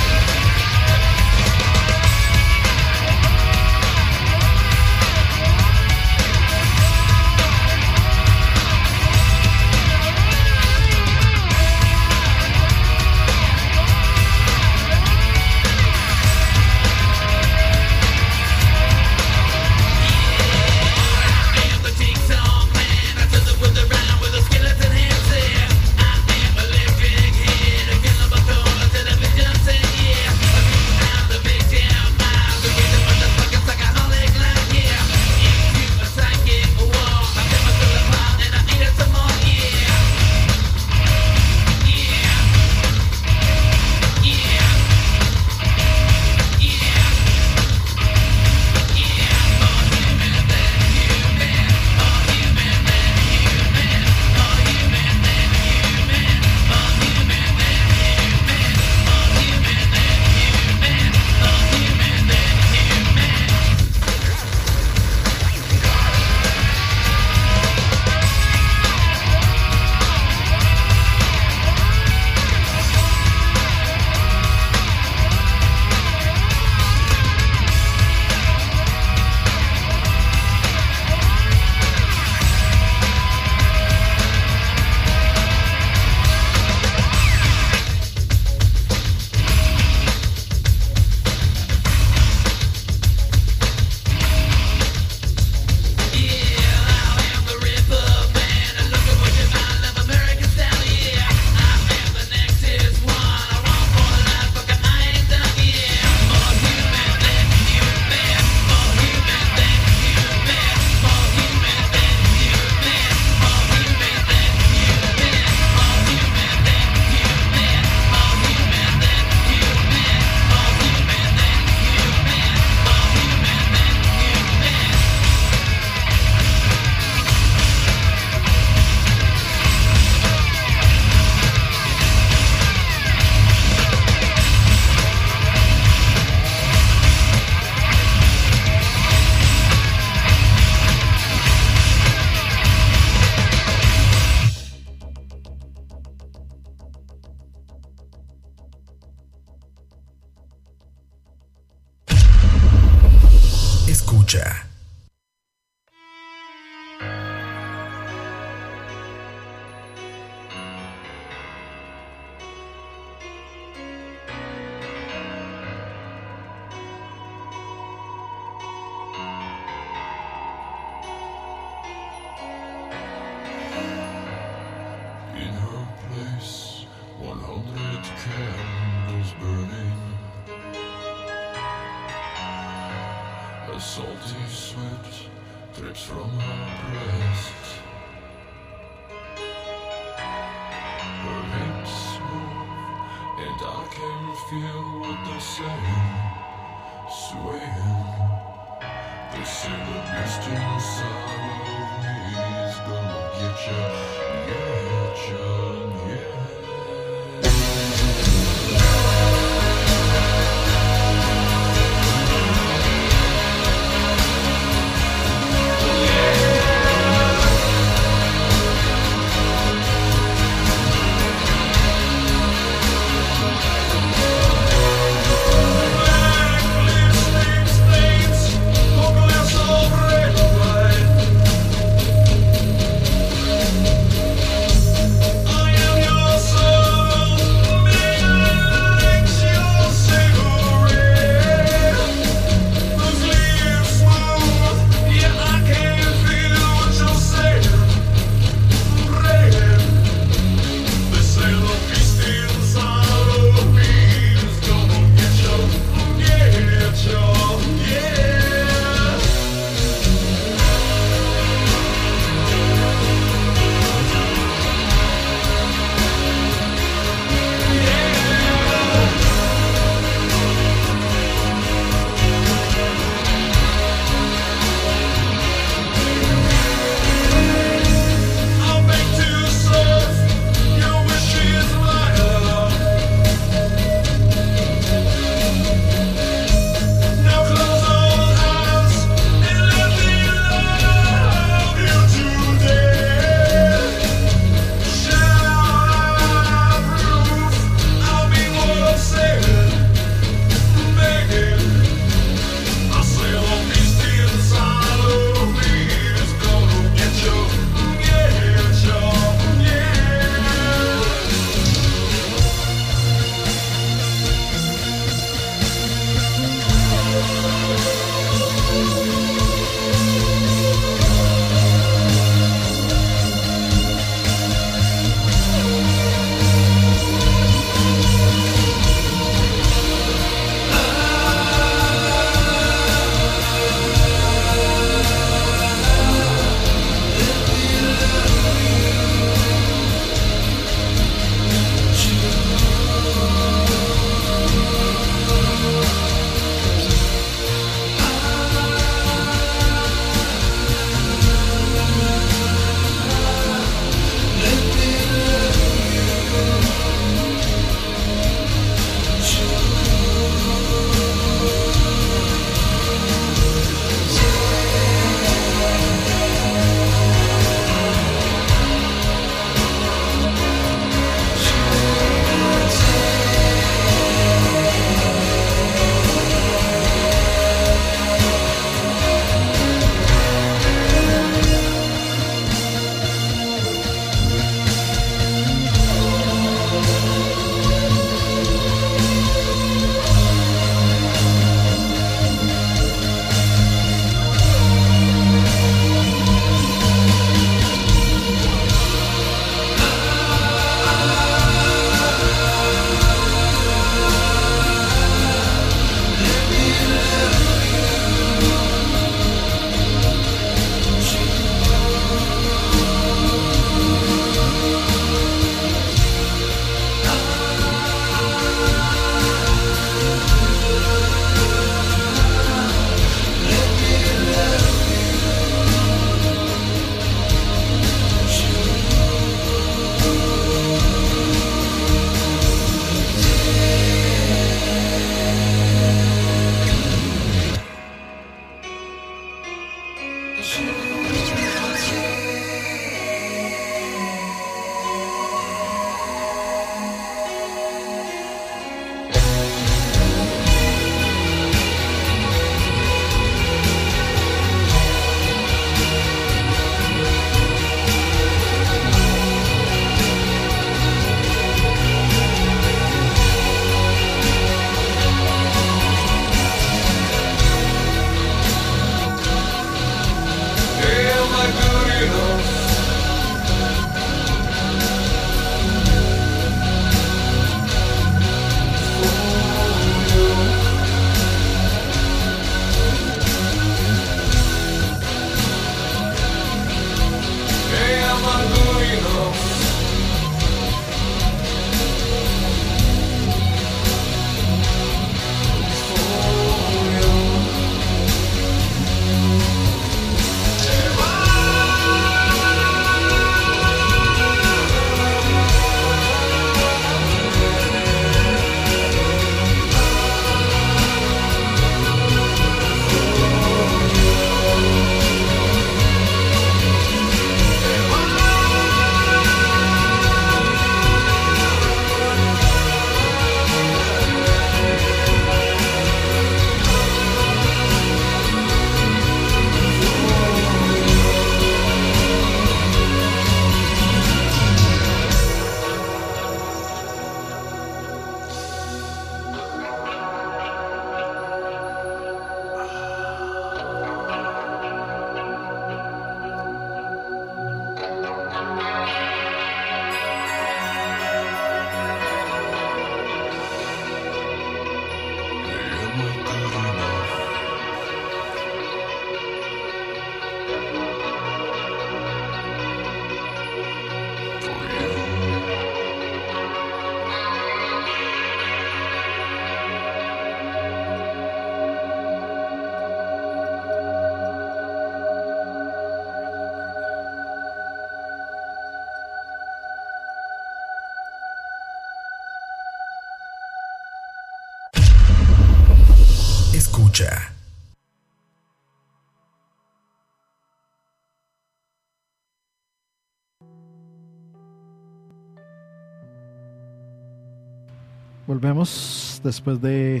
Volvemos 598.40 599.20
después 599.24 599.60
de. 599.60 600.00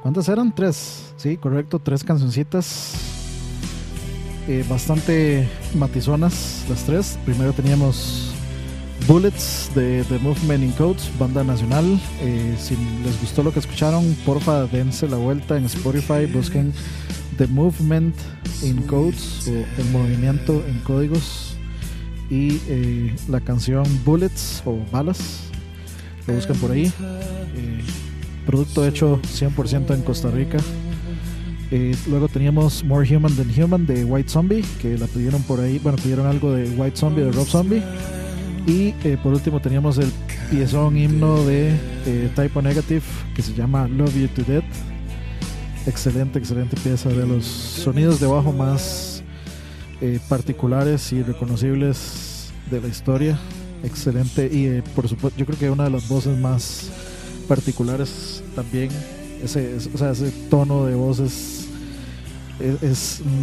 ¿Cuántas 0.00 0.26
eran? 0.30 0.54
Tres. 0.54 1.12
Sí, 1.18 1.36
correcto, 1.36 1.78
tres 1.78 2.02
cancioncitas. 2.02 2.94
Eh, 4.48 4.64
bastante 4.66 5.46
matizonas 5.74 6.64
las 6.70 6.82
tres. 6.84 7.18
Primero 7.26 7.52
teníamos 7.52 8.32
Bullets 9.06 9.70
de 9.74 10.02
The 10.04 10.18
Movement 10.20 10.64
in 10.64 10.72
Codes, 10.72 11.10
banda 11.18 11.44
nacional. 11.44 12.00
Eh, 12.22 12.56
si 12.58 12.74
les 13.04 13.20
gustó 13.20 13.42
lo 13.42 13.52
que 13.52 13.58
escucharon, 13.58 14.16
porfa 14.24 14.64
dense 14.64 15.06
la 15.06 15.18
vuelta 15.18 15.58
en 15.58 15.66
Spotify, 15.66 16.24
busquen 16.24 16.72
The 17.36 17.48
Movement 17.48 18.16
in 18.62 18.80
Codes 18.84 19.46
o 19.46 19.50
el 19.50 19.90
movimiento 19.92 20.64
en 20.66 20.78
códigos 20.84 21.54
y 22.30 22.62
eh, 22.66 23.14
la 23.28 23.42
canción 23.42 23.84
Bullets 24.06 24.62
o 24.64 24.78
Balas. 24.90 25.49
Buscan 26.30 26.56
por 26.56 26.70
ahí. 26.70 26.86
Eh, 26.86 27.80
producto 28.46 28.86
hecho 28.86 29.20
100% 29.22 29.94
en 29.94 30.02
Costa 30.02 30.30
Rica. 30.30 30.58
Eh, 31.72 31.94
luego 32.08 32.26
teníamos 32.26 32.82
More 32.82 33.16
Human 33.16 33.34
Than 33.36 33.50
Human 33.56 33.86
de 33.86 34.04
White 34.04 34.28
Zombie, 34.28 34.64
que 34.80 34.98
la 34.98 35.06
pidieron 35.06 35.42
por 35.42 35.60
ahí. 35.60 35.78
Bueno, 35.78 35.98
pidieron 35.98 36.26
algo 36.26 36.52
de 36.52 36.68
White 36.70 36.96
Zombie, 36.96 37.22
de 37.22 37.32
Rob 37.32 37.46
Zombie. 37.46 37.82
Y 38.66 38.94
eh, 39.04 39.16
por 39.22 39.32
último 39.32 39.60
teníamos 39.60 39.98
el 39.98 40.10
piezón 40.50 40.96
himno 40.96 41.44
de 41.44 41.70
eh, 42.06 42.30
Typo 42.34 42.60
Negative, 42.60 43.02
que 43.34 43.42
se 43.42 43.54
llama 43.54 43.86
Love 43.86 44.14
You 44.16 44.28
to 44.28 44.42
Death. 44.42 44.64
Excelente, 45.86 46.38
excelente 46.38 46.76
pieza 46.76 47.08
de 47.08 47.26
los 47.26 47.44
sonidos 47.44 48.20
de 48.20 48.26
bajo 48.26 48.52
más 48.52 49.22
particulares 50.28 51.12
y 51.12 51.22
reconocibles 51.22 52.50
de 52.70 52.80
la 52.80 52.88
historia. 52.88 53.38
Excelente. 53.82 54.48
Y 54.52 54.66
eh, 54.66 54.82
por 54.94 55.08
supuesto, 55.08 55.38
yo 55.38 55.46
creo 55.46 55.58
que 55.58 55.70
una 55.70 55.84
de 55.84 55.90
las 55.90 56.08
voces 56.08 56.36
más 56.38 56.90
particulares 57.48 58.42
también. 58.54 58.90
Ese, 59.42 59.76
es- 59.76 59.88
o 59.94 59.98
sea, 59.98 60.10
ese 60.10 60.30
tono 60.50 60.84
de 60.86 60.94
voz 60.94 61.18
es, 61.20 61.66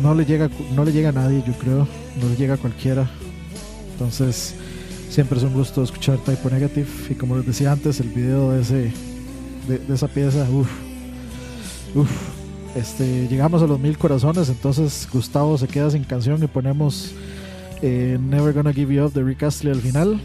no 0.03 0.13
le 0.13 0.25
llega 0.25 0.47
no 0.75 0.85
le 0.85 0.91
llega 0.91 1.09
a 1.09 1.11
nadie 1.11 1.43
yo 1.45 1.53
creo 1.53 1.87
no 2.21 2.29
le 2.29 2.35
llega 2.35 2.53
a 2.53 2.57
cualquiera 2.57 3.09
entonces 3.93 4.53
siempre 5.09 5.39
es 5.39 5.43
un 5.43 5.53
gusto 5.53 5.81
escuchar 5.81 6.19
Typo 6.19 6.51
Negative 6.51 6.85
y 7.09 7.15
como 7.15 7.35
les 7.35 7.47
decía 7.47 7.71
antes 7.71 7.99
el 7.99 8.09
video 8.09 8.51
de 8.51 8.61
ese 8.61 8.93
de 9.67 9.93
esa 9.95 10.07
pieza 10.07 10.47
uff 10.51 10.69
uff 11.95 12.11
este 12.75 13.27
llegamos 13.27 13.63
a 13.63 13.65
los 13.65 13.79
mil 13.79 13.97
corazones 13.97 14.49
entonces 14.49 15.07
Gustavo 15.11 15.57
se 15.57 15.67
queda 15.67 15.89
sin 15.89 16.03
canción 16.03 16.43
y 16.43 16.47
ponemos 16.47 17.11
eh, 17.81 18.17
Never 18.19 18.53
Gonna 18.53 18.73
Give 18.73 18.93
You 18.93 19.05
Up 19.05 19.13
de 19.13 19.23
Rick 19.23 19.43
Astley 19.43 19.73
al 19.73 19.81
final. 19.81 20.19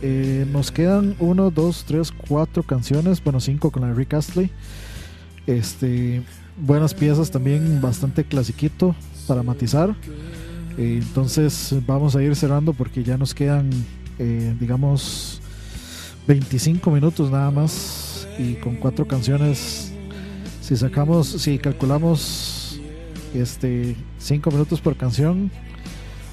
Eh, 0.00 0.46
nos 0.52 0.70
quedan 0.70 1.14
1, 1.20 1.50
2, 1.50 1.84
3, 1.86 2.12
4 2.28 2.62
canciones 2.64 3.22
bueno 3.22 3.40
5 3.40 3.70
con 3.70 3.82
la 3.82 3.88
de 3.88 3.94
Rick 3.94 4.14
Astley. 4.14 4.50
Este 5.46 6.22
buenas 6.56 6.92
piezas 6.94 7.30
también 7.30 7.80
bastante 7.80 8.24
clasiquito 8.24 8.94
para 9.26 9.42
matizar. 9.42 9.94
Eh, 10.76 11.00
entonces 11.02 11.74
vamos 11.86 12.16
a 12.16 12.22
ir 12.22 12.34
cerrando 12.36 12.72
porque 12.72 13.04
ya 13.04 13.16
nos 13.16 13.34
quedan 13.34 13.70
digamos 14.60 15.40
25 16.28 16.92
minutos 16.92 17.28
nada 17.32 17.50
más 17.50 18.28
y 18.38 18.54
con 18.54 18.76
cuatro 18.76 19.08
canciones 19.08 19.92
si 20.60 20.76
sacamos 20.76 21.26
si 21.26 21.58
calculamos 21.58 22.80
este 23.34 23.96
5 24.18 24.50
minutos 24.52 24.80
por 24.80 24.96
canción 24.96 25.50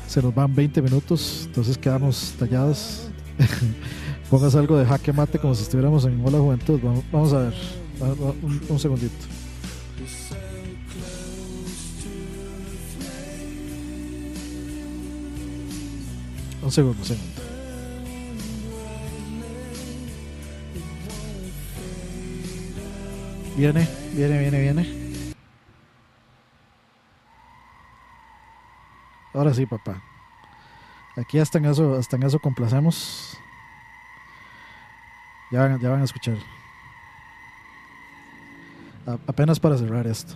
se 0.10 0.24
nos 0.24 0.34
van 0.34 0.54
20 0.56 0.82
minutos 0.82 1.44
entonces 1.46 1.78
quedamos 1.78 2.34
tallados. 2.40 3.08
Pongas 4.30 4.56
algo 4.56 4.78
de 4.78 4.86
jaque 4.86 5.14
mate 5.14 5.38
como 5.38 5.54
si 5.54 5.64
estuviéramos 5.64 6.04
en 6.06 6.20
Hola 6.26 6.40
Juventud. 6.40 6.80
Vamos, 7.12 7.32
a 7.34 7.40
ver 7.40 7.54
un, 8.42 8.62
un 8.68 8.80
segundito. 8.80 9.14
Un 16.64 16.72
segundo 16.72 17.00
un 17.00 17.06
segundo. 17.06 17.42
Viene, 23.56 23.88
viene, 24.16 24.40
viene, 24.40 24.62
viene. 24.62 24.99
Ahora 29.40 29.54
sí, 29.54 29.66
papá. 29.66 30.02
Aquí 31.16 31.40
hasta 31.40 31.60
en 31.60 31.66
eso, 31.66 31.96
hasta 31.96 32.18
en 32.18 32.24
eso 32.24 32.40
complacemos. 32.40 33.38
Ya 35.50 35.62
van, 35.62 35.80
ya 35.80 35.88
van 35.88 36.02
a 36.02 36.04
escuchar. 36.04 36.36
Apenas 39.28 39.58
para 39.58 39.78
cerrar 39.78 40.08
esto. 40.08 40.36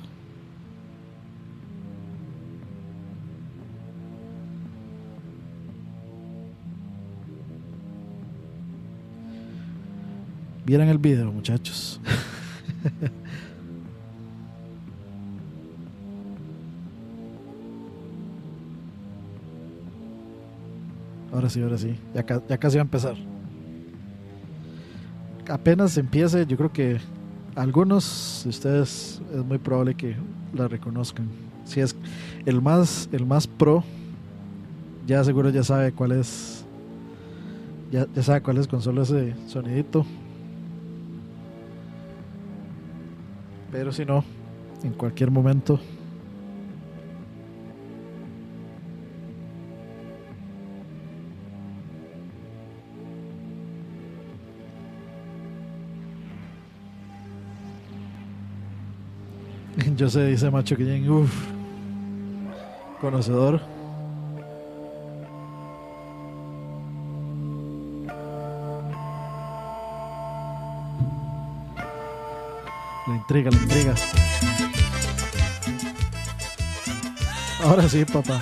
Vieran 10.63 10.87
el 10.87 10.97
video, 10.97 11.29
muchachos. 11.29 11.99
Ahora 21.33 21.49
sí, 21.49 21.61
ahora 21.61 21.77
sí. 21.77 21.95
Ya, 22.13 22.23
ca- 22.23 22.41
ya 22.47 22.57
casi 22.57 22.77
va 22.77 22.81
a 22.81 22.85
empezar. 22.85 23.15
Apenas 25.49 25.97
empiece, 25.97 26.45
yo 26.45 26.55
creo 26.55 26.71
que 26.71 26.97
algunos 27.55 28.41
de 28.43 28.49
ustedes 28.49 29.21
es 29.33 29.45
muy 29.45 29.57
probable 29.57 29.95
que 29.95 30.15
la 30.53 30.67
reconozcan. 30.67 31.27
Si 31.65 31.79
es 31.81 31.95
el 32.45 32.61
más, 32.61 33.09
el 33.11 33.25
más 33.25 33.47
pro, 33.47 33.83
ya 35.07 35.23
seguro 35.23 35.49
ya 35.49 35.63
sabe 35.63 35.91
cuál 35.91 36.13
es. 36.13 36.63
Ya, 37.91 38.07
ya 38.15 38.23
sabe 38.23 38.41
cuál 38.41 38.57
es 38.57 38.67
con 38.67 38.81
solo 38.81 39.01
ese 39.03 39.33
sonidito. 39.47 40.05
Pero 43.71 43.91
si 43.91 44.05
no, 44.05 44.23
en 44.83 44.93
cualquier 44.93 45.31
momento. 45.31 45.79
Yo 60.03 60.09
sé, 60.09 60.25
dice 60.25 60.51
Macho 60.51 60.75
que 60.75 61.09
uff, 61.09 61.31
conocedor. 62.99 63.61
La 73.07 73.15
intriga, 73.15 73.49
la 73.49 73.57
intriga. 73.57 73.95
Ahora 77.63 77.87
sí, 77.87 78.03
papá. 78.03 78.41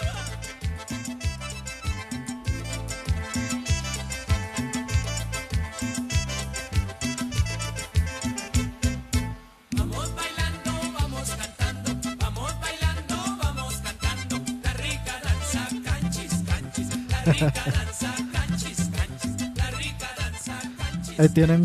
Ahí 21.22 21.30
tienen 21.30 21.64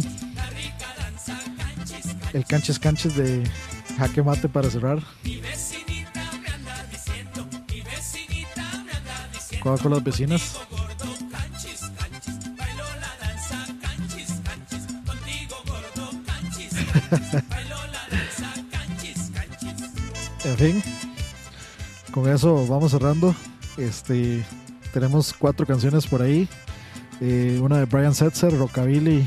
el 2.35 2.45
canches 2.45 2.79
canches 2.79 3.17
de 3.17 3.43
jaque 3.97 4.23
mate 4.23 4.51
para 4.51 4.69
cerrar. 4.69 4.99
Juega 9.63 9.79
con 9.79 9.93
las 9.93 10.05
vecinas. 10.05 10.59
en 20.45 20.57
fin, 20.59 20.83
con 22.11 22.29
eso 22.29 22.67
vamos 22.67 22.91
cerrando. 22.91 23.35
Este, 23.79 24.45
tenemos 24.93 25.33
cuatro 25.33 25.65
canciones 25.65 26.07
por 26.07 26.21
ahí. 26.21 26.47
Eh, 27.23 27.59
una 27.63 27.79
de 27.79 27.87
Brian 27.87 28.15
Setzer, 28.15 28.55
Rockabilly, 28.59 29.27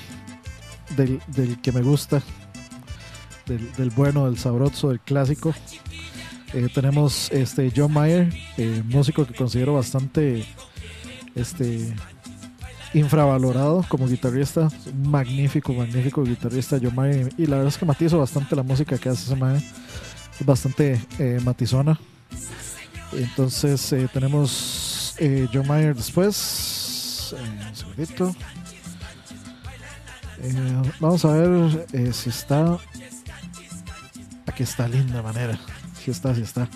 del, 1.06 1.62
que 1.62 1.72
me 1.72 1.82
gusta. 1.82 2.22
del, 3.46 3.90
bueno, 3.92 4.26
del 4.26 4.38
sabroso, 4.38 4.90
del 4.90 5.00
clásico. 5.00 5.54
Eh, 6.54 6.68
tenemos 6.74 7.32
este 7.32 7.72
John 7.76 7.94
Mayer, 7.94 8.34
eh, 8.58 8.84
músico 8.86 9.26
que 9.26 9.34
considero 9.34 9.76
bastante 9.76 10.46
este 11.36 11.94
infravalorado 12.94 13.86
como 13.88 14.08
guitarrista, 14.08 14.68
magnífico, 15.06 15.74
magnífico 15.74 16.24
guitarrista 16.24 16.80
John 16.82 16.96
Mayer 16.96 17.30
y 17.38 17.46
la 17.46 17.58
verdad 17.58 17.68
es 17.68 17.78
que 17.78 17.86
matizo 17.86 18.18
bastante 18.18 18.56
la 18.56 18.64
música 18.64 18.98
que 18.98 19.10
hace 19.10 19.32
ese 19.32 19.66
bastante 20.44 21.00
eh, 21.20 21.40
matizona. 21.44 22.00
Entonces 23.14 23.96
tenemos 24.12 25.16
John 25.54 25.68
Mayer 25.68 25.96
después, 25.96 27.36
un 27.38 27.76
segundito. 27.76 28.36
Eh, 30.42 30.82
vamos 31.00 31.26
a 31.26 31.34
ver 31.34 31.88
eh, 31.94 32.14
si 32.14 32.30
está. 32.30 32.78
Aquí 34.46 34.64
está, 34.64 34.88
linda 34.88 35.22
manera. 35.22 35.60
Si 36.04 36.12
está, 36.12 36.34
si 36.34 36.42
está. 36.42 36.68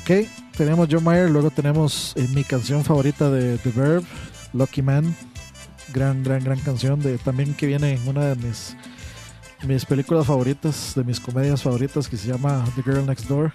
Ok, 0.00 0.28
tenemos 0.56 0.88
John 0.90 1.04
Mayer, 1.04 1.30
luego 1.30 1.50
tenemos 1.50 2.12
eh, 2.16 2.28
mi 2.34 2.44
canción 2.44 2.84
favorita 2.84 3.30
de 3.30 3.58
The 3.58 3.70
Verb, 3.70 4.04
Lucky 4.52 4.82
Man. 4.82 5.16
Gran, 5.92 6.22
gran, 6.22 6.44
gran 6.44 6.58
canción. 6.60 7.00
De, 7.00 7.18
también 7.18 7.54
que 7.54 7.66
viene 7.66 7.94
en 7.94 8.06
una 8.08 8.26
de 8.26 8.36
mis, 8.36 8.76
mis 9.66 9.84
películas 9.84 10.26
favoritas, 10.26 10.92
de 10.94 11.04
mis 11.04 11.20
comedias 11.20 11.62
favoritas, 11.62 12.08
que 12.08 12.16
se 12.16 12.28
llama 12.28 12.64
The 12.76 12.82
Girl 12.82 13.06
Next 13.06 13.26
Door. 13.26 13.52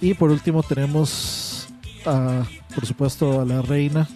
Y 0.00 0.14
por 0.14 0.30
último 0.30 0.62
tenemos, 0.62 1.68
a, 2.06 2.44
por 2.74 2.86
supuesto, 2.86 3.40
a 3.40 3.44
la 3.44 3.60
reina 3.60 4.08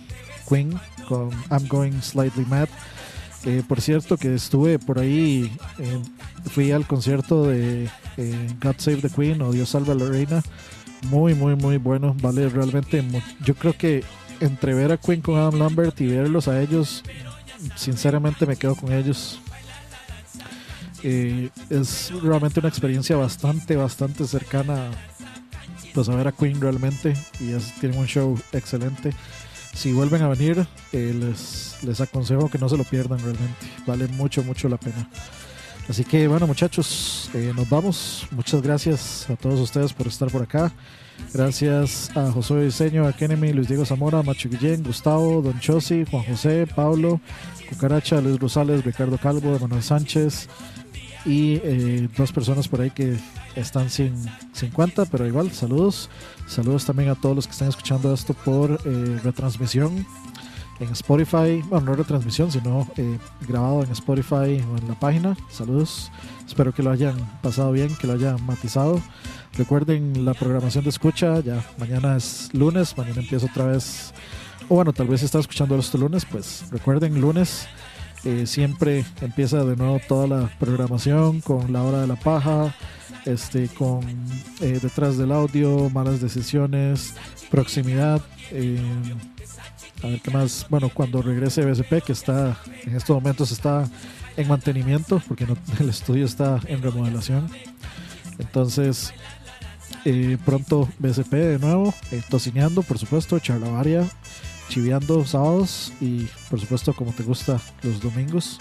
Queen 0.49 0.79
con 1.09 1.31
I'm 1.51 1.69
Going 1.69 2.01
Slightly 2.01 2.47
Mad. 2.47 2.69
Eh, 3.47 3.63
por 3.69 3.81
cierto, 3.83 4.17
que 4.17 4.35
estuve 4.35 4.79
por 4.79 4.99
ahí, 4.99 5.55
eh, 5.79 6.01
fui 6.51 6.73
al 6.73 6.87
concierto 6.87 7.45
de 7.47 7.91
eh, 8.17 8.49
God 8.63 8.77
Save 8.79 8.97
the 9.03 9.11
Queen 9.11 9.43
o 9.43 9.53
Dios 9.53 9.69
salve 9.69 9.93
a 9.93 9.95
la 9.95 10.07
reina. 10.07 10.43
Muy, 11.11 11.35
muy, 11.35 11.55
muy 11.55 11.77
bueno. 11.77 12.17
Vale, 12.23 12.49
realmente, 12.49 13.05
yo 13.45 13.55
creo 13.55 13.77
que 13.77 14.03
entre 14.41 14.73
ver 14.73 14.93
a 14.93 14.97
Queen 14.97 15.21
con 15.21 15.37
Adam 15.37 15.59
Lambert 15.59 16.01
y 16.01 16.07
verlos 16.07 16.49
a 16.49 16.61
ellos, 16.63 17.03
sinceramente 17.77 18.47
me 18.47 18.57
quedo 18.57 18.75
con 18.77 18.93
ellos. 18.93 19.39
Es 21.03 22.11
realmente 22.23 22.61
una 22.61 22.71
experiencia 22.71 23.15
bastante, 23.17 23.77
bastante 23.77 24.27
cercana 24.27 24.91
pues 25.93 26.09
a 26.09 26.15
ver 26.17 26.27
a 26.27 26.33
Queen 26.33 26.61
realmente 26.61 27.15
y 27.39 27.53
es- 27.53 27.73
tienen 27.79 27.99
un 27.99 28.07
show 28.07 28.37
excelente. 28.53 29.13
Si 29.75 29.93
vuelven 29.93 30.23
a 30.23 30.29
venir, 30.29 30.67
eh, 30.93 31.15
les, 31.19 31.79
les 31.83 32.01
aconsejo 32.01 32.49
que 32.49 32.59
no 32.59 32.69
se 32.69 32.77
lo 32.77 32.85
pierdan 32.85 33.19
realmente. 33.19 33.67
Vale 33.87 34.07
mucho, 34.09 34.43
mucho 34.43 34.69
la 34.69 34.77
pena. 34.77 35.09
Así 35.89 36.03
que 36.05 36.29
bueno 36.29 36.47
muchachos, 36.47 37.31
eh, 37.35 37.53
nos 37.55 37.69
vamos. 37.69 38.27
Muchas 38.31 38.63
gracias 38.63 39.29
a 39.29 39.37
todos 39.37 39.61
ustedes 39.61 39.93
por 39.93 40.07
estar 40.07 40.31
por 40.31 40.43
acá. 40.43 40.73
Gracias 41.33 42.11
a 42.17 42.31
José 42.33 42.63
Diseño, 42.63 43.07
a 43.07 43.13
Kenemy, 43.13 43.53
Luis 43.53 43.69
Diego 43.69 43.85
Zamora, 43.85 44.23
Macho 44.23 44.49
Guillén, 44.49 44.83
Gustavo, 44.83 45.43
Don 45.43 45.61
Chosi, 45.61 46.05
Juan 46.11 46.25
José, 46.25 46.67
Pablo, 46.75 47.21
Cucaracha, 47.69 48.21
Luis 48.21 48.39
Rosales, 48.39 48.85
Ricardo 48.85 49.19
Calvo, 49.19 49.59
Manuel 49.59 49.83
Sánchez 49.83 50.49
y 51.25 51.61
eh, 51.63 52.09
dos 52.17 52.33
personas 52.33 52.69
por 52.69 52.81
ahí 52.81 52.91
que 52.91 53.17
están 53.57 53.91
sin, 53.91 54.15
sin 54.53 54.71
cuenta, 54.71 55.05
pero 55.07 55.27
igual, 55.27 55.51
saludos. 55.53 56.11
Saludos 56.47 56.85
también 56.85 57.09
a 57.09 57.15
todos 57.15 57.35
los 57.35 57.47
que 57.47 57.53
están 57.53 57.69
escuchando 57.69 58.13
esto 58.13 58.35
por 58.35 58.81
eh, 58.85 59.21
retransmisión 59.23 60.07
en 60.81 60.89
Spotify. 60.91 61.63
Bueno, 61.69 61.87
no 61.87 61.95
retransmisión, 61.95 62.51
sino 62.53 62.87
eh, 62.97 63.19
grabado 63.49 63.83
en 63.83 63.91
Spotify 63.93 64.63
o 64.73 64.79
en 64.79 64.89
la 64.89 64.99
página. 64.99 65.37
Saludos. 65.51 66.11
Espero 66.47 66.73
que 66.73 66.83
lo 66.83 66.91
hayan 66.91 67.17
pasado 67.43 67.73
bien, 67.73 67.95
que 67.97 68.07
lo 68.07 68.15
hayan 68.15 68.45
matizado. 68.45 69.01
Recuerden 69.57 70.25
la 70.25 70.35
programación 70.35 70.85
de 70.85 70.91
escucha. 70.91 71.41
Ya 71.41 71.65
mañana 71.79 72.17
es 72.17 72.51
lunes, 72.53 72.97
mañana 72.99 73.21
empieza 73.21 73.47
otra 73.47 73.67
vez. 73.67 74.13
O 74.69 74.77
bueno, 74.77 74.93
tal 74.93 75.09
vez 75.09 75.23
está 75.23 75.39
escuchando 75.39 75.77
esto 75.79 75.99
lunes, 75.99 76.25
pues 76.25 76.65
recuerden 76.71 77.21
lunes. 77.21 77.67
Eh, 78.25 78.47
siempre 78.47 79.05
empieza 79.21 79.65
de 79.65 79.77
nuevo 79.77 80.01
toda 80.09 80.27
la 80.27 80.49
programación 80.59 81.41
con 81.41 81.73
la 81.73 81.83
hora 81.83 82.01
de 82.01 82.07
la 82.07 82.17
paja, 82.17 82.75
este, 83.27 83.69
con 83.69 84.01
eh, 84.61 84.79
detrás 84.83 85.19
del 85.19 85.33
audio, 85.33 85.91
malas 85.91 86.21
decisiones, 86.21 87.15
proximidad. 87.51 88.23
eh, 88.51 88.79
a 90.03 90.07
ver 90.09 90.21
qué 90.21 90.31
más. 90.31 90.67
Bueno, 90.69 90.91
cuando 90.93 91.23
regrese 91.23 91.65
BSP, 91.65 92.03
que 92.05 92.13
está 92.13 92.57
en 92.85 92.97
estos 92.97 93.15
momentos 93.15 93.53
está 93.53 93.89
en 94.37 94.49
mantenimiento, 94.49 95.23
porque 95.29 95.47
el 95.81 95.89
estudio 95.89 96.25
está 96.25 96.61
en 96.67 96.83
remodelación. 96.83 97.49
Entonces, 98.39 99.15
eh, 100.05 100.37
pronto 100.45 100.89
BSP 100.99 101.33
de 101.33 101.59
nuevo, 101.59 101.95
tocineando, 102.29 102.83
por 102.83 102.99
supuesto, 102.99 103.39
charlavaria, 103.39 104.09
chiviando 104.69 105.25
sábados 105.25 105.93
y, 106.01 106.27
por 106.51 106.61
supuesto, 106.61 106.93
como 106.93 107.13
te 107.13 107.23
gusta, 107.23 107.61
los 107.83 108.01
domingos. 108.01 108.59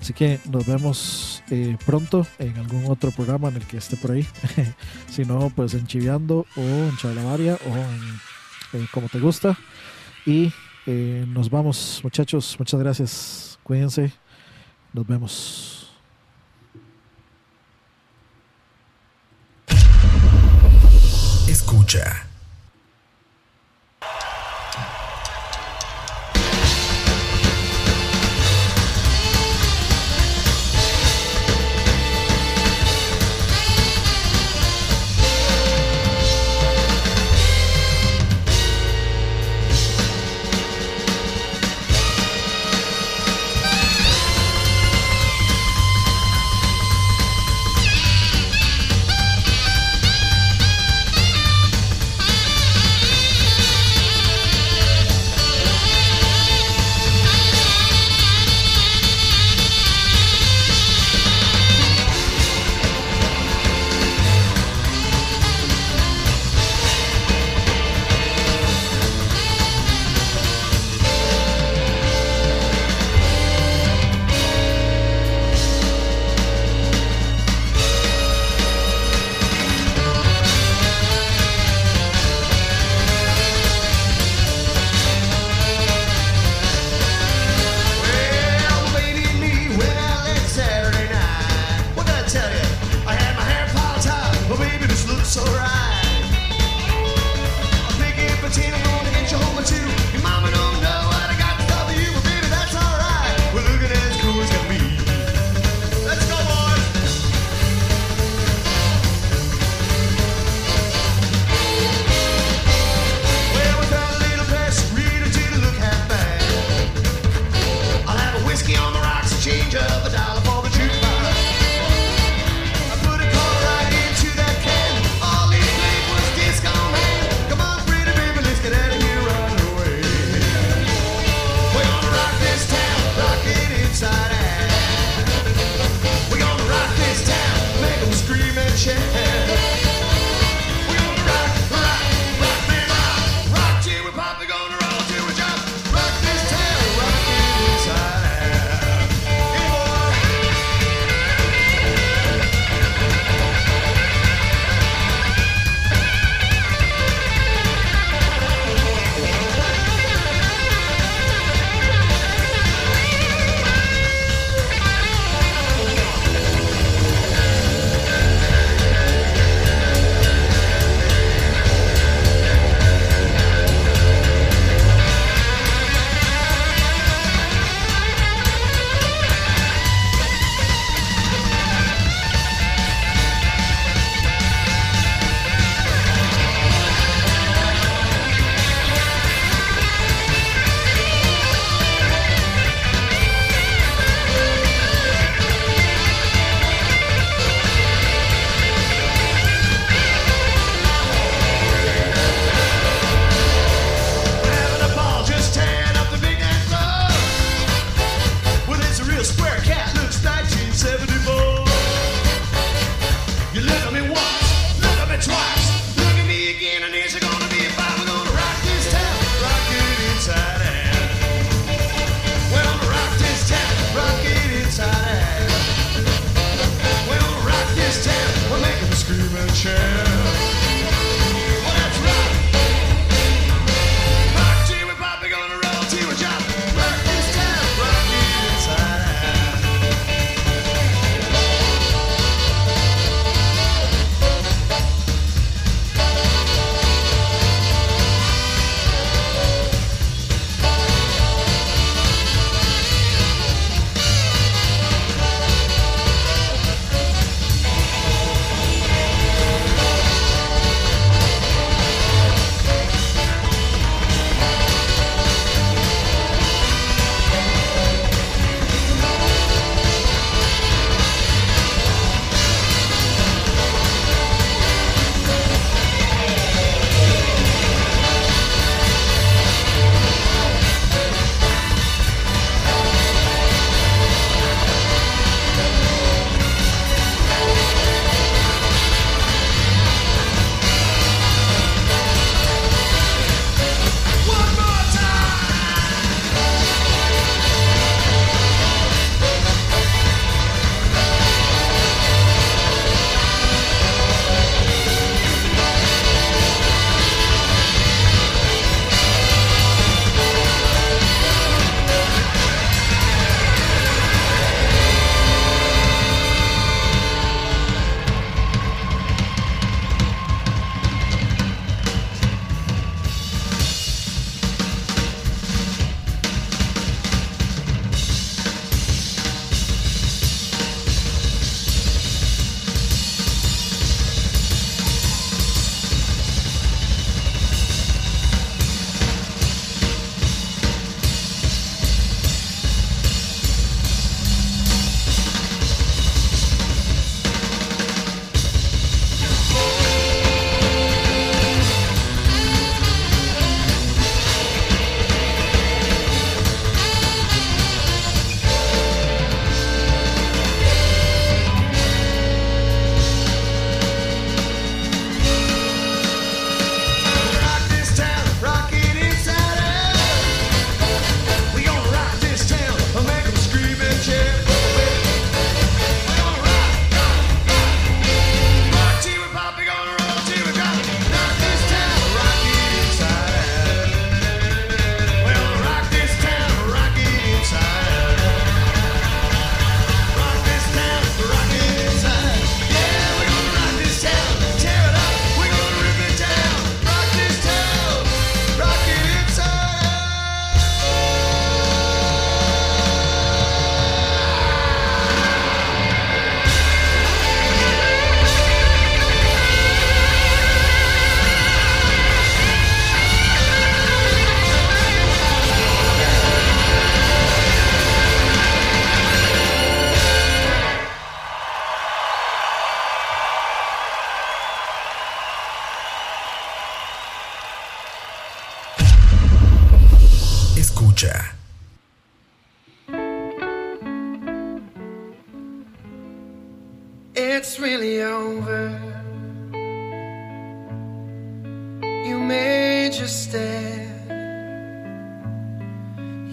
Así 0.00 0.12
que 0.12 0.38
nos 0.50 0.66
vemos 0.66 1.42
eh, 1.50 1.78
pronto 1.86 2.26
en 2.38 2.56
algún 2.58 2.84
otro 2.90 3.10
programa 3.10 3.48
en 3.48 3.56
el 3.56 3.66
que 3.66 3.78
esté 3.78 3.96
por 3.96 4.12
ahí. 4.12 4.26
si 5.10 5.24
no, 5.24 5.50
pues 5.54 5.72
en 5.74 5.86
Chiviando 5.86 6.46
o 6.56 6.60
en 6.60 6.96
Charlavaria 6.98 7.58
o 7.66 7.76
en 7.76 8.82
eh, 8.82 8.86
como 8.92 9.08
te 9.08 9.18
gusta. 9.18 9.56
Y 10.26 10.52
eh, 10.86 11.24
nos 11.28 11.48
vamos, 11.48 12.00
muchachos. 12.02 12.56
Muchas 12.58 12.80
gracias. 12.80 13.58
Cuídense. 13.62 14.12
Nos 14.92 15.06
vemos. 15.06 15.90
Escucha. 21.48 22.33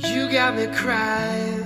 You 0.07 0.31
got 0.31 0.55
me 0.55 0.67
crying. 0.67 1.65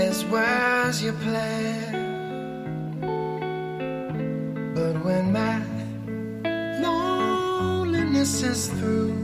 As 0.00 0.24
wise 0.24 1.04
your 1.04 1.12
plan, 1.12 1.94
but 4.74 5.04
when 5.04 5.32
my 5.32 5.62
loneliness 6.82 8.42
is 8.42 8.66
through. 8.70 9.23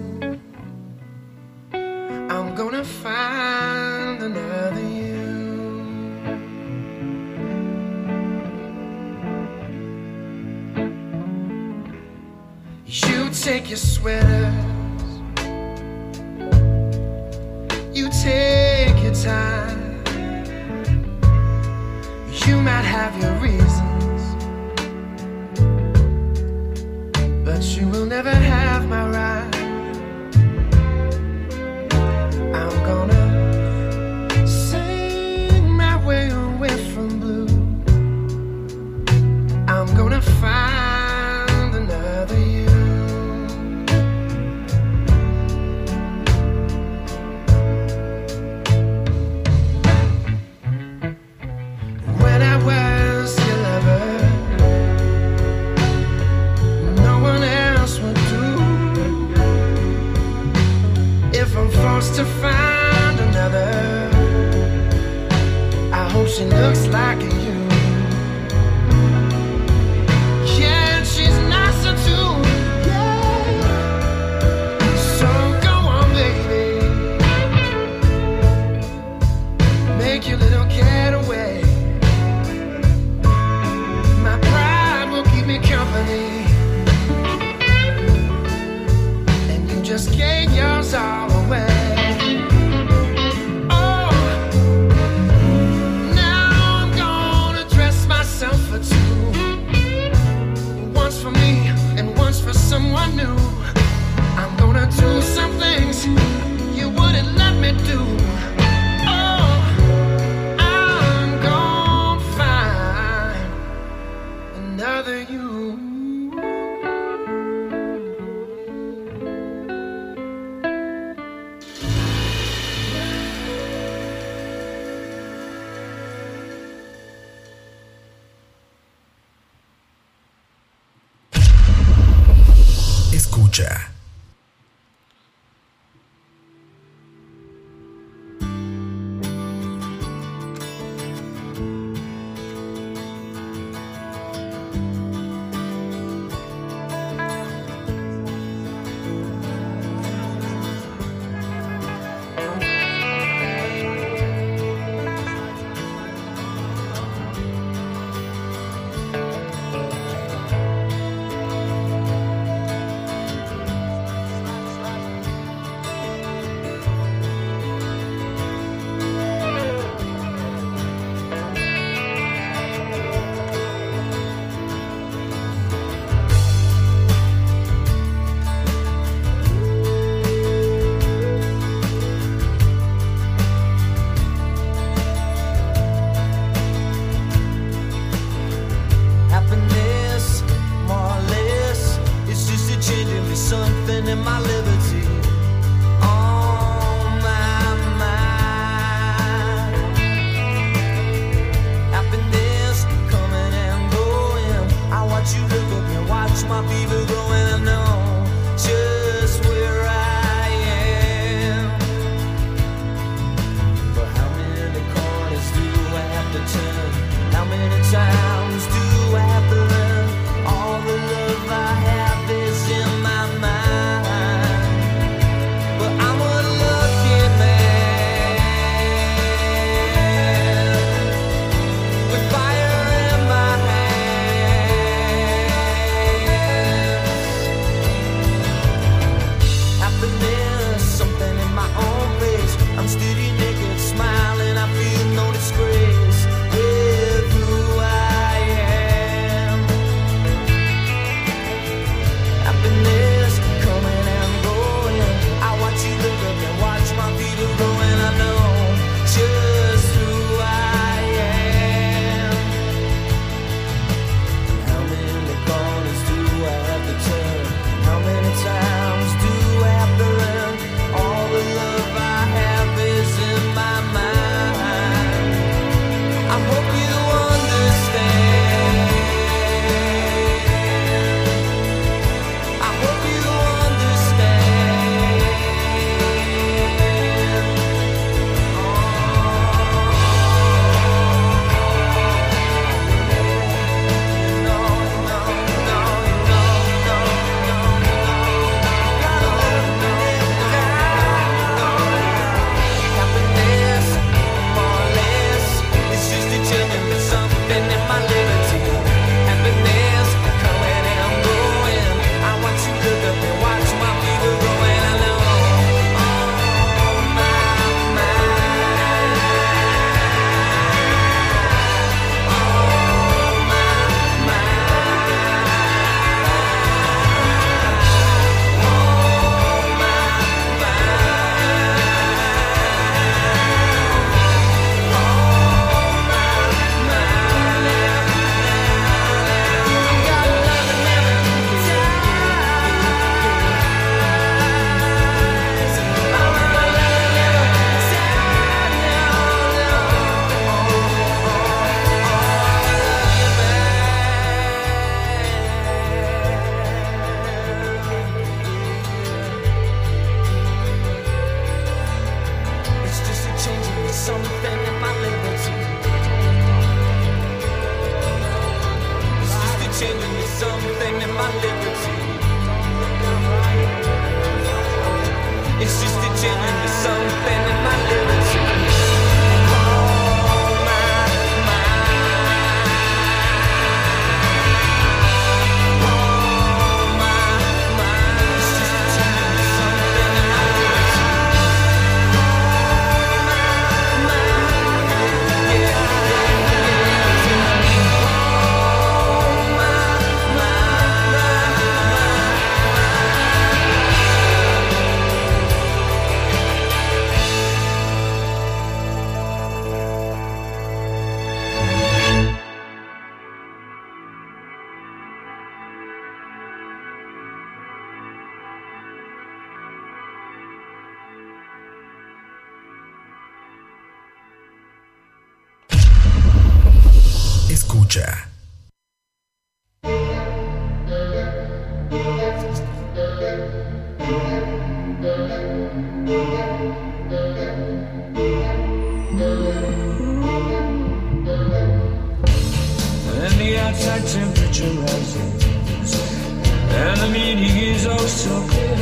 meaning 447.10 447.56
is 447.56 447.86
oh 447.86 448.06
so 448.06 448.34
clear. 448.50 448.76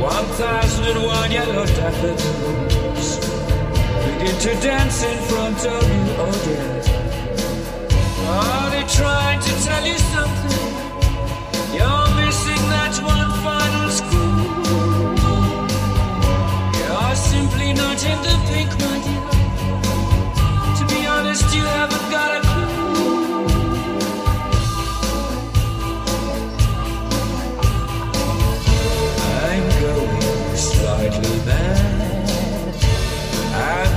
One 0.00 0.26
thousand 0.40 0.84
and 0.92 1.02
one 1.04 1.30
yellow 1.30 1.66
daffodils 1.66 3.18
begin 4.04 4.36
to 4.44 4.52
dance 4.60 5.02
in 5.04 5.18
front 5.30 5.60
of 5.66 5.82
you, 5.94 6.04
oh 6.24 6.32
dear. 6.44 6.70
Are 8.28 8.70
they 8.70 8.84
trying 9.00 9.40
to 9.40 9.52
tell 9.66 9.84
you 9.86 9.98
something? 10.14 10.72
You're 11.76 12.08
missing 12.20 12.62
that 12.74 12.94
one 13.02 13.30
final 13.44 13.90
squeeze. 13.90 14.19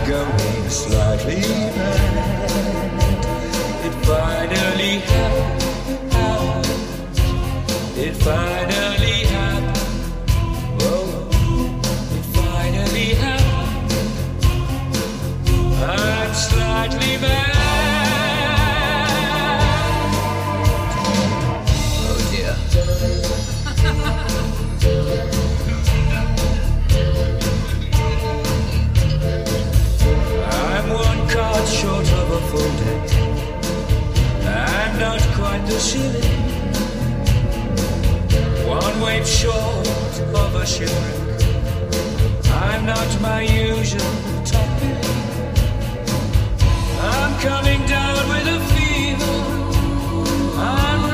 going 0.07 0.69
slightly 0.69 1.41
mad. 1.41 3.23
It 3.85 3.93
finally 4.05 4.99
happened. 4.99 6.67
It 7.97 8.15
finally. 8.17 8.72
shilling, 35.79 36.23
one 38.67 39.01
wave 39.01 39.27
short 39.27 39.87
of 40.33 40.55
a 40.55 40.65
shilling. 40.65 41.23
I'm 42.51 42.85
not 42.85 43.21
my 43.21 43.41
usual 43.41 44.13
topic. 44.43 44.97
I'm 47.01 47.39
coming 47.41 47.85
down 47.85 48.29
with 48.29 48.47
a 48.47 48.59
fever. 48.71 49.35
I'm 50.57 51.12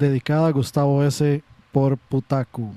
Dedicada 0.00 0.46
a 0.46 0.50
Gustavo 0.50 1.02
S. 1.02 1.42
por 1.70 1.98
Putaku. 1.98 2.72